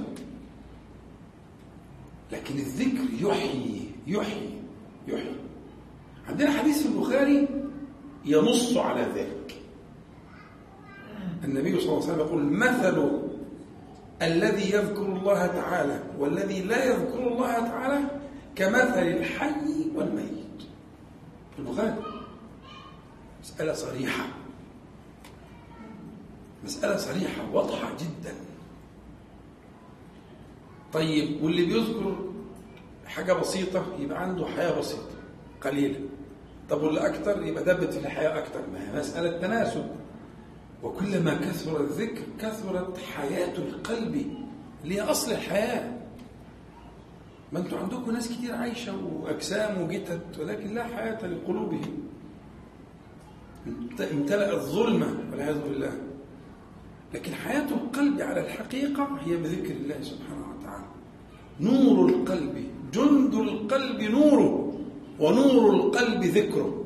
لكن 2.31 2.55
الذكر 2.55 3.27
يحيي 3.27 3.91
يحيي 4.07 4.59
يحيي. 5.07 5.35
عندنا 6.29 6.51
حديث 6.51 6.81
في 6.81 6.87
البخاري 6.87 7.47
ينص 8.25 8.77
على 8.77 9.01
ذلك. 9.01 9.61
النبي 11.43 11.79
صلى 11.79 11.89
الله 11.89 12.03
عليه 12.03 12.13
وسلم 12.13 12.19
يقول 12.19 12.43
مثل 12.43 13.24
الذي 14.21 14.71
يذكر 14.71 15.05
الله 15.05 15.47
تعالى 15.47 15.99
والذي 16.19 16.61
لا 16.61 16.85
يذكر 16.85 17.27
الله 17.27 17.59
تعالى 17.59 17.99
كمثل 18.55 19.07
الحي 19.07 19.91
والميت. 19.95 20.61
في 21.55 21.59
البخاري. 21.59 21.95
مسألة 23.43 23.73
صريحة. 23.73 24.27
مسألة 26.63 26.97
صريحة 26.97 27.51
واضحة 27.53 27.91
جدا. 27.99 28.35
طيب 30.93 31.43
واللي 31.43 31.65
بيذكر 31.65 32.15
حاجة 33.05 33.33
بسيطة 33.33 33.85
يبقى 33.99 34.21
عنده 34.21 34.45
حياة 34.45 34.79
بسيطة 34.79 35.15
قليلة. 35.61 35.99
طب 36.69 36.83
واللي 36.83 37.07
أكتر؟ 37.07 37.45
يبقى 37.45 37.63
دبت 37.63 37.93
في 37.93 37.99
الحياة 37.99 38.39
أكتر. 38.39 38.59
ما 38.73 38.79
هي 38.79 38.99
مسألة 38.99 39.37
تناسب. 39.41 39.87
وكلما 40.85 41.33
كثر 41.33 41.81
الذكر 41.81 42.21
كثرت 42.39 42.97
حياة 42.97 43.57
القلب 43.57 44.25
اللي 44.83 44.95
هي 44.95 45.01
أصل 45.01 45.31
الحياة. 45.31 45.97
ما 47.53 47.59
أنتم 47.59 47.77
عندكم 47.77 48.11
ناس 48.11 48.29
كتير 48.29 48.55
عايشة 48.55 48.93
وأجسام 49.05 49.81
وجتت 49.81 50.39
ولكن 50.39 50.73
لا 50.73 50.83
حياة 50.83 51.27
لقلوبهم. 51.27 51.93
امتلأت 54.11 54.61
ظلمة 54.61 55.07
والعياذ 55.31 55.61
بالله. 55.61 56.01
لكن 57.13 57.33
حياة 57.33 57.67
القلب 57.69 58.21
على 58.21 58.45
الحقيقة 58.45 59.07
هي 59.25 59.37
بذكر 59.37 59.71
الله 59.71 60.01
سبحانه 60.01 60.45
وتعالى. 60.59 60.85
نور 61.59 62.09
القلب 62.09 62.65
جند 62.93 63.35
القلب 63.35 64.01
نوره 64.01 64.73
ونور 65.19 65.73
القلب 65.73 66.23
ذكره 66.23 66.85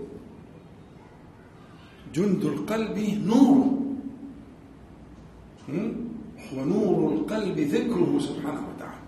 جند 2.14 2.44
القلب 2.44 3.00
نوره 3.26 3.89
ونور 6.58 7.14
القلب 7.14 7.60
ذكره 7.60 8.20
سبحانه 8.20 8.64
وتعالى. 8.70 9.00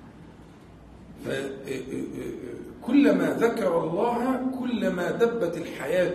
فكلما 2.82 3.30
ذكر 3.40 3.84
الله 3.84 4.42
كلما 4.60 5.12
دبت 5.12 5.58
الحياة 5.58 6.14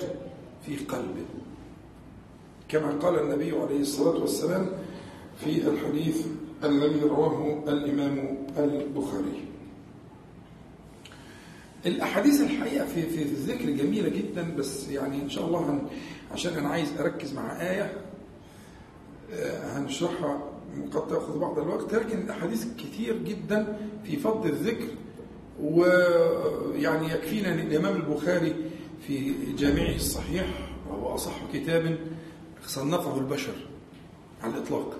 في 0.66 0.76
قلبه. 0.76 1.26
كما 2.68 2.90
قال 2.90 3.18
النبي 3.18 3.50
عليه 3.50 3.80
الصلاة 3.80 4.20
والسلام 4.20 4.66
في 5.44 5.68
الحديث 5.68 6.26
الذي 6.64 7.00
رواه 7.00 7.62
الإمام 7.68 8.38
البخاري. 8.58 9.44
الأحاديث 11.86 12.40
الحقيقة 12.40 12.86
في, 12.86 13.02
في, 13.02 13.24
في 13.24 13.32
الذكر 13.32 13.70
جميلة 13.70 14.08
جدا 14.08 14.54
بس 14.58 14.88
يعني 14.88 15.22
إن 15.22 15.28
شاء 15.28 15.46
الله 15.46 15.80
عشان 16.32 16.52
أنا 16.54 16.68
عايز 16.68 16.92
أركز 17.00 17.34
مع 17.34 17.60
آية 17.60 17.92
هنشرحها 19.64 20.38
قد 20.94 21.06
تأخذ 21.08 21.38
بعض 21.38 21.58
الوقت 21.58 21.94
لكن 21.94 22.18
الأحاديث 22.18 22.66
كتير 22.78 23.16
جدا 23.18 23.78
في 24.04 24.16
فضل 24.16 24.48
الذكر 24.50 24.86
ويعني 25.62 27.10
يكفينا 27.10 27.52
أن 27.52 27.58
الإمام 27.58 27.96
البخاري 27.96 28.54
في 29.06 29.32
جامعه 29.58 29.94
الصحيح 29.94 30.46
وهو 30.90 31.14
أصح 31.14 31.32
كتاب 31.52 31.98
صنفه 32.66 33.18
البشر 33.18 33.54
على 34.42 34.52
الإطلاق. 34.52 34.96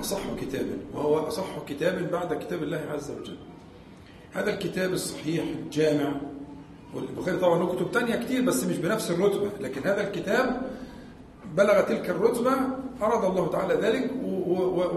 أصح 0.00 0.20
كتاب 0.40 0.66
وهو 0.94 1.18
أصح 1.18 1.58
كتاب 1.68 2.10
بعد 2.12 2.34
كتاب 2.44 2.62
الله 2.62 2.84
عز 2.90 3.10
وجل. 3.10 3.36
هذا 4.32 4.54
الكتاب 4.54 4.92
الصحيح 4.92 5.44
الجامع 5.64 6.20
والبخاري 6.94 7.36
طبعا 7.38 7.58
له 7.58 7.74
كتب 7.76 7.90
تانية 7.92 8.16
كتير 8.24 8.42
بس 8.42 8.64
مش 8.64 8.76
بنفس 8.76 9.10
الرتبة 9.10 9.50
لكن 9.60 9.80
هذا 9.80 10.08
الكتاب 10.08 10.70
بلغ 11.56 11.80
تلك 11.80 12.10
الرتبة 12.10 12.52
أراد 13.02 13.24
الله 13.24 13.48
تعالى 13.50 13.74
ذلك 13.74 14.10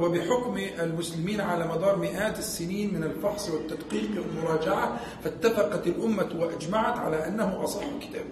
وبحكم 0.01 0.57
المسلمين 0.79 1.41
على 1.41 1.67
مدار 1.67 1.95
مئات 1.95 2.39
السنين 2.39 2.93
من 2.93 3.03
الفحص 3.03 3.49
والتدقيق 3.49 4.09
والمراجعة 4.17 4.97
فاتفقت 5.23 5.87
الأمة 5.87 6.29
وأجمعت 6.39 6.97
على 6.99 7.27
أنه 7.27 7.63
أصح 7.63 7.83
كتاب 8.01 8.25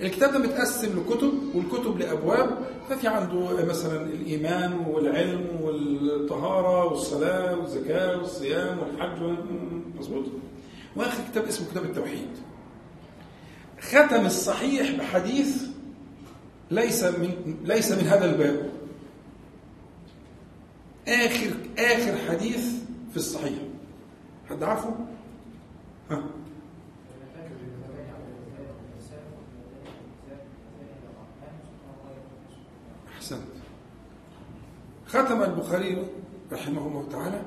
الكتاب 0.00 0.32
ده 0.32 0.38
متقسم 0.38 1.00
لكتب 1.00 1.32
والكتب 1.54 1.98
لأبواب 1.98 2.58
ففي 2.90 3.08
عنده 3.08 3.64
مثلا 3.66 4.02
الإيمان 4.02 4.72
والعلم 4.88 5.46
والطهارة 5.62 6.84
والصلاة 6.84 7.56
والزكاة 7.58 8.16
والصيام 8.18 8.78
والحج 8.78 9.22
مظبوط. 9.98 10.24
وآخر 10.96 11.22
كتاب 11.32 11.44
اسمه 11.44 11.66
كتاب 11.70 11.84
التوحيد. 11.84 12.28
ختم 13.80 14.26
الصحيح 14.26 14.90
بحديث 14.98 15.62
ليس 16.70 17.04
من 17.04 17.56
ليس 17.64 17.92
من 17.92 18.06
هذا 18.06 18.24
الباب. 18.24 18.70
آخر 21.08 21.54
آخر 21.78 22.16
حديث 22.28 22.74
في 23.10 23.16
الصحيح. 23.16 23.58
حد 24.50 24.62
عارفه؟ 24.62 24.94
ها. 26.10 26.22
أحسنت. 33.16 33.40
ختم 35.06 35.42
البخاري 35.42 36.06
رحمه 36.52 36.86
الله 36.86 37.08
تعالى 37.12 37.42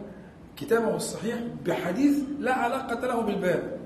كتابه 0.57 0.95
الصحيح 0.95 1.39
بحديث 1.65 2.17
لا 2.39 2.53
علاقة 2.53 3.07
له 3.07 3.21
بالباب. 3.21 3.79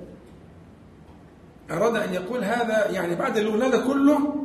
أراد 1.71 1.95
أن 1.95 2.13
يقول 2.13 2.43
هذا 2.43 2.91
يعني 2.91 3.15
بعد 3.15 3.37
اللي 3.37 3.77
كله 3.77 4.44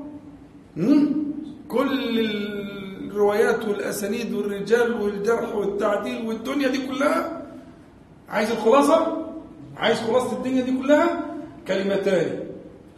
كل 1.68 2.20
الروايات 3.10 3.64
والأسانيد 3.64 4.34
والرجال 4.34 4.92
والجرح 4.92 5.54
والتعديل 5.54 6.26
والدنيا 6.26 6.68
دي 6.68 6.86
كلها 6.86 7.46
عايز 8.28 8.50
الخلاصة؟ 8.50 9.26
عايز 9.76 9.98
خلاصة 9.98 10.36
الدنيا 10.36 10.62
دي 10.62 10.78
كلها؟ 10.78 11.26
كلمتان 11.68 12.40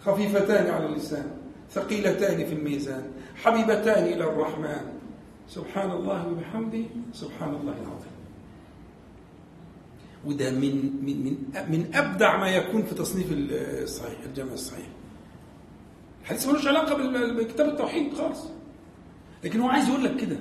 خفيفتان 0.05 0.71
على 0.71 0.87
اللسان 0.87 1.27
ثقيلتان 1.71 2.47
في 2.47 2.55
الميزان 2.55 3.03
حبيبتان 3.43 4.05
إلى 4.05 4.25
الرحمن. 4.25 4.81
سبحان 5.49 5.91
الله 5.91 6.29
وبحمده 6.29 6.85
سبحان 7.13 7.49
الله 7.49 7.75
العظيم. 7.83 8.17
وده 10.25 10.51
من 10.51 10.75
من 11.03 11.17
من 11.25 11.37
من 11.71 11.95
أبدع 11.95 12.37
ما 12.37 12.49
يكون 12.49 12.83
في 12.83 12.95
تصنيف 12.95 13.27
الصحيح 13.31 14.19
الجامع 14.27 14.53
الصحيح. 14.53 14.87
الحديث 16.23 16.49
ملوش 16.49 16.67
علاقة 16.67 16.95
بكتاب 17.35 17.69
التوحيد 17.69 18.15
خالص. 18.15 18.41
لكن 19.45 19.61
هو 19.61 19.69
عايز 19.69 19.89
يقول 19.89 20.05
لك 20.05 20.17
كده. 20.17 20.37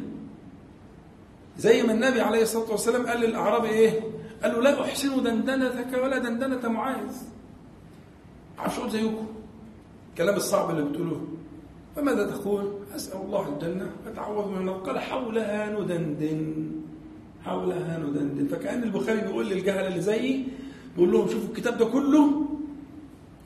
زي 1.58 1.84
ما 1.84 1.94
النبي 1.94 2.22
عليه 2.22 2.42
الصلاة 2.42 2.72
والسلام 2.72 3.08
قال 3.08 3.20
للأعرابي 3.20 3.68
إيه؟ 3.70 4.00
قال 4.44 4.52
له 4.54 4.62
لا 4.62 4.82
أحسن 4.82 5.24
دندنتك 5.24 5.94
ولا 6.04 6.18
دندنة 6.18 6.70
معاذ. 6.70 7.16
عارفش 8.58 8.78
أقول 8.80 8.92
زيكم. 8.92 9.28
الكلام 10.10 10.36
الصعب 10.36 10.70
اللي 10.70 10.84
بتقولوه 10.84 11.28
فماذا 11.96 12.26
تقول؟ 12.26 12.74
أسأل 12.96 13.22
الله 13.22 13.50
الجنة. 13.50 13.92
أتعوذ 14.08 14.48
من 14.52 14.58
النار. 14.58 14.76
قال 14.76 15.00
حولها 15.00 15.80
ندندن. 15.80 16.72
حولها 17.46 17.98
ندندن. 17.98 18.48
فكأن 18.48 18.84
البخاري 18.84 19.22
بيقول 19.22 19.50
للجهله 19.50 19.88
اللي 19.88 20.02
زيي 20.02 20.48
بيقول 20.96 21.12
لهم 21.12 21.28
شوفوا 21.28 21.50
الكتاب 21.50 21.78
ده 21.78 21.86
كله 21.86 22.46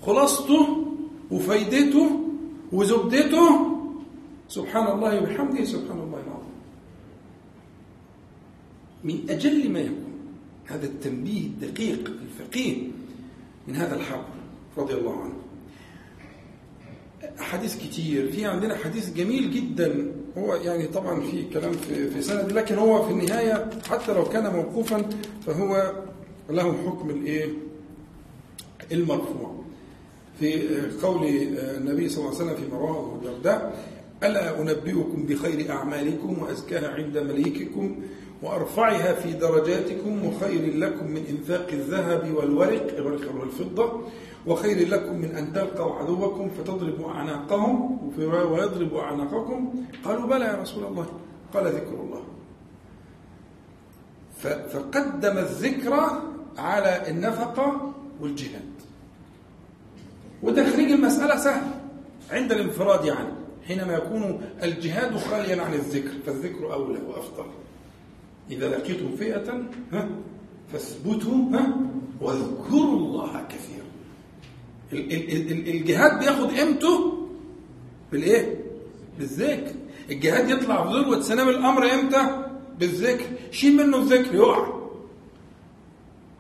خلاصته 0.02 0.86
وفايدته 1.32 2.25
وزبدته 2.74 3.76
سبحان 4.50 4.88
الله 4.88 5.22
وبحمده 5.22 5.66
سبحان 5.66 6.00
الله 6.00 6.20
العظيم 6.28 6.56
من 9.04 9.30
أجل 9.30 9.72
ما 9.72 9.80
يكون 9.80 10.14
هذا 10.66 10.86
التنبيه 10.86 11.42
الدقيق 11.42 12.12
الفقيه 12.22 12.76
من 13.68 13.76
هذا 13.76 13.96
الحبر 13.96 14.36
رضي 14.78 14.94
الله 14.94 15.22
عنه 15.22 15.34
أحاديث 17.40 17.78
كتير 17.78 18.32
في 18.32 18.46
عندنا 18.46 18.76
حديث 18.76 19.14
جميل 19.14 19.52
جدا 19.52 20.12
هو 20.38 20.56
يعني 20.56 20.88
طبعا 20.88 21.22
في 21.22 21.44
كلام 21.54 21.72
في, 21.72 22.10
في 22.10 22.22
سند 22.22 22.52
لكن 22.52 22.76
هو 22.76 23.04
في 23.08 23.12
النهاية 23.12 23.70
حتى 23.90 24.14
لو 24.14 24.26
كان 24.26 24.54
موقوفا 24.54 25.10
فهو 25.46 25.94
له 26.50 26.74
حكم 26.86 27.10
الايه 27.10 27.50
المرفوع 28.92 29.65
في 30.40 30.68
قول 31.04 31.26
النبي 31.78 32.10
صلى 32.10 32.26
الله 32.26 32.36
عليه 32.36 32.46
وسلم 32.46 32.56
في 32.56 32.76
أبو 32.76 33.16
الدرداء 33.16 33.86
ألا 34.24 34.62
أنبئكم 34.62 35.26
بخير 35.26 35.72
أعمالكم 35.72 36.44
وازكاها 36.44 36.94
عند 36.94 37.18
مليككم 37.18 37.96
وأرفعها 38.44 39.14
في 39.14 39.34
درجاتكم 39.34 40.26
وخير 40.26 40.78
لكم 40.78 41.08
من 41.08 41.26
إنفاق 41.30 41.68
الذهب 41.74 42.34
والورق 42.36 42.96
الورق 42.98 43.36
والفضة 43.40 44.02
وخير 44.48 44.88
لكم 44.88 45.16
من 45.16 45.32
أن 45.32 45.54
تلقوا 45.54 45.96
عدوكم 45.96 46.50
فتضربوا 46.50 47.12
أعناقهم 47.12 48.08
وفي 48.08 48.26
ويضربوا 48.26 49.02
أعناقكم. 49.02 49.74
قالوا 50.06 50.28
بلى 50.28 50.46
يا 50.46 50.62
رسول 50.62 50.84
الله. 50.84 51.06
قال 51.54 51.66
ذكر 51.68 51.94
الله. 51.94 52.22
فقدم 54.70 55.38
الذكر 55.38 55.94
على 56.58 57.10
النفقة 57.10 57.94
والجهاد. 58.22 58.75
وتخريج 60.46 60.92
المسألة 60.92 61.38
سهل. 61.38 61.64
عند 62.32 62.52
الانفراد 62.52 63.06
يعني 63.06 63.30
حينما 63.68 63.94
يكون 63.94 64.42
الجهاد 64.64 65.18
خاليا 65.18 65.62
عن 65.62 65.74
الذكر 65.74 66.12
فالذكر 66.26 66.74
أولى 66.74 67.00
وأفضل. 67.08 67.46
إذا 68.52 68.70
لقيتم 68.70 69.16
فئة 69.16 69.64
ها 69.94 70.10
فاثبتوا 70.74 71.34
ها 71.54 71.78
واذكروا 72.22 72.98
الله 72.98 73.46
كثيرا. 73.50 73.86
الجهاد 75.68 76.20
بياخد 76.20 76.52
قيمته 76.52 77.28
بالإيه؟ 78.12 78.66
بالذكر. 79.20 79.72
الجهاد 80.10 80.50
يطلع 80.50 80.84
في 80.84 80.94
ذروة 80.94 81.22
سنام 81.22 81.50
الأمر 81.50 81.94
إمتى؟ 81.94 82.46
بالذكر. 82.80 83.26
شيل 83.52 83.78
منه 83.78 83.98
الذكر 83.98 84.36
يقع. 84.36 84.68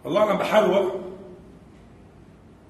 الله 0.05 0.21
أعلم 0.21 0.37
بحاله 0.37 0.91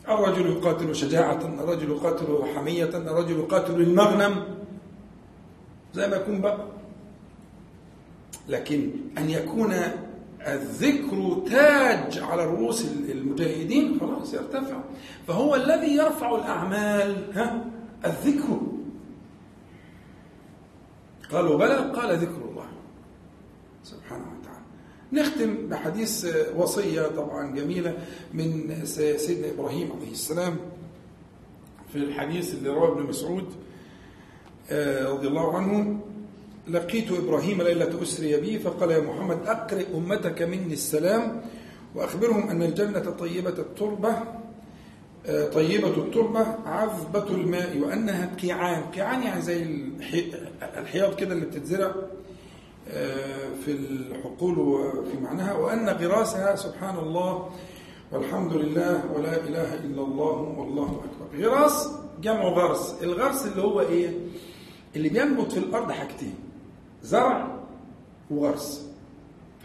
الرجل 0.10 0.46
يقاتل 0.46 0.96
شجاعة 0.96 1.40
الرجل 1.60 1.92
يقاتل 1.92 2.44
حمية 2.56 2.90
الرجل 2.90 3.40
يقاتل 3.40 3.82
المغنم. 3.82 4.44
زي 5.94 6.08
ما 6.08 6.16
يكون 6.16 6.42
بقى. 6.42 6.66
لكن 8.50 8.90
أن 9.18 9.30
يكون 9.30 9.74
الذكر 10.48 11.42
تاج 11.50 12.20
على 12.20 12.46
رؤوس 12.46 12.86
المجاهدين 13.10 14.00
خلاص 14.00 14.34
يرتفع. 14.34 14.78
فهو 15.28 15.56
الذي 15.56 15.96
يرفع 15.96 16.36
الأعمال 16.36 17.32
ها؟ 17.34 17.66
الذكر. 18.06 18.62
قالوا 21.32 21.58
بلى 21.58 21.76
قال 21.76 22.18
ذكر 22.18 22.55
نختم 25.16 25.68
بحديث 25.70 26.28
وصية 26.56 27.02
طبعا 27.08 27.56
جميلة 27.56 27.98
من 28.34 28.76
سيدنا 29.18 29.50
إبراهيم 29.54 29.90
عليه 29.92 30.12
السلام 30.12 30.58
في 31.94 31.96
الحديث 31.96 32.54
اللي 32.54 32.70
رواه 32.70 32.92
ابن 32.92 33.04
مسعود 33.04 33.46
آه، 34.72 35.10
رضي 35.10 35.28
الله 35.28 35.58
عنه 35.58 36.00
لقيت 36.68 37.12
إبراهيم 37.12 37.62
ليلة 37.62 38.02
أسري 38.02 38.38
بي 38.42 38.60
فقال 38.60 38.92
يا 38.92 39.00
محمد 39.00 39.38
أقرئ 39.48 39.86
أمتك 39.98 40.42
مني 40.42 40.74
السلام 40.74 41.42
وأخبرهم 41.96 42.50
أن 42.50 42.64
الجنة 42.64 43.00
طيبة 43.00 43.50
التربة 43.50 44.16
آه، 45.26 45.50
طيبة 45.50 45.88
التربة 45.98 46.46
عذبة 46.66 47.28
الماء 47.30 47.78
وأنها 47.78 48.36
قيعان 48.42 48.84
قيعان 48.84 49.22
يعني 49.24 49.42
زي 49.42 49.64
الحياض 50.78 51.16
كده 51.16 51.34
اللي 51.34 51.46
بتتزرع. 51.46 51.96
في 53.66 53.72
الحقول 53.72 54.60
وفي 54.60 55.18
معناها 55.24 55.54
وأن 55.54 55.90
غراسها 55.90 56.56
سبحان 56.56 56.98
الله 56.98 57.50
والحمد 58.12 58.54
لله 58.54 59.04
ولا 59.16 59.38
إله 59.44 59.74
إلا 59.74 60.02
الله 60.02 60.32
والله 60.58 60.84
أكبر. 61.04 61.46
غراس 61.48 61.90
جمع 62.22 62.44
غرس. 62.44 62.96
الغرس 63.04 63.46
اللي 63.46 63.62
هو 63.62 63.82
إيه؟ 63.82 64.10
اللي 64.96 65.10
بينبت 65.10 65.52
في 65.52 65.58
الأرض 65.58 65.92
حاجتين 65.92 66.36
زرع 67.04 67.48
وغرس. 68.32 68.90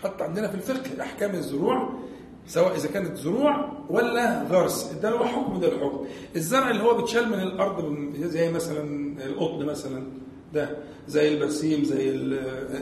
حتى 0.04 0.24
عندنا 0.24 0.48
في 0.48 0.54
الفقه 0.54 1.02
أحكام 1.02 1.30
الزروع 1.30 1.88
سواء 2.46 2.74
إذا 2.76 2.88
كانت 2.88 3.16
زروع 3.16 3.72
ولا 3.90 4.42
غرس. 4.42 4.92
ده 5.02 5.10
هو 5.10 5.24
حكم 5.24 5.60
ده 5.60 5.68
الحكم. 5.68 6.04
الزرع 6.36 6.70
اللي 6.70 6.82
هو 6.82 6.94
بيتشال 6.96 7.28
من 7.28 7.40
الأرض 7.40 8.12
زي 8.16 8.52
مثلا 8.52 8.82
القطن 9.24 9.66
مثلا. 9.66 10.02
ده 10.54 10.76
زي 11.08 11.34
البرسيم 11.34 11.84
زي 11.84 12.10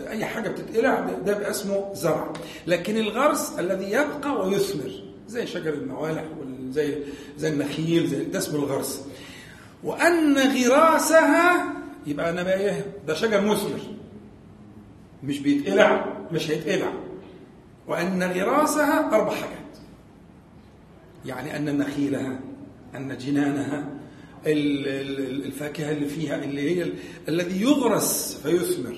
أي 0.09 0.25
حاجة 0.25 0.49
بتتقلع 0.49 1.01
ده 1.01 1.33
بيبقى 1.35 1.51
اسمه 1.51 1.95
زرع. 1.95 2.33
لكن 2.67 2.97
الغرس 2.97 3.53
الذي 3.59 3.91
يبقى 3.91 4.47
ويثمر 4.47 4.91
زي 5.29 5.47
شجر 5.47 5.75
الموالح 5.75 6.25
زي 6.71 6.99
زي 7.39 7.49
النخيل 7.49 8.07
زي 8.07 8.25
ده 8.25 8.39
اسمه 8.39 8.59
الغرس. 8.59 9.05
وأن 9.85 10.39
غراسها 10.39 11.73
يبقى 12.07 12.31
أنا 12.31 12.43
بقى 12.43 12.61
إيه؟ 12.61 12.87
ده 13.07 13.15
شجر 13.15 13.41
مثمر. 13.41 13.81
مش 15.25 15.39
بيتقلع 15.39 16.17
مش 16.33 16.51
هيتقلع. 16.51 16.93
وأن 17.89 18.23
غراسها 18.23 19.15
أربع 19.15 19.35
حاجات. 19.35 19.59
يعني 21.27 21.57
أن 21.57 21.79
نخيلها 21.79 22.41
أن 22.95 23.19
جنانها 23.19 23.85
الفاكهة 24.49 25.93
اللي 25.93 26.09
فيها 26.09 26.45
اللي 26.45 26.77
هي 26.77 26.93
الذي 27.29 27.63
يغرس 27.63 28.41
فيثمر. 28.43 28.97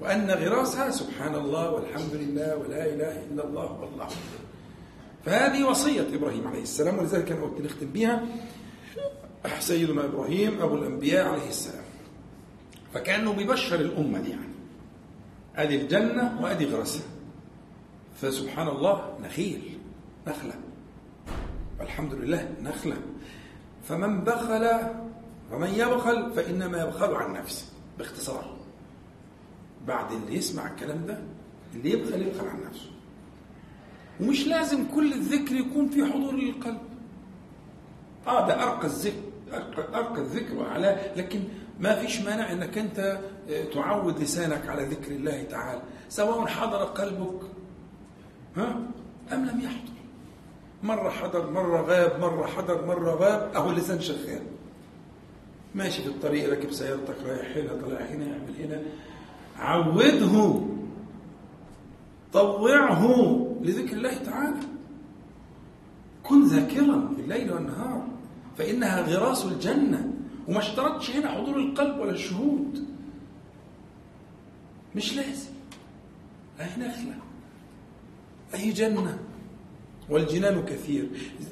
وأن 0.00 0.30
غراسها 0.30 0.90
سبحان 0.90 1.34
الله 1.34 1.70
والحمد 1.70 2.14
لله 2.14 2.56
ولا 2.56 2.94
إله 2.94 3.24
إلا 3.24 3.44
الله 3.44 3.72
والله. 3.80 4.08
فهذه 5.24 5.64
وصية 5.64 6.06
إبراهيم 6.14 6.48
عليه 6.48 6.62
السلام 6.62 6.98
ولذلك 6.98 7.32
أنا 7.32 7.42
قلت 7.42 7.60
نختم 7.60 7.86
بها. 7.86 8.26
سيدنا 9.58 10.04
إبراهيم 10.04 10.62
أبو 10.62 10.74
الأنبياء 10.74 11.28
عليه 11.28 11.48
السلام. 11.48 11.84
فكأنه 12.94 13.32
بيبشر 13.32 13.80
الأمة 13.80 14.20
دي 14.20 14.30
يعني. 14.30 14.54
أدي 15.56 15.82
الجنة 15.82 16.42
وأدي 16.42 16.64
غرسها. 16.66 17.06
فسبحان 18.20 18.68
الله 18.68 19.18
نخيل 19.22 19.78
نخلة. 20.26 20.54
والحمد 21.80 22.14
لله 22.14 22.54
نخلة. 22.62 22.96
فمن 23.88 24.20
بخل 24.24 24.68
ومن 25.52 25.68
يبخل 25.68 26.32
فإنما 26.32 26.82
يبخل 26.82 27.14
عن 27.14 27.32
نفسه 27.32 27.66
باختصار. 27.98 28.56
بعد 29.86 30.12
اللي 30.12 30.36
يسمع 30.36 30.70
الكلام 30.70 31.06
ده 31.06 31.18
اللي 31.74 31.90
يبخل 31.90 32.22
يبخل 32.22 32.46
عن 32.46 32.64
نفسه. 32.64 32.90
ومش 34.20 34.46
لازم 34.46 34.84
كل 34.94 35.12
الذكر 35.12 35.54
يكون 35.54 35.88
في 35.88 36.04
حضور 36.04 36.34
للقلب. 36.34 36.78
آه 38.26 38.48
ده 38.48 38.62
أرقى 38.62 38.86
الذكر 38.86 39.22
أرقى 39.94 40.20
الذكر 40.20 40.54
وأعلاه. 40.54 41.14
لكن 41.16 41.40
ما 41.80 41.94
فيش 42.00 42.20
مانع 42.20 42.52
إنك 42.52 42.78
أنت 42.78 43.20
آه، 43.50 43.64
تعود 43.64 44.20
لسانك 44.20 44.68
على 44.68 44.84
ذكر 44.84 45.12
الله 45.12 45.42
تعالى 45.42 45.82
سواء 46.08 46.46
حضر 46.46 46.84
قلبك 46.84 47.40
ها 48.56 48.80
أم 49.32 49.44
لم 49.44 49.60
يحضر. 49.60 49.97
مرة 50.82 51.10
حضر 51.10 51.50
مرة 51.50 51.82
غاب 51.82 52.20
مرة 52.20 52.46
حضر 52.46 52.86
مرة 52.86 53.10
غاب. 53.10 53.52
أهو 53.54 53.70
اللسان 53.70 54.00
شغال. 54.00 54.42
ماشي 55.74 56.02
في 56.02 56.08
الطريق 56.08 56.50
راكب 56.50 56.72
سيارتك 56.72 57.16
رايح 57.26 57.56
هنا 57.56 57.82
طالع 57.82 58.00
هنا 58.00 58.24
يعمل 58.26 58.56
هنا. 58.58 58.82
عوده. 59.58 60.60
طوعه. 62.32 63.04
لذكر 63.62 63.96
الله 63.96 64.14
تعالى. 64.14 64.60
كن 66.22 66.46
ذاكرا 66.46 67.12
في 67.16 67.20
الليل 67.22 67.52
والنهار 67.52 68.06
فإنها 68.58 69.00
غراس 69.00 69.44
الجنة. 69.44 70.12
وما 70.48 70.58
اشترطش 70.58 71.10
هنا 71.10 71.30
حضور 71.30 71.56
القلب 71.56 71.98
ولا 71.98 72.10
الشهود. 72.10 72.84
مش 74.96 75.16
لازم. 75.16 75.50
أي 76.60 76.66
نخلة. 76.66 77.14
أي 78.54 78.70
جنة. 78.70 79.18
والجنان 80.10 80.64
كثير. 80.64 81.08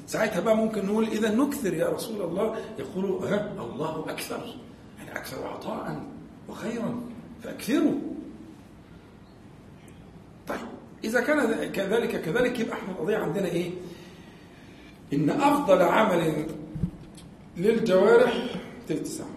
ساعتها 0.07 0.39
بقى 0.39 0.57
ممكن 0.57 0.85
نقول 0.85 1.07
إذا 1.07 1.35
نكثر 1.35 1.73
يا 1.73 1.89
رسول 1.89 2.21
الله 2.21 2.57
يقول 2.79 3.05
ها 3.05 3.53
الله 3.59 4.05
أكثر. 4.09 4.55
يعني 4.97 5.19
أكثر 5.19 5.47
عطاء 5.47 6.03
وخيرا. 6.49 7.01
فأكثروا. 7.43 7.95
طيب 10.47 10.59
إذا 11.03 11.21
كان 11.21 11.71
كذلك 11.71 12.21
كذلك 12.21 12.59
يبقى 12.59 12.77
إحنا 12.77 12.91
القضية 12.91 13.17
عندنا 13.17 13.45
إيه؟ 13.45 13.71
إن 15.13 15.29
أفضل 15.29 15.81
عمل 15.81 16.45
للجوارح 17.57 18.45
تلت 18.87 19.07
ساعة. 19.07 19.27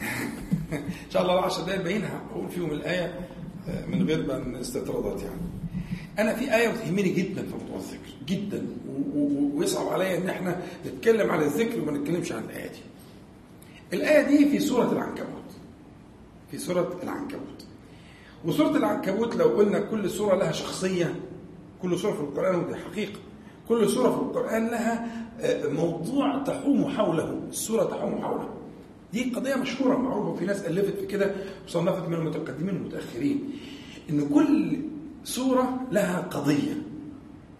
إن 0.72 1.10
شاء 1.10 1.22
الله 1.22 1.38
العشر 1.38 1.62
دقايق 1.62 1.82
باينها 1.82 2.20
أقول 2.32 2.48
فيهم 2.48 2.70
الآية 2.70 3.28
آه، 3.68 3.86
من 3.86 4.06
غير 4.06 4.26
ما 4.26 4.60
استطرادات 4.60 5.22
يعني. 5.22 5.40
أنا 6.18 6.34
في 6.34 6.54
آية 6.56 6.68
بتهمني 6.68 7.08
جدا 7.08 7.42
في 7.42 7.52
موضوع 7.52 7.76
الذكر 7.76 8.08
جدا 8.26 8.66
ويصعب 9.54 9.88
عليا 9.88 10.18
إن 10.18 10.28
إحنا 10.28 10.60
نتكلم 10.86 11.30
عن 11.30 11.40
الذكر 11.42 11.80
وما 11.80 11.92
نتكلمش 11.92 12.32
عن 12.32 12.44
الآية 12.44 12.68
دي. 12.68 12.78
الآية 13.92 14.22
دي 14.26 14.48
في 14.50 14.58
سورة 14.58 14.92
العنكبوت. 14.92 15.28
في 16.50 16.58
سورة 16.58 16.98
العنكبوت. 17.02 17.64
وسورة 18.44 18.76
العنكبوت 18.76 19.36
لو 19.36 19.44
قلنا 19.48 19.78
كل 19.80 20.10
سورة 20.10 20.36
لها 20.36 20.52
شخصية 20.52 21.14
كل 21.82 21.98
سورة 21.98 22.12
في 22.12 22.20
القرآن 22.20 22.54
ودي 22.54 22.76
حقيقة 22.76 23.18
كل 23.68 23.88
سورة 23.90 24.10
في 24.10 24.16
القرآن 24.22 24.66
لها 24.66 25.24
آه، 25.40 25.68
موضوع 25.68 26.42
تحوم 26.42 26.88
حوله 26.88 27.40
السورة 27.50 27.84
تحوم 27.84 28.22
حوله 28.22 28.48
دي 29.12 29.30
قضية 29.34 29.54
مشهورة 29.54 29.96
معروفة 29.96 30.28
وفي 30.28 30.44
ناس 30.44 30.64
ألفت 30.66 30.98
في 31.00 31.06
كده 31.06 31.34
وصنفت 31.66 32.08
من 32.08 32.14
المتقدمين 32.14 32.74
والمتأخرين 32.74 33.50
إن 34.10 34.28
كل 34.28 34.76
سورة 35.28 35.80
لها 35.92 36.18
قضية. 36.20 36.82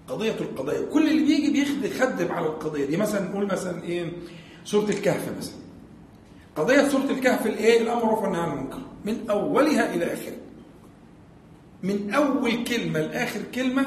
قضية 0.08 0.36
القضايا. 0.40 0.86
كل 0.92 1.08
اللي 1.08 1.24
بيجي 1.24 1.80
بيخدم 1.82 2.32
على 2.32 2.46
القضية 2.46 2.86
دي. 2.86 2.96
مثلا 2.96 3.28
نقول 3.28 3.46
مثلا 3.46 3.82
إيه؟ 3.82 4.12
سورة 4.64 4.90
الكهف 4.90 5.28
مثلا. 5.38 5.54
قضية 6.56 6.88
سورة 6.88 7.10
الكهف 7.10 7.46
الإيه؟ 7.46 7.82
الأمر 7.82 8.04
والنهي 8.04 8.40
عن 8.42 8.52
المنكر. 8.52 8.78
من 9.04 9.30
أولها 9.30 9.94
إلى 9.94 10.12
آخره 10.12 10.36
من 11.82 12.10
أول 12.14 12.64
كلمة 12.64 13.00
لآخر 13.00 13.40
كلمة. 13.54 13.86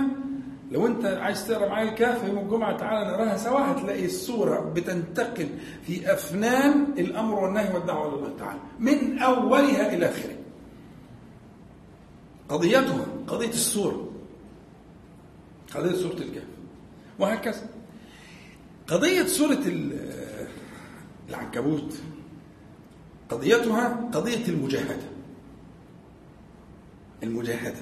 لو 0.71 0.87
أنت 0.87 1.05
عايز 1.05 1.47
تقرأ 1.47 1.69
معايا 1.69 1.89
الكهف 1.89 2.27
يوم 2.27 2.37
الجمعة 2.37 2.77
تعالى 2.77 3.11
نقراها 3.11 3.37
سوا. 3.37 3.59
هتلاقي 3.59 4.05
السورة 4.05 4.59
بتنتقل 4.75 5.47
في 5.87 6.13
أفنان 6.13 6.85
الأمر 6.97 7.39
والنهي 7.39 7.73
والدعوة 7.73 8.07
إلى 8.07 8.15
الله 8.15 8.37
تعالى. 8.39 8.59
من 8.79 9.19
أولها 9.19 9.93
إلى 9.93 10.05
آخره 10.05 10.40
قضيتها 12.51 13.05
قضية 13.27 13.49
السورة 13.49 14.11
قضية 15.75 15.95
سورة 15.95 16.13
الكهف. 16.13 16.43
وهكذا. 17.19 17.69
قضية 18.87 19.23
سورة 19.23 19.59
العنكبوت 21.29 21.93
قضيتها 23.29 24.09
قضية 24.13 24.47
المجاهدة. 24.47 25.03
المجاهدة. 27.23 27.79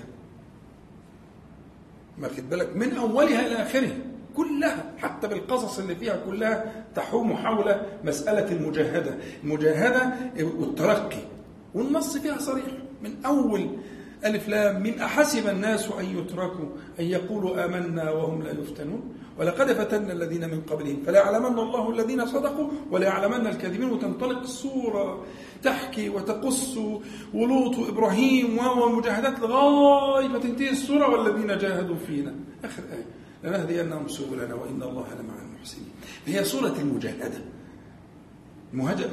ما 2.17 2.27
خد 2.27 2.49
بالك 2.49 2.75
من 2.75 2.97
أولها 2.97 3.47
إلى 3.47 3.55
آخرها. 3.55 3.97
كلها 4.35 4.93
حتى 4.97 5.27
بالقصص 5.27 5.79
اللي 5.79 5.95
فيها 5.95 6.17
كلها 6.25 6.85
تحوم 6.95 7.33
حول 7.33 7.75
مسألة 8.03 8.51
المجاهدة. 8.51 9.17
المجاهدة 9.43 10.13
والترقي. 10.43 11.21
والنص 11.73 12.17
فيها 12.17 12.37
صريح. 12.37 12.65
من 13.03 13.25
أول 13.25 13.69
ألف 14.25 14.47
لام 14.47 14.83
من 14.83 14.99
أحسب 14.99 15.47
الناس 15.47 15.89
أن 15.99 16.05
يتركوا 16.17 16.65
أن 16.99 17.05
يقولوا 17.05 17.65
آمنا 17.65 18.11
وهم 18.11 18.43
لا 18.43 18.51
يفتنون. 18.51 19.01
ولقد 19.39 19.73
فتنا 19.73 20.13
الذين 20.13 20.49
من 20.49 20.61
قبلهم. 20.61 21.03
فليعلمن 21.05 21.59
الله 21.59 21.89
الذين 21.89 22.25
صدقوا 22.25 22.67
وليعلمن 22.91 23.47
الكاذبين. 23.47 23.91
وتنطلق 23.91 24.39
السورة 24.39 25.25
تحكي 25.63 26.09
وتقص 26.09 26.77
ولوط 27.33 27.77
وإبراهيم 27.79 28.57
والمجاهدات 28.57 29.39
لغاية 29.39 30.27
ما 30.27 30.39
تنتهي 30.39 30.69
السورة. 30.69 31.09
والذين 31.09 31.57
جاهدوا 31.57 31.95
فينا. 32.07 32.35
آخر 32.65 32.83
آية. 32.91 33.05
لنهدينهم 33.43 34.07
سبلنا 34.07 34.55
وإن 34.55 34.83
الله 34.83 35.07
لمع 35.19 35.33
المحسنين. 35.47 35.91
هي 36.25 36.43
سورة 36.43 36.75
المجاهدة. 36.79 37.41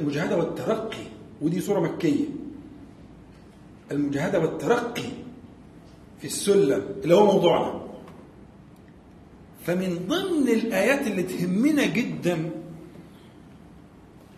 المجاهدة 0.01 0.37
والترقي. 0.37 1.05
ودي 1.41 1.59
سورة 1.61 1.79
مكية. 1.79 2.25
المجاهدة 3.91 4.39
والترقي 4.39 5.09
في 6.19 6.27
السلم 6.27 6.85
اللي 7.03 7.15
هو 7.15 7.25
موضوعنا. 7.25 7.87
فمن 9.65 10.05
ضمن 10.07 10.49
الآيات 10.49 11.07
اللي 11.07 11.23
تهمنا 11.23 11.85
جدا 11.85 12.49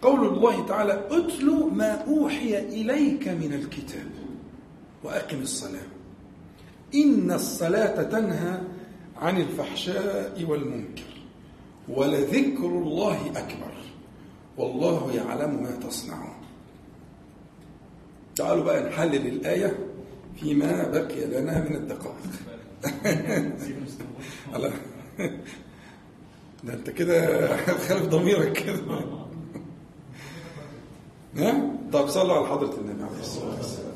قول 0.02 0.28
الله 0.28 0.66
تعالى 0.66 1.08
اتل 1.12 1.70
ما 1.74 1.92
أوحي 1.92 2.60
إليك 2.60 3.28
من 3.28 3.54
الكتاب 3.54 4.10
وأقم 5.04 5.42
الصلاة 5.42 5.88
إن 6.96 7.32
الصلاة 7.32 8.04
تنهى 8.04 8.62
عن 9.18 9.38
الفحشاء 9.38 10.46
والمنكر 10.50 11.04
ولذكر 11.90 12.66
الله 12.66 13.30
أكبر. 13.36 13.74
والله 14.58 15.14
يعلم 15.16 15.64
ما 15.64 15.72
تصنعون. 15.72 16.39
تعالوا 18.40 18.64
بقى 18.64 18.90
نحلل 18.90 19.28
الآية 19.28 19.78
فيما 20.40 20.88
بقي 20.88 21.26
لنا 21.26 21.70
من 21.70 21.76
الدقائق. 21.76 22.16
الله 24.56 24.72
ده 26.64 26.74
انت 26.74 26.90
كده 26.90 27.48
خالف 27.78 28.06
ضميرك 28.06 28.54
كده. 28.54 28.80
ها؟ 31.38 31.72
طب 31.94 32.08
صلوا 32.08 32.36
على 32.36 32.48
حضرة 32.48 32.80
النبي 32.80 33.04
عليه 33.04 33.20
الصلاة 33.20 33.56
والسلام. 33.58 33.94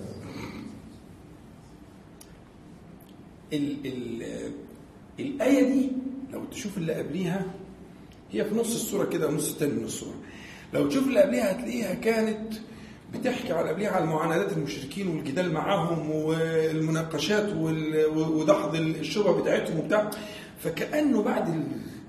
ال 3.53 3.77
ال 3.85 4.23
الآية 5.19 5.63
دي 5.63 5.91
لو 6.33 6.45
تشوف 6.45 6.77
اللي 6.77 6.93
قبليها 6.93 7.45
هي 8.31 8.45
في 8.45 8.55
نص 8.55 8.73
السورة 8.73 9.05
كده 9.05 9.27
ونص 9.27 9.51
التاني 9.51 9.73
من 9.73 9.85
السورة. 9.85 10.15
لو 10.73 10.87
تشوف 10.87 11.07
اللي 11.07 11.21
قبليها 11.21 11.51
هتلاقيها 11.51 11.93
كانت 11.93 12.53
بتحكي 13.13 13.53
على 13.53 13.69
قبليها 13.69 13.91
على 13.91 14.05
معاندات 14.05 14.53
المشركين 14.53 15.07
والجدال 15.07 15.53
معاهم 15.53 16.11
والمناقشات 16.11 17.53
ودحض 18.15 18.75
الشبهة 18.75 19.41
بتاعتهم 19.41 19.79
وبتاع. 19.79 20.09
فكأنه 20.59 21.23
بعد 21.23 21.63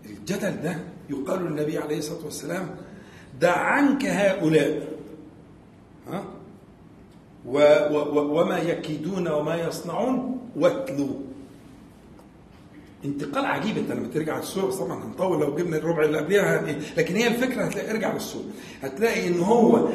الجدل 0.07 0.63
ده 0.63 0.77
يقال 1.11 1.45
للنبي 1.45 1.79
عليه 1.79 1.99
الصلاة 1.99 2.25
والسلام 2.25 2.77
دع 3.41 3.57
عنك 3.59 4.05
هؤلاء. 4.05 4.89
ها؟ 6.11 6.25
و 7.47 7.59
و 7.91 8.41
وما 8.41 8.59
يكيدون 8.59 9.29
وما 9.29 9.57
يصنعون 9.57 10.39
واتلوا 10.57 11.15
انتقال 13.05 13.45
عجيب 13.45 13.79
انت 13.79 13.91
لما 13.93 14.09
ترجع 14.09 14.39
السوره 14.39 14.71
طبعا 14.71 15.05
هنطول 15.05 15.41
لو 15.41 15.57
جبنا 15.57 15.77
الربع 15.77 16.05
اللي 16.05 16.19
قبلها 16.19 16.63
لكن 16.97 17.15
هي 17.17 17.27
الفكرة 17.27 17.63
هتلاقي 17.65 17.91
ارجع 17.91 18.13
للسوره 18.15 18.45
هتلاقي 18.83 19.29
إن 19.29 19.41
هو 19.41 19.89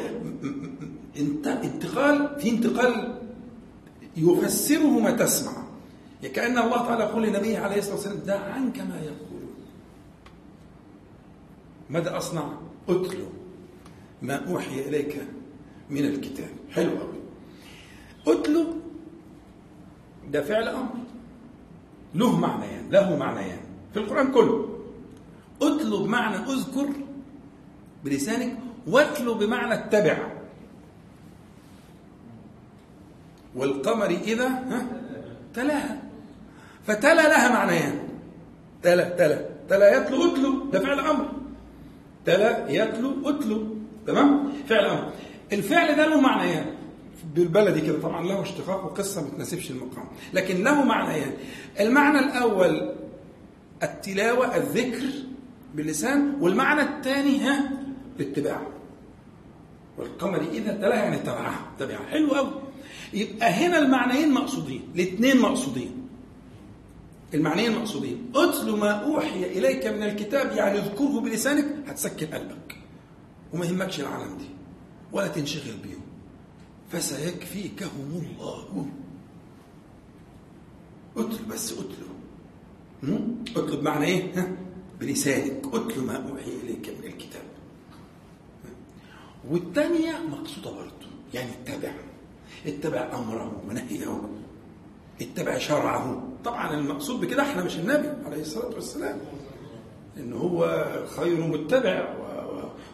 انتقال 1.16 2.40
في 2.40 2.50
انتقال 2.50 3.18
يفسره 4.16 4.98
ما 5.00 5.10
تسمع. 5.10 5.52
كأن 6.34 6.58
الله 6.58 6.86
تعالى 6.86 7.04
يقول 7.04 7.22
لنبيه 7.22 7.58
عليه 7.58 7.78
الصلاة 7.78 7.94
والسلام 7.94 8.18
دع 8.18 8.40
عنك 8.40 8.78
ما 8.78 9.00
يقولون 9.00 9.54
ماذا 11.90 12.16
أصنع؟ 12.16 12.52
أتلو 12.88 13.26
ما 14.22 14.34
أوحي 14.48 14.80
إليك 14.80 15.22
من 15.90 16.04
الكتاب. 16.04 16.50
حلو 16.70 16.90
قوي 16.90 17.20
أتلو 18.26 18.64
ده 20.32 20.42
فعل 20.42 20.68
أمر. 20.68 20.94
له 22.14 22.38
معنيان 22.38 22.90
له 22.90 23.16
معنيان. 23.16 23.60
في 23.92 23.98
القرآن 23.98 24.32
كله. 24.32 24.78
أتلو 25.62 26.04
بمعنى 26.04 26.36
أذكر 26.36 26.88
بلسانك 28.04 28.58
واتلو 28.86 29.34
بمعنى 29.34 29.74
اتبع. 29.74 30.39
والقمر 33.54 34.06
إذا 34.06 34.48
ها؟ 34.48 34.86
تلاها 35.54 36.02
فتلا 36.86 37.28
لها 37.28 37.52
معنيان. 37.52 37.98
تلا 38.82 39.08
تلا. 39.08 39.44
تلا 39.68 39.96
يتلو 39.96 40.32
اتلو. 40.32 40.70
ده 40.70 40.80
فعل 40.80 41.00
أمر. 41.00 41.32
تلا 42.26 42.70
يتلو 42.70 43.30
اتلو. 43.30 43.76
تمام؟ 44.06 44.52
فعل 44.68 44.84
أمر. 44.84 45.12
الفعل 45.52 45.96
ده 45.96 46.06
له 46.06 46.20
معنيان. 46.20 46.66
بالبلدي 47.34 47.80
كده 47.80 48.00
طبعا 48.00 48.26
له 48.26 48.42
اشتقاق 48.42 48.84
وقصة 48.84 49.22
ما 49.22 49.28
تناسبش 49.28 49.70
المقام. 49.70 50.04
لكن 50.34 50.64
له 50.64 50.84
معنيان. 50.84 51.32
المعنى 51.80 52.18
الأول 52.18 52.94
التلاوة 53.82 54.56
الذكر 54.56 55.06
باللسان 55.74 56.36
والمعنى 56.40 56.82
الثاني 56.82 57.40
ها؟ 57.40 57.70
الاتباع. 58.20 58.60
والقمر 59.98 60.40
إذا 60.52 60.72
تلاها 60.72 61.04
يعني 61.04 61.18
تبعها 61.18 61.60
تبعها 61.78 62.06
حلو 62.10 62.34
قوي 62.34 62.50
يبقى 63.12 63.50
هنا 63.50 63.78
المعنيين 63.78 64.32
مقصودين 64.34 64.82
الاثنين 64.94 65.40
مقصودين. 65.40 66.08
المعنيين 67.34 67.72
مقصودين. 67.78 68.32
اتل 68.34 68.70
ما 68.76 68.90
أوحي 68.90 69.44
إليك 69.44 69.86
من 69.86 70.02
الكتاب 70.02 70.52
يعني 70.56 70.78
اذكره 70.78 71.20
بلسانك 71.20 71.66
هتسكن 71.86 72.26
قلبك. 72.26 72.76
وما 73.52 73.66
يهمكش 73.66 74.00
العالم 74.00 74.38
دي 74.38 74.48
ولا 75.12 75.28
تنشغل 75.28 75.76
بيهم. 75.82 76.02
فسيكفيكهم 76.90 78.24
الله. 78.38 78.86
اتل 81.16 81.44
بس 81.44 81.72
اتلو 81.72 82.10
اتلو 83.56 83.76
بمعنى 83.76 84.06
إيه؟ 84.06 84.40
ها؟ 84.40 84.56
بلسانك. 85.00 85.62
اتل 85.74 86.00
ما 86.00 86.16
أوحي 86.30 86.50
إليك 86.64 86.88
من 87.00 87.06
الكتاب. 87.06 87.42
والثانية 89.50 90.18
مقصودة 90.30 90.70
برضه 90.70 91.06
يعني 91.34 91.50
اتبع 91.50 91.92
اتبع 92.66 93.10
أمره 93.14 93.62
ونهيه 93.68 94.20
اتبع 95.20 95.58
شرعه. 95.58 96.22
طبعا 96.44 96.74
المقصود 96.74 97.20
بكده 97.20 97.42
إحنا 97.42 97.64
مش 97.64 97.76
النبي 97.76 98.08
عليه 98.26 98.40
الصلاة 98.40 98.74
والسلام 98.74 99.18
إن 100.16 100.32
هو 100.32 100.86
خير 101.16 101.40
متبع 101.40 102.14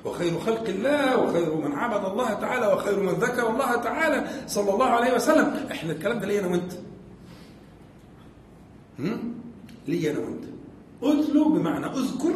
وخير 0.04 0.38
خلق 0.38 0.68
الله 0.68 1.18
وخير 1.18 1.54
من 1.54 1.72
عبد 1.72 2.04
الله 2.04 2.34
تعالى 2.34 2.66
وخير 2.66 3.00
من 3.00 3.12
ذكر 3.12 3.50
الله 3.50 3.76
تعالى 3.76 4.30
صلى 4.46 4.72
الله 4.72 4.86
عليه 4.86 5.14
وسلم. 5.14 5.66
إحنا 5.70 5.92
الكلام 5.92 6.18
ده 6.18 6.26
ليه 6.26 6.40
أنا 6.40 6.48
وأنت. 6.48 6.72
ليه 9.88 10.10
أنا 10.10 10.18
وأنت. 10.18 10.44
أتلو 11.02 11.48
بمعنى 11.48 11.86
أذكر 11.86 12.34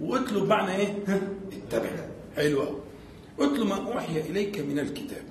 وأتلو 0.00 0.44
بمعنى 0.44 0.76
إيه؟ 0.76 1.04
اتبع. 1.52 1.90
حلو 2.36 2.62
قوي 2.62 2.76
أتلو 3.40 3.64
ما 3.64 3.74
أوحي 3.74 4.20
إليك 4.20 4.58
من 4.60 4.78
الكتاب. 4.78 5.24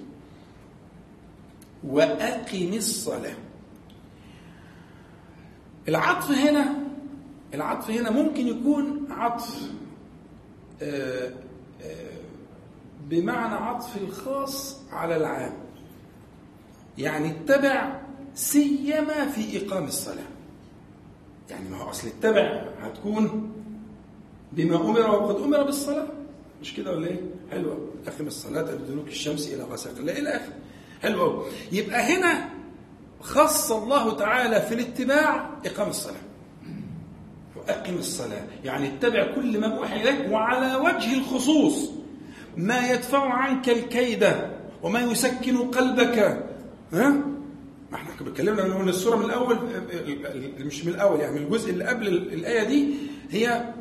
وأقم 1.84 2.74
الصلاة. 2.74 3.36
العطف 5.88 6.32
هنا 6.32 6.76
العطف 7.54 7.92
هنا 7.92 8.12
ممكن 8.12 8.48
يكون 8.48 9.08
عطف 9.10 9.72
آآ 10.82 11.34
آآ 11.82 12.20
بمعنى 13.10 13.56
عطف 13.56 13.98
الخاص 13.98 14.80
على 14.92 15.16
العام. 15.18 15.54
يعني 16.98 17.32
اتبع 17.32 18.02
سيما 18.34 19.28
في 19.28 19.66
إقام 19.66 19.84
الصلاة. 19.84 20.28
يعني 21.50 21.70
ما 21.70 21.78
هو 21.78 21.90
أصل 21.90 22.08
اتبع 22.08 22.66
هتكون 22.82 23.52
بما 24.52 24.76
أمر 24.76 25.00
وقد 25.00 25.36
أمر 25.36 25.64
بالصلاة. 25.64 26.08
مش 26.62 26.74
كده 26.74 26.92
ولا 26.92 27.08
إيه؟ 27.08 27.20
حلوة. 27.52 27.90
أقم 28.08 28.28
الصلاة 28.28 28.72
لدلوك 28.76 29.08
الشمس 29.08 29.48
إلى 29.48 29.64
غسق. 29.64 29.98
الله 29.98 30.20
إلى 30.20 30.30
آخره. 30.30 30.54
حلو 31.02 31.22
قوي 31.24 31.46
يبقى 31.72 32.00
هنا 32.18 32.50
خص 33.22 33.72
الله 33.72 34.16
تعالى 34.18 34.62
في 34.62 34.74
الاتباع 34.74 35.50
إقام 35.66 35.90
الصلاة 35.90 36.16
وأقم 37.56 37.96
الصلاة. 37.96 38.44
يعني 38.64 38.88
اتبع 38.88 39.36
كل 39.36 39.60
ما 39.60 39.78
أوحي 39.78 40.02
إليك 40.02 40.32
وعلى 40.32 40.76
وجه 40.76 41.18
الخصوص. 41.18 41.92
ما 42.58 42.92
يدفع 42.92 43.34
عنك 43.34 43.70
الكيد 43.70 44.28
وما 44.84 45.00
يسكن 45.02 45.58
قلبك. 45.58 46.44
ها؟ 46.94 47.10
ما 47.92 47.96
إحنا 47.96 48.10
اتكلمنا 48.28 48.78
من 48.78 48.90
السورة 48.90 49.16
من 49.16 49.26
الأول 49.26 49.58
مش 50.60 50.86
من 50.86 50.94
الأول 50.94 51.20
يعني 51.20 51.40
من 51.40 51.46
الجزء 51.46 51.70
اللي 51.72 51.84
قبل 51.84 52.08
الآية 52.08 52.64
دي 52.68 52.94
هي 53.32 53.74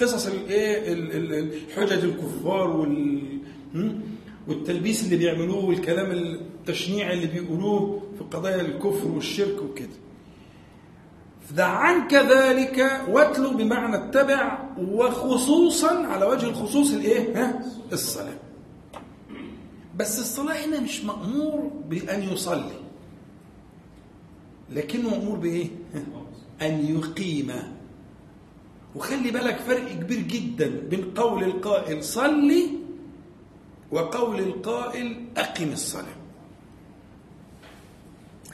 قصص 0.00 0.26
الايه 0.26 0.92
الحجج 0.92 2.04
الكفار 2.04 2.70
وال 2.70 3.22
والتلبيس 4.48 5.04
اللي 5.04 5.16
بيعملوه 5.16 5.64
والكلام 5.64 6.10
التشنيع 6.62 7.12
اللي 7.12 7.26
بيقولوه 7.26 8.02
في 8.18 8.24
قضايا 8.24 8.60
الكفر 8.60 9.08
والشرك 9.08 9.62
وكده. 9.62 9.96
دع 11.56 11.66
عنك 11.68 12.14
ذلك 12.14 13.02
واتلو 13.08 13.50
بمعنى 13.50 13.96
اتبع 13.96 14.68
وخصوصا 14.78 16.06
على 16.06 16.26
وجه 16.26 16.46
الخصوص 16.46 16.92
الايه؟ 16.92 17.42
ها؟ 17.42 17.64
الصلاة. 17.92 18.38
بس 19.96 20.18
الصلاة 20.18 20.64
هنا 20.66 20.80
مش 20.80 21.04
مأمور 21.04 21.70
بأن 21.88 22.22
يصلي. 22.22 22.80
لكنه 24.70 25.10
مأمور 25.10 25.38
بإيه؟ 25.38 25.66
ها؟ 25.94 26.02
أن 26.66 26.96
يقيم. 26.96 27.52
وخلي 28.94 29.30
بالك 29.30 29.56
فرق 29.56 29.92
كبير 29.92 30.18
جدا 30.20 30.68
بين 30.68 31.10
قول 31.14 31.44
القائل 31.44 32.04
صلي 32.04 32.68
وقول 33.90 34.38
القائل 34.40 35.24
أقم 35.36 35.72
الصلاة. 35.72 36.21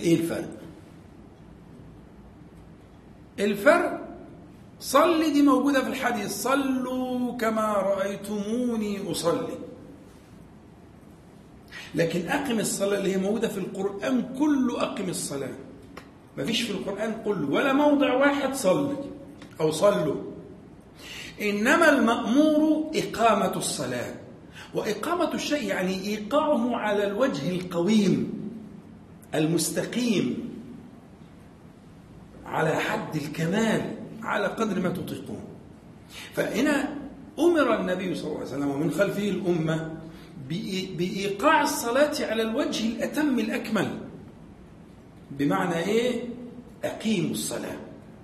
إيه 0.00 0.14
الفرق؟ 0.14 0.48
الفرق 3.40 4.08
صلي 4.80 5.30
دي 5.30 5.42
موجودة 5.42 5.82
في 5.84 5.88
الحديث. 5.88 6.30
صلوا 6.42 7.36
كما 7.36 7.72
رأيتموني 7.72 9.10
أصلي. 9.10 9.58
لكن 11.94 12.28
أقم 12.28 12.60
الصلاة 12.60 12.98
اللي 12.98 13.12
هي 13.12 13.18
موجودة 13.18 13.48
في 13.48 13.58
القرآن 13.58 14.34
كله 14.38 14.82
أقم 14.82 15.08
الصلاة. 15.08 15.54
مفيش 16.38 16.62
في 16.62 16.70
القرآن 16.70 17.22
كله 17.24 17.48
ولا 17.50 17.72
موضع 17.72 18.14
واحد 18.14 18.54
صلي 18.54 18.96
أو 19.60 19.70
صلوا. 19.70 20.22
إنما 21.40 21.98
المأمور 21.98 22.90
إقامة 22.94 23.56
الصلاة. 23.56 24.14
وإقامة 24.74 25.34
الشيء 25.34 25.68
يعني 25.68 25.94
إيقاعه 26.06 26.76
على 26.76 27.06
الوجه 27.06 27.50
القويم. 27.50 28.37
المستقيم 29.34 30.48
على 32.46 32.74
حد 32.76 33.16
الكمال 33.16 33.94
على 34.22 34.46
قدر 34.46 34.80
ما 34.80 34.88
تطيقون. 34.88 35.40
فهنا 36.34 36.94
أمر 37.38 37.80
النبي 37.80 38.14
صلى 38.14 38.26
الله 38.26 38.38
عليه 38.38 38.48
وسلم 38.48 38.68
ومن 38.68 38.90
خلفه 38.90 39.28
الأمة 39.28 39.96
بإيقاع 40.98 41.62
الصلاة 41.62 42.12
على 42.20 42.42
الوجه 42.42 42.86
الأتم 42.86 43.38
الأكمل. 43.38 43.98
بمعنى 45.30 45.78
إيه؟ 45.78 46.24
أقيموا 46.84 47.30
الصلاة 47.30 47.76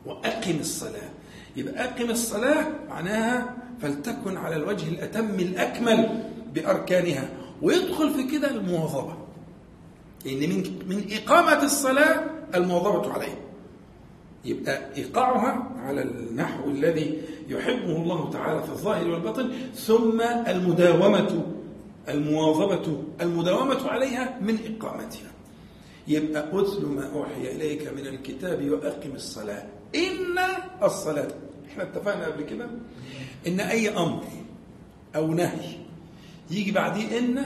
وأقم 0.06 0.56
الصلاة. 0.60 1.10
يبقى 1.56 1.84
أقم 1.84 2.10
الصلاة 2.10 2.66
معناها 2.88 3.56
فلتكن 3.82 4.36
على 4.36 4.56
الوجه 4.56 4.88
الأتم 4.88 5.34
الأكمل 5.34 6.22
بأركانها 6.54 7.28
ويدخل 7.62 8.14
في 8.14 8.22
كده 8.22 8.50
المواظبة. 8.50 9.23
إن 10.26 10.38
من 10.38 10.62
من 10.88 11.04
إقامة 11.12 11.62
الصلاة 11.62 12.24
المواظبة 12.54 13.12
عليها 13.12 13.36
يبقى 14.44 14.96
إيقاعها 14.96 15.72
على 15.78 16.02
النحو 16.02 16.70
الذي 16.70 17.20
يحبه 17.48 17.96
الله 17.96 18.30
تعالى 18.30 18.62
في 18.62 18.68
الظاهر 18.68 19.08
والباطن 19.10 19.52
ثم 19.74 20.20
المداومة 20.48 21.44
المواظبة 22.08 23.02
المداومة 23.20 23.88
عليها 23.88 24.38
من 24.40 24.58
إقامتها. 24.66 25.30
يبقى 26.08 26.48
أتل 26.52 26.86
ما 26.86 27.10
أوحي 27.14 27.56
إليك 27.56 27.88
من 27.88 28.06
الكتاب 28.06 28.70
وأقم 28.70 29.10
الصلاة. 29.14 29.66
إن 29.94 30.38
الصلاة 30.82 31.28
إحنا 31.68 31.82
اتفقنا 31.82 32.26
قبل 32.26 32.42
كده؟ 32.42 32.66
إن 33.46 33.60
أي 33.60 33.88
أمر 33.88 34.24
أو 35.16 35.34
نهي 35.34 35.76
يجي 36.50 36.72
بعديه 36.72 37.18
إن 37.18 37.44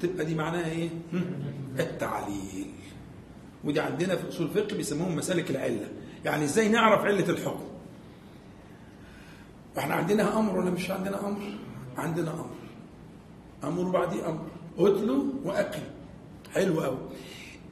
تبقى 0.00 0.24
دي 0.24 0.34
معناها 0.34 0.70
إيه؟ 0.70 0.88
التعليل. 1.80 2.70
ودي 3.64 3.80
عندنا 3.80 4.16
في 4.16 4.28
أصول 4.28 4.46
الفقه 4.46 4.76
بيسموهم 4.76 5.16
مسالك 5.16 5.50
العلة. 5.50 5.88
يعني 6.24 6.44
إزاي 6.44 6.68
نعرف 6.68 7.04
علة 7.04 7.30
الحكم؟ 7.30 7.64
إحنا 9.78 9.94
عندنا 9.94 10.38
أمر 10.38 10.58
ولا 10.58 10.70
مش 10.70 10.90
عندنا 10.90 11.28
أمر؟ 11.28 11.40
عندنا 11.96 12.30
أمر. 12.30 12.50
أمر 13.64 13.90
بعديه 13.90 14.28
أمر. 14.28 14.46
أتلو 14.78 15.26
وأقم 15.44 15.82
حلو 16.54 16.80
قوي 16.80 16.98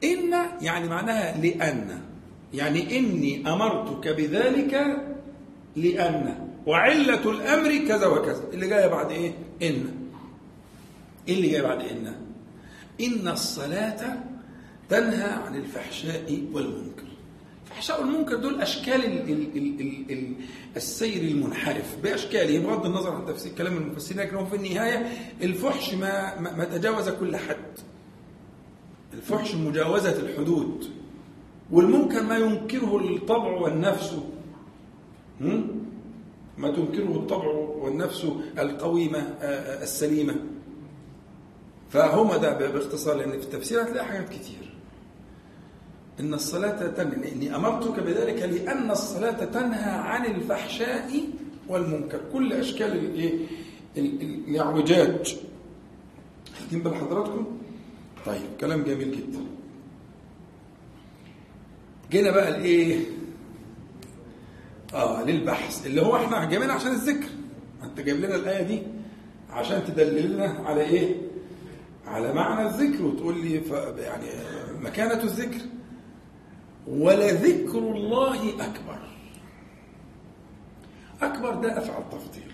إن 0.03 0.33
يعني 0.61 0.87
معناها 0.89 1.37
لأن. 1.41 2.01
يعني 2.53 2.99
إني 2.99 3.53
أمرتك 3.53 4.07
بذلك 4.07 4.73
لأن. 5.75 6.47
وعلة 6.65 7.31
الأمر 7.31 7.77
كذا 7.87 8.07
وكذا. 8.07 8.43
اللي 8.53 8.67
جاية 8.67 8.87
بعد 8.87 9.11
إيه؟ 9.11 9.31
إن. 9.61 9.93
إيه 11.27 11.35
اللي 11.35 11.49
جاية 11.49 11.61
بعد 11.61 11.81
إن؟ 11.81 12.26
إن 13.01 13.27
الصلاة 13.27 14.17
تنهى 14.89 15.29
عن 15.29 15.55
الفحشاء 15.55 16.43
والمنكر. 16.53 17.03
الفحشاء 17.65 18.01
والمنكر 18.01 18.35
دول 18.35 18.61
أشكال 18.61 19.05
ال 19.05 19.29
ال 19.29 19.57
ال 19.57 19.81
ال 19.81 20.11
ال 20.11 20.33
السير 20.75 21.31
المنحرف. 21.31 21.97
بأشكاله 22.03 22.59
بغض 22.59 22.85
النظر 22.85 23.11
عن 23.11 23.25
تفسير 23.25 23.51
كلام 23.57 23.77
المفسرين 23.77 24.21
لكن 24.21 24.35
هو 24.35 24.45
في 24.45 24.55
النهاية 24.55 25.07
الفحش 25.41 25.93
ما, 25.93 26.39
ما, 26.39 26.63
تجاوز 26.65 27.09
كل 27.09 27.37
حد. 27.37 27.79
الفحش 29.13 29.55
مجاوزة 29.55 30.19
الحدود. 30.19 30.89
والمنكر 31.71 32.23
ما 32.23 32.37
ينكره 32.37 32.97
الطبع 32.97 33.51
والنفس. 33.51 34.15
ما 36.57 36.71
تنكره 36.71 37.15
الطبع 37.15 37.47
والنفس 37.55 38.27
القويمة 38.59 39.19
السليمة. 39.81 40.35
فهم 41.89 42.35
ده 42.35 42.57
باختصار 42.71 43.15
لأن 43.17 43.31
في 43.31 43.37
التفسير 43.37 43.81
هتلاقي 43.83 44.05
حاجات 44.05 44.29
كتير. 44.29 44.73
إن 46.19 46.33
الصلاة 46.33 46.87
تنهى 46.87 47.31
إني 47.31 47.55
أمرتك 47.55 47.99
بذلك 47.99 48.41
لأن 48.41 48.91
الصلاة 48.91 49.45
تنهى 49.45 49.91
عن 49.91 50.25
الفحشاء 50.25 51.21
والمنكر. 51.67 52.19
كل 52.33 52.53
أشكال 52.53 52.91
الإيه 52.97 53.33
الاعوجاج 53.97 55.37
واخدين 56.61 56.79
بال 56.83 56.95
حضراتكم؟ 56.95 57.45
طيب 58.25 58.41
كلام 58.61 58.83
جميل 58.83 59.11
جدا. 59.11 59.39
جينا 62.11 62.31
بقى 62.31 62.49
الايه 62.49 62.99
آه 64.93 65.23
للبحث 65.23 65.87
اللي 65.87 66.01
هو 66.01 66.15
إحنا 66.15 66.45
جايبينها 66.45 66.75
عشان 66.75 66.91
الذكر. 66.91 67.27
أنت 67.83 67.99
جايب 68.01 68.17
لنا 68.19 68.35
الآية 68.35 68.63
دي 68.63 68.81
عشان 69.49 69.83
تدللنا 69.87 70.45
على 70.65 70.81
إيه؟ 70.81 71.15
على 72.07 72.33
معنى 72.33 72.67
الذكر 72.67 73.05
وتقول 73.05 73.37
لي. 73.41 73.61
يعني 73.97 74.27
مكانة 74.81 75.23
الذكر. 75.23 75.61
ولذكر 76.87 77.77
الله 77.77 78.49
أكبر. 78.49 78.99
أكبر 81.21 81.55
ده 81.55 81.77
أفعل 81.77 82.03
تفضيل. 82.11 82.51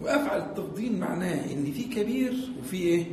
وأفعل 0.00 0.40
التفضيل 0.40 0.98
معناه 1.00 1.52
إن 1.52 1.72
في 1.72 1.84
كبير 1.84 2.52
وفي 2.60 2.76
إيه؟ 2.76 3.06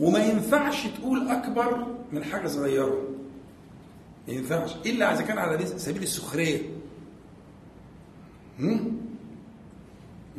وما 0.00 0.18
ينفعش 0.18 0.86
تقول 0.86 1.28
أكبر 1.28 1.86
من 2.12 2.24
حاجة 2.24 2.46
صغيرة. 2.48 3.08
ما 4.28 4.34
ينفعش. 4.34 4.76
إلا 4.76 5.14
إذا 5.14 5.22
كان 5.22 5.38
على 5.38 5.66
سبيل 5.66 6.02
السخرية. 6.02 6.60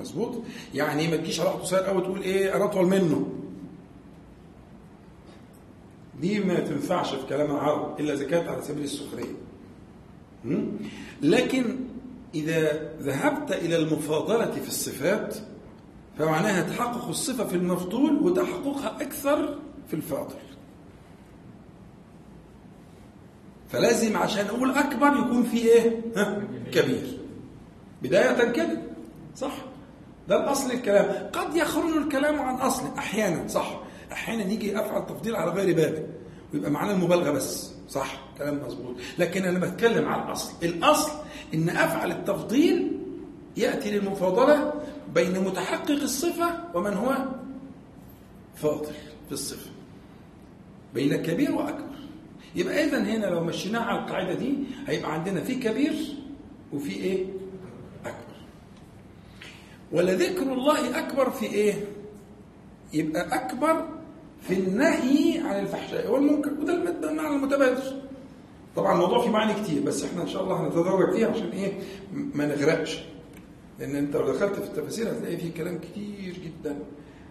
مظبوط؟ 0.01 0.41
يعني 0.73 1.07
ما 1.07 1.15
تجيش 1.15 1.39
على 1.39 1.49
قصير 1.49 1.79
قوي 1.79 2.01
تقول 2.01 2.21
إيه 2.21 2.55
أنا 2.55 2.65
أطول 2.65 2.85
منه. 2.85 3.27
دي 6.21 6.39
ما 6.39 6.59
تنفعش 6.59 7.15
في 7.15 7.27
كلام 7.29 7.51
العرب 7.51 7.99
إلا 7.99 8.13
إذا 8.13 8.23
كانت 8.23 8.47
على 8.47 8.61
سبيل 8.61 8.83
السخرية. 8.83 9.33
لكن 11.21 11.79
إذا 12.35 12.91
ذهبت 12.99 13.51
إلى 13.51 13.75
المفاضلة 13.75 14.51
في 14.51 14.67
الصفات 14.67 15.37
فمعناها 16.17 16.61
تحقق 16.69 17.07
الصفة 17.07 17.47
في 17.47 17.55
المفضول 17.55 18.19
وتحققها 18.19 19.01
أكثر 19.01 19.59
في 19.87 19.93
الفاضل. 19.93 20.35
فلازم 23.69 24.17
عشان 24.17 24.45
أقول 24.45 24.71
أكبر 24.71 25.07
يكون 25.07 25.43
في 25.43 25.57
إيه؟ 25.57 26.01
ها؟ 26.15 26.43
كبير. 26.73 27.17
بداية 28.01 28.51
كده 28.51 28.81
صح؟ 29.35 29.70
ده 30.31 30.43
الاصل 30.43 30.71
الكلام. 30.71 31.29
قد 31.33 31.55
يخرج 31.55 31.97
الكلام 31.97 32.39
عن 32.39 32.55
أصل 32.55 32.83
أحيانا 32.97 33.47
صح. 33.47 33.79
أحيانا 34.11 34.43
يجي 34.43 34.79
أفعل 34.79 35.05
تفضيل 35.05 35.35
على 35.35 35.51
غير 35.51 35.75
بابه 35.75 36.03
ويبقى 36.53 36.71
معناه 36.71 36.93
المبالغة 36.93 37.31
بس 37.31 37.71
صح 37.89 38.21
كلام 38.37 38.61
مظبوط. 38.65 38.95
لكن 39.19 39.45
أنا 39.45 39.59
بتكلم 39.59 40.07
عن 40.07 40.27
الأصل. 40.27 40.51
الأصل 40.63 41.11
إن 41.53 41.69
أفعل 41.69 42.11
التفضيل 42.11 42.99
يأتي 43.57 43.91
للمفاضلة 43.99 44.73
بين 45.15 45.39
متحقق 45.43 45.91
الصفة 45.91 46.59
ومن 46.73 46.93
هو؟ 46.93 47.15
فاضل 48.55 48.85
في 49.27 49.31
الصفة. 49.31 49.69
بين 50.93 51.15
كبير 51.15 51.55
وأكبر. 51.55 51.91
يبقى 52.55 52.83
اذا 52.85 52.99
هنا 52.99 53.25
لو 53.25 53.43
مشيناها 53.43 53.81
على 53.83 53.99
القاعدة 53.99 54.33
دي 54.33 54.53
هيبقى 54.87 55.13
عندنا 55.13 55.41
في 55.41 55.55
كبير 55.55 55.93
وفي 56.73 56.91
إيه؟ 56.91 57.25
ولذكر 59.93 60.53
الله 60.53 60.99
أكبر 60.99 61.29
في 61.29 61.45
إيه؟ 61.45 61.73
يبقى 62.93 63.35
أكبر 63.35 63.85
في 64.41 64.53
النهي 64.53 65.39
عن 65.39 65.59
الفحشاء 65.59 66.11
والمنكر. 66.11 66.51
وده 66.61 67.09
المعنى 67.09 67.35
المتبادر. 67.35 67.83
طبعا 68.75 68.93
الموضوع 68.93 69.21
فيه 69.23 69.29
معاني 69.29 69.53
كتير 69.53 69.83
بس 69.83 70.03
إحنا 70.03 70.21
إن 70.21 70.27
شاء 70.27 70.43
الله 70.43 70.67
هنتدرج 70.67 71.13
فيه 71.15 71.25
عشان 71.27 71.49
إيه؟ 71.49 71.73
ما 72.13 72.45
نغرقش. 72.45 73.03
لأن 73.79 73.95
أنت 73.95 74.15
لو 74.15 74.31
دخلت 74.33 74.53
في 74.53 74.67
التفاسير 74.67 75.11
هتلاقي 75.11 75.37
فيه 75.37 75.53
كلام 75.53 75.77
كتير 75.79 76.33
جدا. 76.45 76.79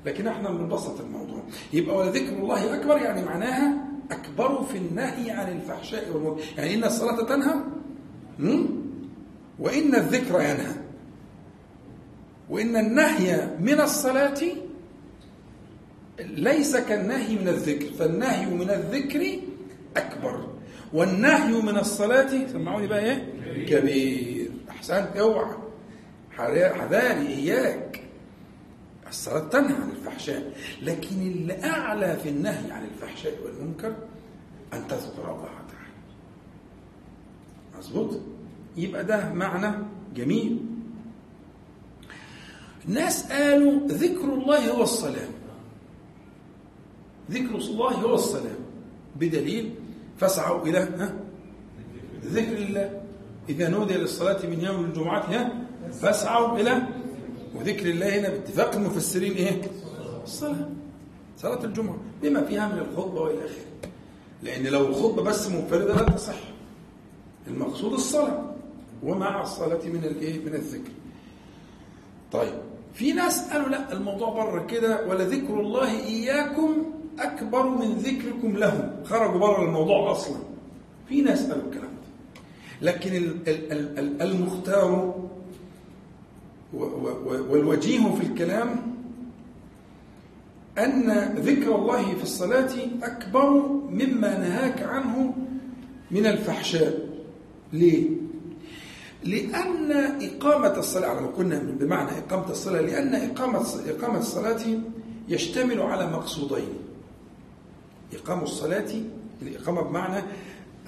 لكن 0.06 0.26
إحنا 0.26 0.50
بنبسط 0.50 1.00
الموضوع. 1.00 1.42
يبقى 1.72 1.96
ولذكر 1.96 2.32
الله 2.32 2.74
أكبر 2.80 2.96
يعني 2.96 3.24
معناها 3.24 3.84
أكبر 4.10 4.62
في 4.62 4.78
النهي 4.78 5.30
عن 5.30 5.52
الفحشاء 5.52 6.12
والمنكر. 6.12 6.42
يعني 6.58 6.74
إن 6.74 6.84
الصلاة 6.84 7.24
تنهى 7.24 7.54
وإن 9.58 9.94
الذكر 9.94 10.40
ينهى. 10.40 10.74
وإن 12.50 12.76
النهي 12.76 13.48
من 13.60 13.80
الصلاة 13.80 14.40
ليس 16.20 16.76
كالنهي 16.76 17.36
من 17.36 17.48
الذكر 17.48 17.92
فالنهي 17.98 18.46
من 18.46 18.70
الذكر 18.70 19.38
أكبر. 19.96 20.48
والنهي 20.92 21.62
من 21.62 21.78
الصلاة 21.78 22.46
سمعوني 22.46 22.86
بقى 22.86 23.04
إيه؟ 23.04 23.66
كبير. 23.66 24.50
أحسنت 24.70 25.16
أوعى. 25.16 25.54
حذاري 26.30 27.26
إياك. 27.28 28.02
الصلاة 29.08 29.48
تنهى 29.48 29.74
عن 29.74 29.90
الفحشاء 29.90 30.52
لكن 30.82 31.22
الأعلى 31.22 32.16
في 32.22 32.28
النهي 32.28 32.70
عن 32.72 32.84
الفحشاء 32.84 33.32
والمنكر 33.44 33.94
أن 34.72 34.88
تذكر 34.88 35.22
الله 35.24 35.42
تعالى. 35.44 35.94
مظبوط؟ 37.78 38.20
يبقى 38.76 39.04
ده 39.04 39.32
معنى 39.32 39.76
جميل. 40.14 40.60
الناس 42.88 43.32
قالوا 43.32 43.88
ذكر 43.88 44.24
الله 44.24 44.70
هو 44.70 44.82
الصلاة. 44.82 45.28
ذكر 47.30 47.54
الله 47.56 47.90
هو 47.90 48.14
الصلاة. 48.14 48.56
بدليل 49.16 49.74
فاسعوا 50.18 50.66
إلى 50.66 50.78
ها؟ 50.78 51.14
ذكر 52.24 52.56
الله. 52.56 53.00
إذا 53.48 53.68
نودي 53.68 53.94
للصلاة 53.94 54.46
من 54.46 54.60
يوم 54.60 54.84
الجمعة 54.84 55.20
ها؟ 55.20 55.52
فاسعوا 55.92 56.58
إلى 56.58 56.82
وذكر 57.54 57.90
الله 57.90 58.20
هنا 58.20 58.28
باتفاق 58.28 58.74
المفسرين 58.74 59.32
إيه؟ 59.32 59.62
الصلاة. 60.24 60.68
صلاة 61.36 61.64
الجمعة. 61.64 61.98
بما 62.22 62.44
فيها 62.44 62.68
من 62.68 62.78
الخطبة 62.78 63.20
وإلى 63.20 63.38
آخره. 63.38 63.90
لأن 64.42 64.66
لو 64.66 64.86
الخطبة 64.86 65.22
بس 65.22 65.48
منفردة 65.48 65.94
لا 65.94 66.10
تصح. 66.10 66.40
المقصود 67.46 67.92
الصلاة. 67.92 68.54
ومع 69.02 69.42
الصلاة 69.42 69.84
من 69.84 70.04
الإيه؟ 70.04 70.44
من 70.44 70.54
الذكر. 70.54 70.90
طيب. 72.32 72.69
في 72.94 73.12
ناس 73.12 73.50
قالوا 73.52 73.68
لا 73.68 73.92
الموضوع 73.92 74.28
بره 74.30 74.66
كده 74.66 75.06
ولذكر 75.06 75.60
الله 75.60 76.04
إياكم 76.04 76.70
أكبر 77.18 77.68
من 77.68 77.92
ذكركم 77.92 78.56
له. 78.56 79.02
خرجوا 79.04 79.38
بره 79.38 79.64
الموضوع 79.64 80.12
أصلا. 80.12 80.36
في 81.08 81.20
ناس 81.22 81.50
قالوا 81.50 81.64
الكلام 81.64 81.84
ده. 81.84 82.00
لكن 82.82 83.32
المختار 84.20 85.14
والوجيه 87.50 88.14
في 88.14 88.22
الكلام 88.26 88.76
أن 90.78 91.10
ذكر 91.38 91.74
الله 91.76 92.14
في 92.14 92.22
الصلاة 92.22 92.70
أكبر 93.02 93.50
مما 93.90 94.38
نهاك 94.38 94.82
عنه 94.82 95.34
من 96.10 96.26
الفحشاء. 96.26 96.98
ليه؟ 97.72 98.08
لأن 99.24 99.92
إقامة 100.22 100.78
الصلاة 100.78 101.20
ما 101.20 101.26
قلنا 101.26 101.58
بمعنى 101.58 102.18
إقامة 102.18 102.50
الصلاة 102.50 102.80
لأن 102.80 103.14
إقامة 103.14 103.66
إقامة 103.88 104.18
الصلاة 104.18 104.60
يشتمل 105.28 105.80
على 105.80 106.06
مقصودين. 106.06 106.68
إقام 108.12 108.42
الصلاة 108.42 108.92
الإقامة 109.42 109.82
بمعنى 109.82 110.18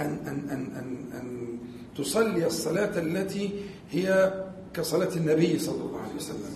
أن 0.01 0.19
أن 0.27 0.51
أن 0.51 0.77
أن, 0.77 1.19
أن 1.21 1.59
تصلي 1.97 2.47
الصلاة 2.47 2.99
التي 2.99 3.51
هي 3.91 4.35
كصلاة 4.75 5.17
النبي 5.17 5.59
صلى 5.59 5.85
الله 5.85 6.01
عليه 6.01 6.15
وسلم. 6.15 6.55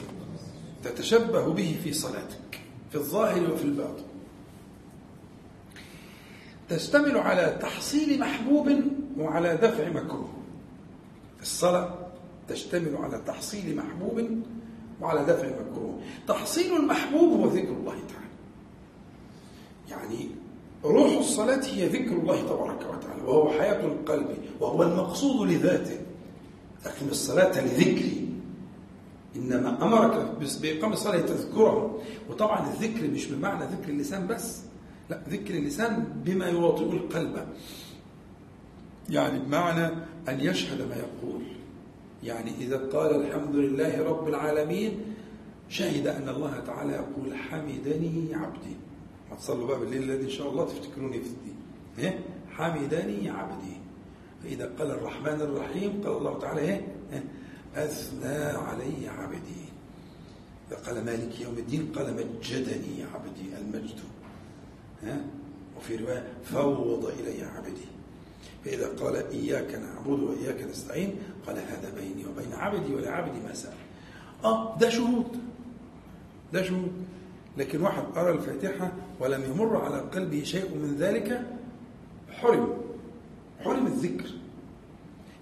تتشبه 0.85 1.53
به 1.53 1.77
في 1.85 1.93
صلاتك 1.93 2.61
في 2.91 2.97
الظاهر 2.97 3.53
وفي 3.53 3.65
الباطن. 3.65 4.05
تشتمل 6.69 7.17
على 7.19 7.59
تحصيل 7.63 8.21
محبوب 8.21 8.69
وعلى 9.19 9.57
دفع 9.57 9.89
مكروه. 9.89 10.36
الصلاة 11.47 11.95
تشتمل 12.49 12.97
على 12.97 13.23
تحصيل 13.27 13.77
محبوب 13.77 14.43
وعلى 15.01 15.25
دفع 15.25 15.47
مكروه. 15.47 15.99
تحصيل 16.29 16.77
المحبوب 16.77 17.41
هو 17.41 17.47
ذكر 17.47 17.73
الله 17.73 17.93
تعالى. 17.93 18.27
يعني 19.91 20.29
روح 20.85 21.13
الصلاة 21.19 21.65
هي 21.65 21.87
ذكر 21.89 22.13
الله 22.13 22.41
تبارك 22.43 22.81
وتعالى 22.81 23.23
وهو 23.27 23.51
حياة 23.51 23.87
القلب 23.87 24.37
وهو 24.61 24.83
المقصود 24.83 25.49
لذاته. 25.49 25.99
أقم 26.85 27.09
الصلاة 27.11 27.61
لذكري 27.61 28.29
إنما 29.37 29.83
أمرك 29.83 30.31
بإقام 30.63 30.93
الصلاة 30.93 31.21
تذكره 31.21 32.01
وطبعا 32.31 32.73
الذكر 32.73 33.11
مش 33.11 33.27
بمعنى 33.27 33.65
ذكر 33.65 33.89
اللسان 33.89 34.27
بس 34.27 34.61
لا 35.11 35.21
ذكر 35.29 35.55
اللسان 35.55 36.05
بما 36.25 36.47
يواطئ 36.47 36.85
القلب. 36.85 37.47
يعني 39.11 39.39
بمعنى 39.39 39.87
أن 40.29 40.41
يشهد 40.41 40.89
ما 40.89 40.97
يقول. 40.97 41.43
يعني 42.23 42.51
إذا 42.61 42.77
قال 42.77 43.27
الحمد 43.27 43.55
لله 43.55 44.03
رب 44.03 44.29
العالمين 44.29 45.01
شهد 45.69 46.07
أن 46.07 46.29
الله 46.29 46.61
تعالى 46.67 46.93
يقول 46.93 47.37
حمدني 47.37 48.35
عبدي. 48.35 48.77
ما 49.31 49.37
تصلوا 49.37 49.67
بقى 49.67 49.81
بالليل 49.81 50.03
الذي 50.03 50.25
إن 50.25 50.31
شاء 50.31 50.51
الله 50.51 50.65
تفتكروني 50.65 51.21
في 51.21 51.29
الدين. 51.29 51.57
إيه؟ 51.99 52.19
حمدني 52.51 53.31
عبدي. 53.31 53.77
فإذا 54.43 54.73
قال 54.79 54.91
الرحمن 54.91 55.41
الرحيم 55.41 56.03
قال 56.05 56.17
الله 56.17 56.39
تعالى 56.39 56.61
إيه؟ 56.61 56.85
أثنى 57.75 58.59
علي 58.59 59.09
عبدي. 59.09 59.67
إذا 60.69 60.77
قال 60.77 61.05
مالك 61.05 61.41
يوم 61.41 61.59
الدين 61.59 61.93
قال 61.97 62.15
مجدني 62.15 63.05
عبدي 63.15 63.57
المجد. 63.61 63.99
ها؟ 65.03 65.21
وفي 65.77 65.97
رواية 65.97 66.33
فوض 66.45 67.13
إلي 67.21 67.43
عبدي. 67.43 67.96
فإذا 68.65 68.89
قال 68.89 69.17
إياك 69.17 69.75
نعبد 69.75 70.21
وإياك 70.23 70.63
نستعين 70.63 71.19
قال 71.47 71.57
هذا 71.57 71.93
بيني 72.01 72.27
وبين 72.27 72.53
عبدي 72.53 72.95
ولعبدي 72.95 73.41
ما 73.41 73.55
سأل. 73.55 73.73
آه 74.45 74.79
ده 74.79 74.89
شهود. 74.91 75.39
ده 76.53 76.63
شهود. 76.63 76.93
لكن 77.57 77.81
واحد 77.81 78.03
قرأ 78.03 78.33
الفاتحة 78.33 78.93
ولم 79.21 79.45
يمر 79.45 79.77
على 79.77 80.01
قلبه 80.01 80.43
شيء 80.43 80.75
من 80.75 80.97
ذلك 80.99 81.43
حرم. 82.31 82.79
حرم 83.65 83.87
الذكر. 83.87 84.27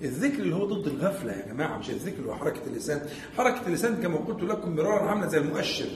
الذكر 0.03 0.39
اللي 0.43 0.55
هو 0.55 0.65
ضد 0.65 0.87
الغفلة 0.87 1.33
يا 1.33 1.47
جماعة 1.47 1.79
مش 1.79 1.91
الذكر 1.91 2.19
اللي 2.19 2.29
هو 2.29 2.35
حركة 2.35 2.67
اللسان. 2.67 3.09
حركة 3.37 3.67
اللسان 3.67 3.97
كما 3.97 4.17
قلت 4.17 4.43
لكم 4.43 4.77
مرارا 4.77 5.09
عاملة 5.09 5.27
زي 5.27 5.39
المؤشر. 5.39 5.89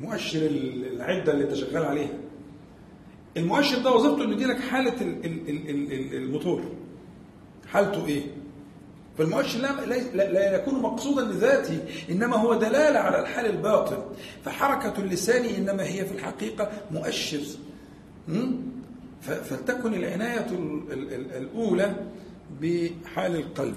مؤشر 0.00 0.46
العدة 0.46 1.32
اللي 1.32 1.44
انت 1.44 1.54
شغال 1.54 1.84
عليها. 1.84 2.18
المؤشر 3.36 3.78
ده 3.78 3.92
وظيفته 3.92 4.24
إنه 4.24 4.32
يديلك 4.32 4.60
حالة 4.60 4.94
الموتور. 6.12 6.62
حالته 7.68 8.06
إيه؟ 8.06 8.22
فالمؤشر 9.18 9.58
لا, 9.60 9.86
لا, 10.14 10.32
لا 10.32 10.54
يكون 10.56 10.82
مقصودا 10.82 11.22
لذاته 11.22 11.78
إنما 12.10 12.36
هو 12.36 12.54
دلالة 12.54 12.98
على 12.98 13.20
الحال 13.20 13.46
الباطن. 13.46 13.98
فحركة 14.44 15.02
اللسان 15.02 15.44
إنما 15.44 15.82
هي 15.82 16.04
في 16.04 16.12
الحقيقة 16.14 16.70
مؤشر. 16.90 17.40
فلتكن 19.22 19.94
العناية 19.94 20.46
الأولى 21.36 21.96
بحال 22.60 23.36
القلب. 23.36 23.76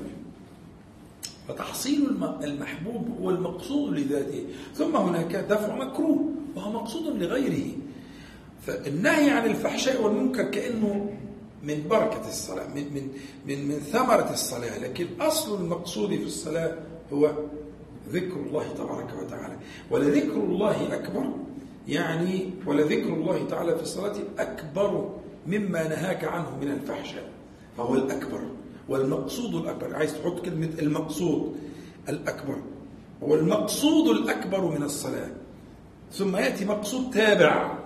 فتحصيل 1.48 2.08
المحبوب 2.44 3.18
هو 3.22 3.30
المقصود 3.30 3.94
لذاته. 3.98 4.44
ثم 4.74 4.96
هناك 4.96 5.36
دفع 5.36 5.76
مكروه 5.76 6.30
وهو 6.56 6.72
مقصود 6.72 7.24
لغيره. 7.24 7.72
فالنهي 8.68 9.30
عن 9.30 9.46
الفحشاء 9.46 10.02
والمنكر 10.02 10.44
كأنه 10.44 11.14
من 11.64 11.88
بركة 11.90 12.28
الصلاة 12.28 12.68
من 12.68 12.94
من 12.94 13.10
من 13.48 13.68
من 13.68 13.76
ثمرة 13.80 14.30
الصلاة 14.34 14.80
لكن 14.80 15.08
أصل 15.22 15.62
المقصود 15.62 16.10
في 16.10 16.24
الصلاة 16.24 16.78
هو 17.14 17.32
ذكر 18.10 18.36
الله 18.36 18.68
تبارك 18.78 19.08
وتعالى. 19.22 19.58
ولذكر 19.92 20.36
الله 20.38 20.94
أكبر 20.94 21.34
يعني 21.88 22.50
ولذكر 22.66 23.14
الله 23.14 23.48
تعالى 23.50 23.76
في 23.76 23.82
الصلاة 23.82 24.16
أكبر 24.40 25.10
مما 25.48 25.88
نهاك 25.88 26.24
عنه 26.24 26.58
من 26.62 26.72
الفحشاء 26.72 27.30
فهو 27.78 27.96
الأكبر 27.96 28.42
والمقصود 28.90 29.56
الأكبر. 29.56 29.96
عايز 29.96 30.14
تحط 30.14 30.40
كلمة 30.40 30.70
المقصود 30.80 31.56
الأكبر. 32.10 32.56
هو 33.24 33.36
المقصود 33.36 34.08
الأكبر 34.18 34.66
من 34.66 34.84
الصلاة. 34.84 35.32
ثم 36.12 36.36
يأتي 36.36 36.66
مقصود 36.66 37.10
تابع. 37.14 37.83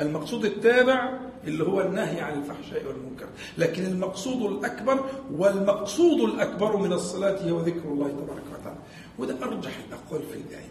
المقصود 0.00 0.44
التابع 0.44 1.18
اللي 1.46 1.64
هو 1.64 1.80
النهي 1.80 2.20
عن 2.20 2.38
الفحشاء 2.38 2.86
والمنكر. 2.86 3.26
لكن 3.58 3.84
المقصود 3.84 4.52
الأكبر 4.52 5.04
والمقصود 5.32 6.20
الأكبر 6.20 6.76
من 6.76 6.92
الصلاة 6.92 7.50
هو 7.50 7.60
ذكر 7.60 7.88
الله 7.88 8.08
تبارك 8.08 8.42
وتعالى. 8.52 8.78
وده 9.18 9.44
أرجح 9.44 9.72
الأقوال 9.88 10.22
في 10.22 10.34
الآية. 10.34 10.70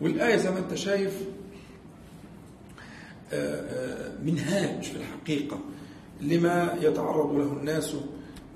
والآية 0.00 0.36
زي 0.36 0.50
ما 0.50 0.58
أنت 0.58 0.74
شايف 0.74 1.22
آه، 3.32 3.60
آه، 3.60 4.12
منهاج 4.24 4.82
في 4.82 4.96
الحقيقة 4.96 5.58
لما 6.20 6.76
يتعرض 6.80 7.32
له 7.32 7.52
الناس 7.52 7.96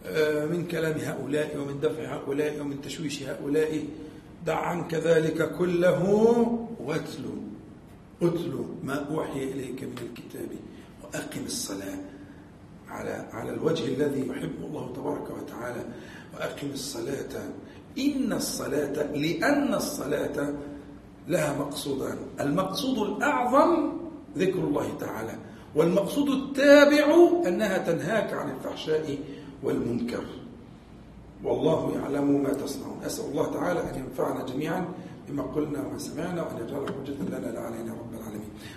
آه، 0.06 0.46
من 0.46 0.66
كلام 0.66 0.98
هؤلاء 0.98 1.56
ومن 1.58 1.80
دفع 1.80 2.16
هؤلاء 2.16 2.60
ومن 2.60 2.80
تشويش 2.80 3.22
هؤلاء. 3.22 3.84
دع 4.46 4.56
عنك 4.56 4.94
ذلك 4.94 5.56
كله 5.56 6.02
واتلو 6.80 7.53
اتلو 8.22 8.64
ما 8.84 9.06
أوحي 9.10 9.44
إليك 9.44 9.82
من 9.82 9.98
الكتاب 10.02 10.48
وأقم 11.02 11.44
الصلاة 11.46 11.98
على 12.88 13.28
على 13.32 13.50
الوجه 13.50 13.84
الذي 13.94 14.28
يحبه 14.28 14.66
الله 14.66 14.92
تبارك 14.96 15.30
وتعالى. 15.30 15.84
وأقم 16.34 16.70
الصلاة. 16.72 17.34
إن 17.98 18.32
الصلاة 18.32 19.12
لأن 19.12 19.74
الصلاة 19.74 20.54
لها 21.28 21.58
مقصودان. 21.58 22.18
المقصود 22.40 22.98
الأعظم 22.98 23.92
ذكر 24.38 24.58
الله 24.58 24.94
تعالى 25.00 25.38
والمقصود 25.74 26.28
التابع 26.28 27.06
أنها 27.46 27.78
تنهاك 27.78 28.32
عن 28.32 28.50
الفحشاء 28.50 29.18
والمنكر. 29.62 30.24
والله 31.44 31.92
يعلم 31.94 32.42
ما 32.42 32.52
تصنعون. 32.52 33.02
أسأل 33.06 33.30
الله 33.30 33.52
تعالى 33.52 33.80
أن 33.90 33.94
ينفعنا 34.04 34.46
جميعا 34.46 34.88
بما 35.28 35.42
قلنا 35.42 35.86
وما 35.86 35.98
سمعنا 35.98 36.42
وأن 36.42 36.56
يجعل 36.68 36.88
حجة 36.88 37.38
لنا 37.38 37.46
لا 37.46 37.60
علينا 37.60 37.92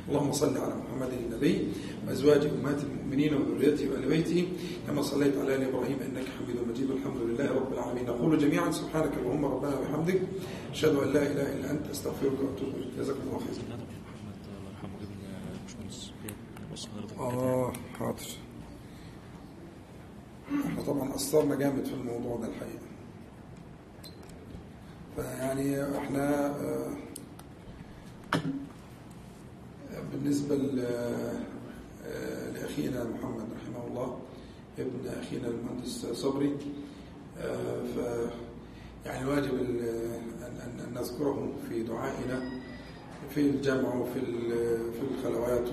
اللهم 0.10 0.32
صل 0.32 0.58
على 0.58 0.74
محمد 0.76 1.14
النبي 1.14 1.68
وأزواج 2.08 2.46
أمهات 2.46 2.84
المؤمنين 2.84 3.34
وذريته 3.34 3.92
وآل 3.92 4.08
بيته 4.08 4.48
كما 4.88 5.02
صليت 5.02 5.38
على 5.38 5.56
آل 5.56 5.64
إبراهيم 5.64 6.00
إنك 6.02 6.26
حميد 6.38 6.58
مجيد. 6.70 6.92
والحمد 6.92 7.18
لله 7.18 7.52
رب 7.52 7.74
العالمين. 7.74 8.06
نقول 8.06 8.38
جميعا 8.38 8.72
سبحانك 8.72 9.12
اللهم 9.18 9.46
ربنا 9.46 9.80
وبحمدك. 9.80 10.22
أشهد 10.72 10.96
أن 10.96 11.14
لا 11.14 11.24
إله 11.32 11.54
إلا 11.54 11.72
أنت. 11.72 11.90
أستغفرك 11.90 12.32
وأتوب 12.32 12.76
إليك. 12.76 12.94
جزاكم 13.00 13.20
الله 13.28 13.40
خيرا. 13.40 13.78
آه 17.20 17.74
حاضر. 18.00 18.30
إحنا 20.66 20.82
طبعا 20.82 21.16
أثرنا 21.16 21.56
جامد 21.56 21.86
في 21.86 21.94
الموضوع 21.94 22.38
ده 22.38 22.48
الحقيقة. 22.48 22.88
فيعني 25.16 25.98
إحنا 25.98 26.48
آه، 26.48 26.92
بالنسبة 30.14 30.56
آه، 32.06 32.52
لأخينا 32.52 33.04
محمد 33.04 33.46
رحمه 33.56 33.88
الله 33.88 34.20
ابن 34.80 35.08
أخينا 35.20 35.48
المهندس 35.48 36.06
صبري. 36.14 36.58
آه، 37.42 37.84
ف 37.84 37.98
يعني 39.06 39.30
واجب 39.30 39.54
ال- 39.54 40.22
أن- 40.42 40.98
نذكره 40.98 41.52
في 41.70 41.84
دعائنا 41.84 42.42
في 43.30 43.42
الجمع 43.42 43.96
وفي 43.96 44.20
في 44.94 45.02
الخلوات 45.12 45.70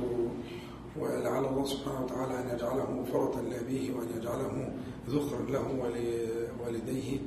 ولعل 0.99 1.45
الله 1.45 1.65
سبحانه 1.65 2.05
وتعالى 2.05 2.41
أن 2.41 2.57
يجعله 2.57 3.05
فرطا 3.13 3.43
لأبيه 3.43 3.95
وأن 3.95 4.07
يجعله 4.17 4.73
ذخرا 5.09 5.43
له 5.51 5.69
ولوالديه 5.81 7.19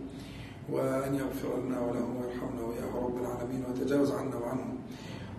وأن 0.72 1.16
يغفر 1.16 1.62
لنا 1.66 1.80
وله 1.80 2.06
ويرحمنا 2.06 2.62
وإياه 2.62 2.96
رب 3.06 3.18
العالمين 3.22 3.64
ويتجاوز 3.68 4.12
عنا 4.12 4.36
وعنهم 4.36 4.78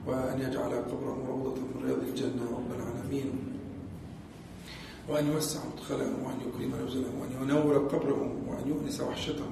وأن 0.08 0.40
يجعل 0.40 0.70
قبره 0.70 1.24
روضة 1.28 1.60
من 1.60 1.84
رياض 1.84 1.98
الجنة 1.98 2.42
رب 2.56 2.70
العالمين. 2.80 3.32
وأن 5.08 5.26
يوسع 5.32 5.60
مدخله 5.74 6.06
وأن 6.24 6.38
يكرم 6.48 6.86
نزله 6.86 7.10
وأن 7.20 7.32
ينور 7.42 7.78
قبره 7.78 8.22
وأن 8.48 8.68
يؤنس 8.68 9.00
وحشته 9.00 9.44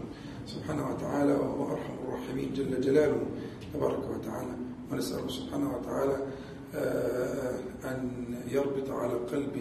سبحانه 0.46 0.90
وتعالى 0.90 1.32
وهو 1.32 1.72
أرحم 1.72 1.94
الراحمين 2.08 2.52
جل 2.54 2.80
جلاله 2.80 3.22
تبارك 3.74 4.04
وتعالى. 4.10 4.54
ونسأله 4.92 5.28
سبحانه 5.28 5.76
وتعالى 5.76 6.16
آه، 6.74 7.58
أن 7.84 8.10
يربط 8.50 8.90
على 8.90 9.12
قلب 9.14 9.54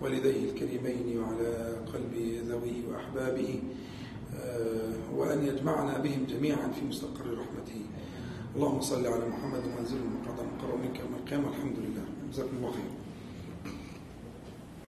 والديه 0.00 0.50
الكريمين 0.50 1.18
وعلى 1.18 1.76
قلب 1.94 2.14
ذويه 2.48 2.86
وأحبابه 2.88 3.62
آه، 4.40 4.92
وأن 5.16 5.46
يجمعنا 5.46 5.98
بهم 5.98 6.26
جميعا 6.28 6.68
في 6.68 6.84
مستقر 6.88 7.24
رحمته. 7.24 7.80
اللهم 8.56 8.80
صل 8.80 9.06
على 9.06 9.28
محمد 9.28 9.64
وانزله 9.76 10.04
مقعدا 10.14 10.42
مقرر 10.42 10.76
منك 10.76 11.00
يوم 11.00 11.14
القيامة. 11.20 11.48
الحمد 11.48 11.76
لله. 11.78 12.04
جزاكم 12.32 12.56
الله 12.56 12.70
خير 12.70 13.01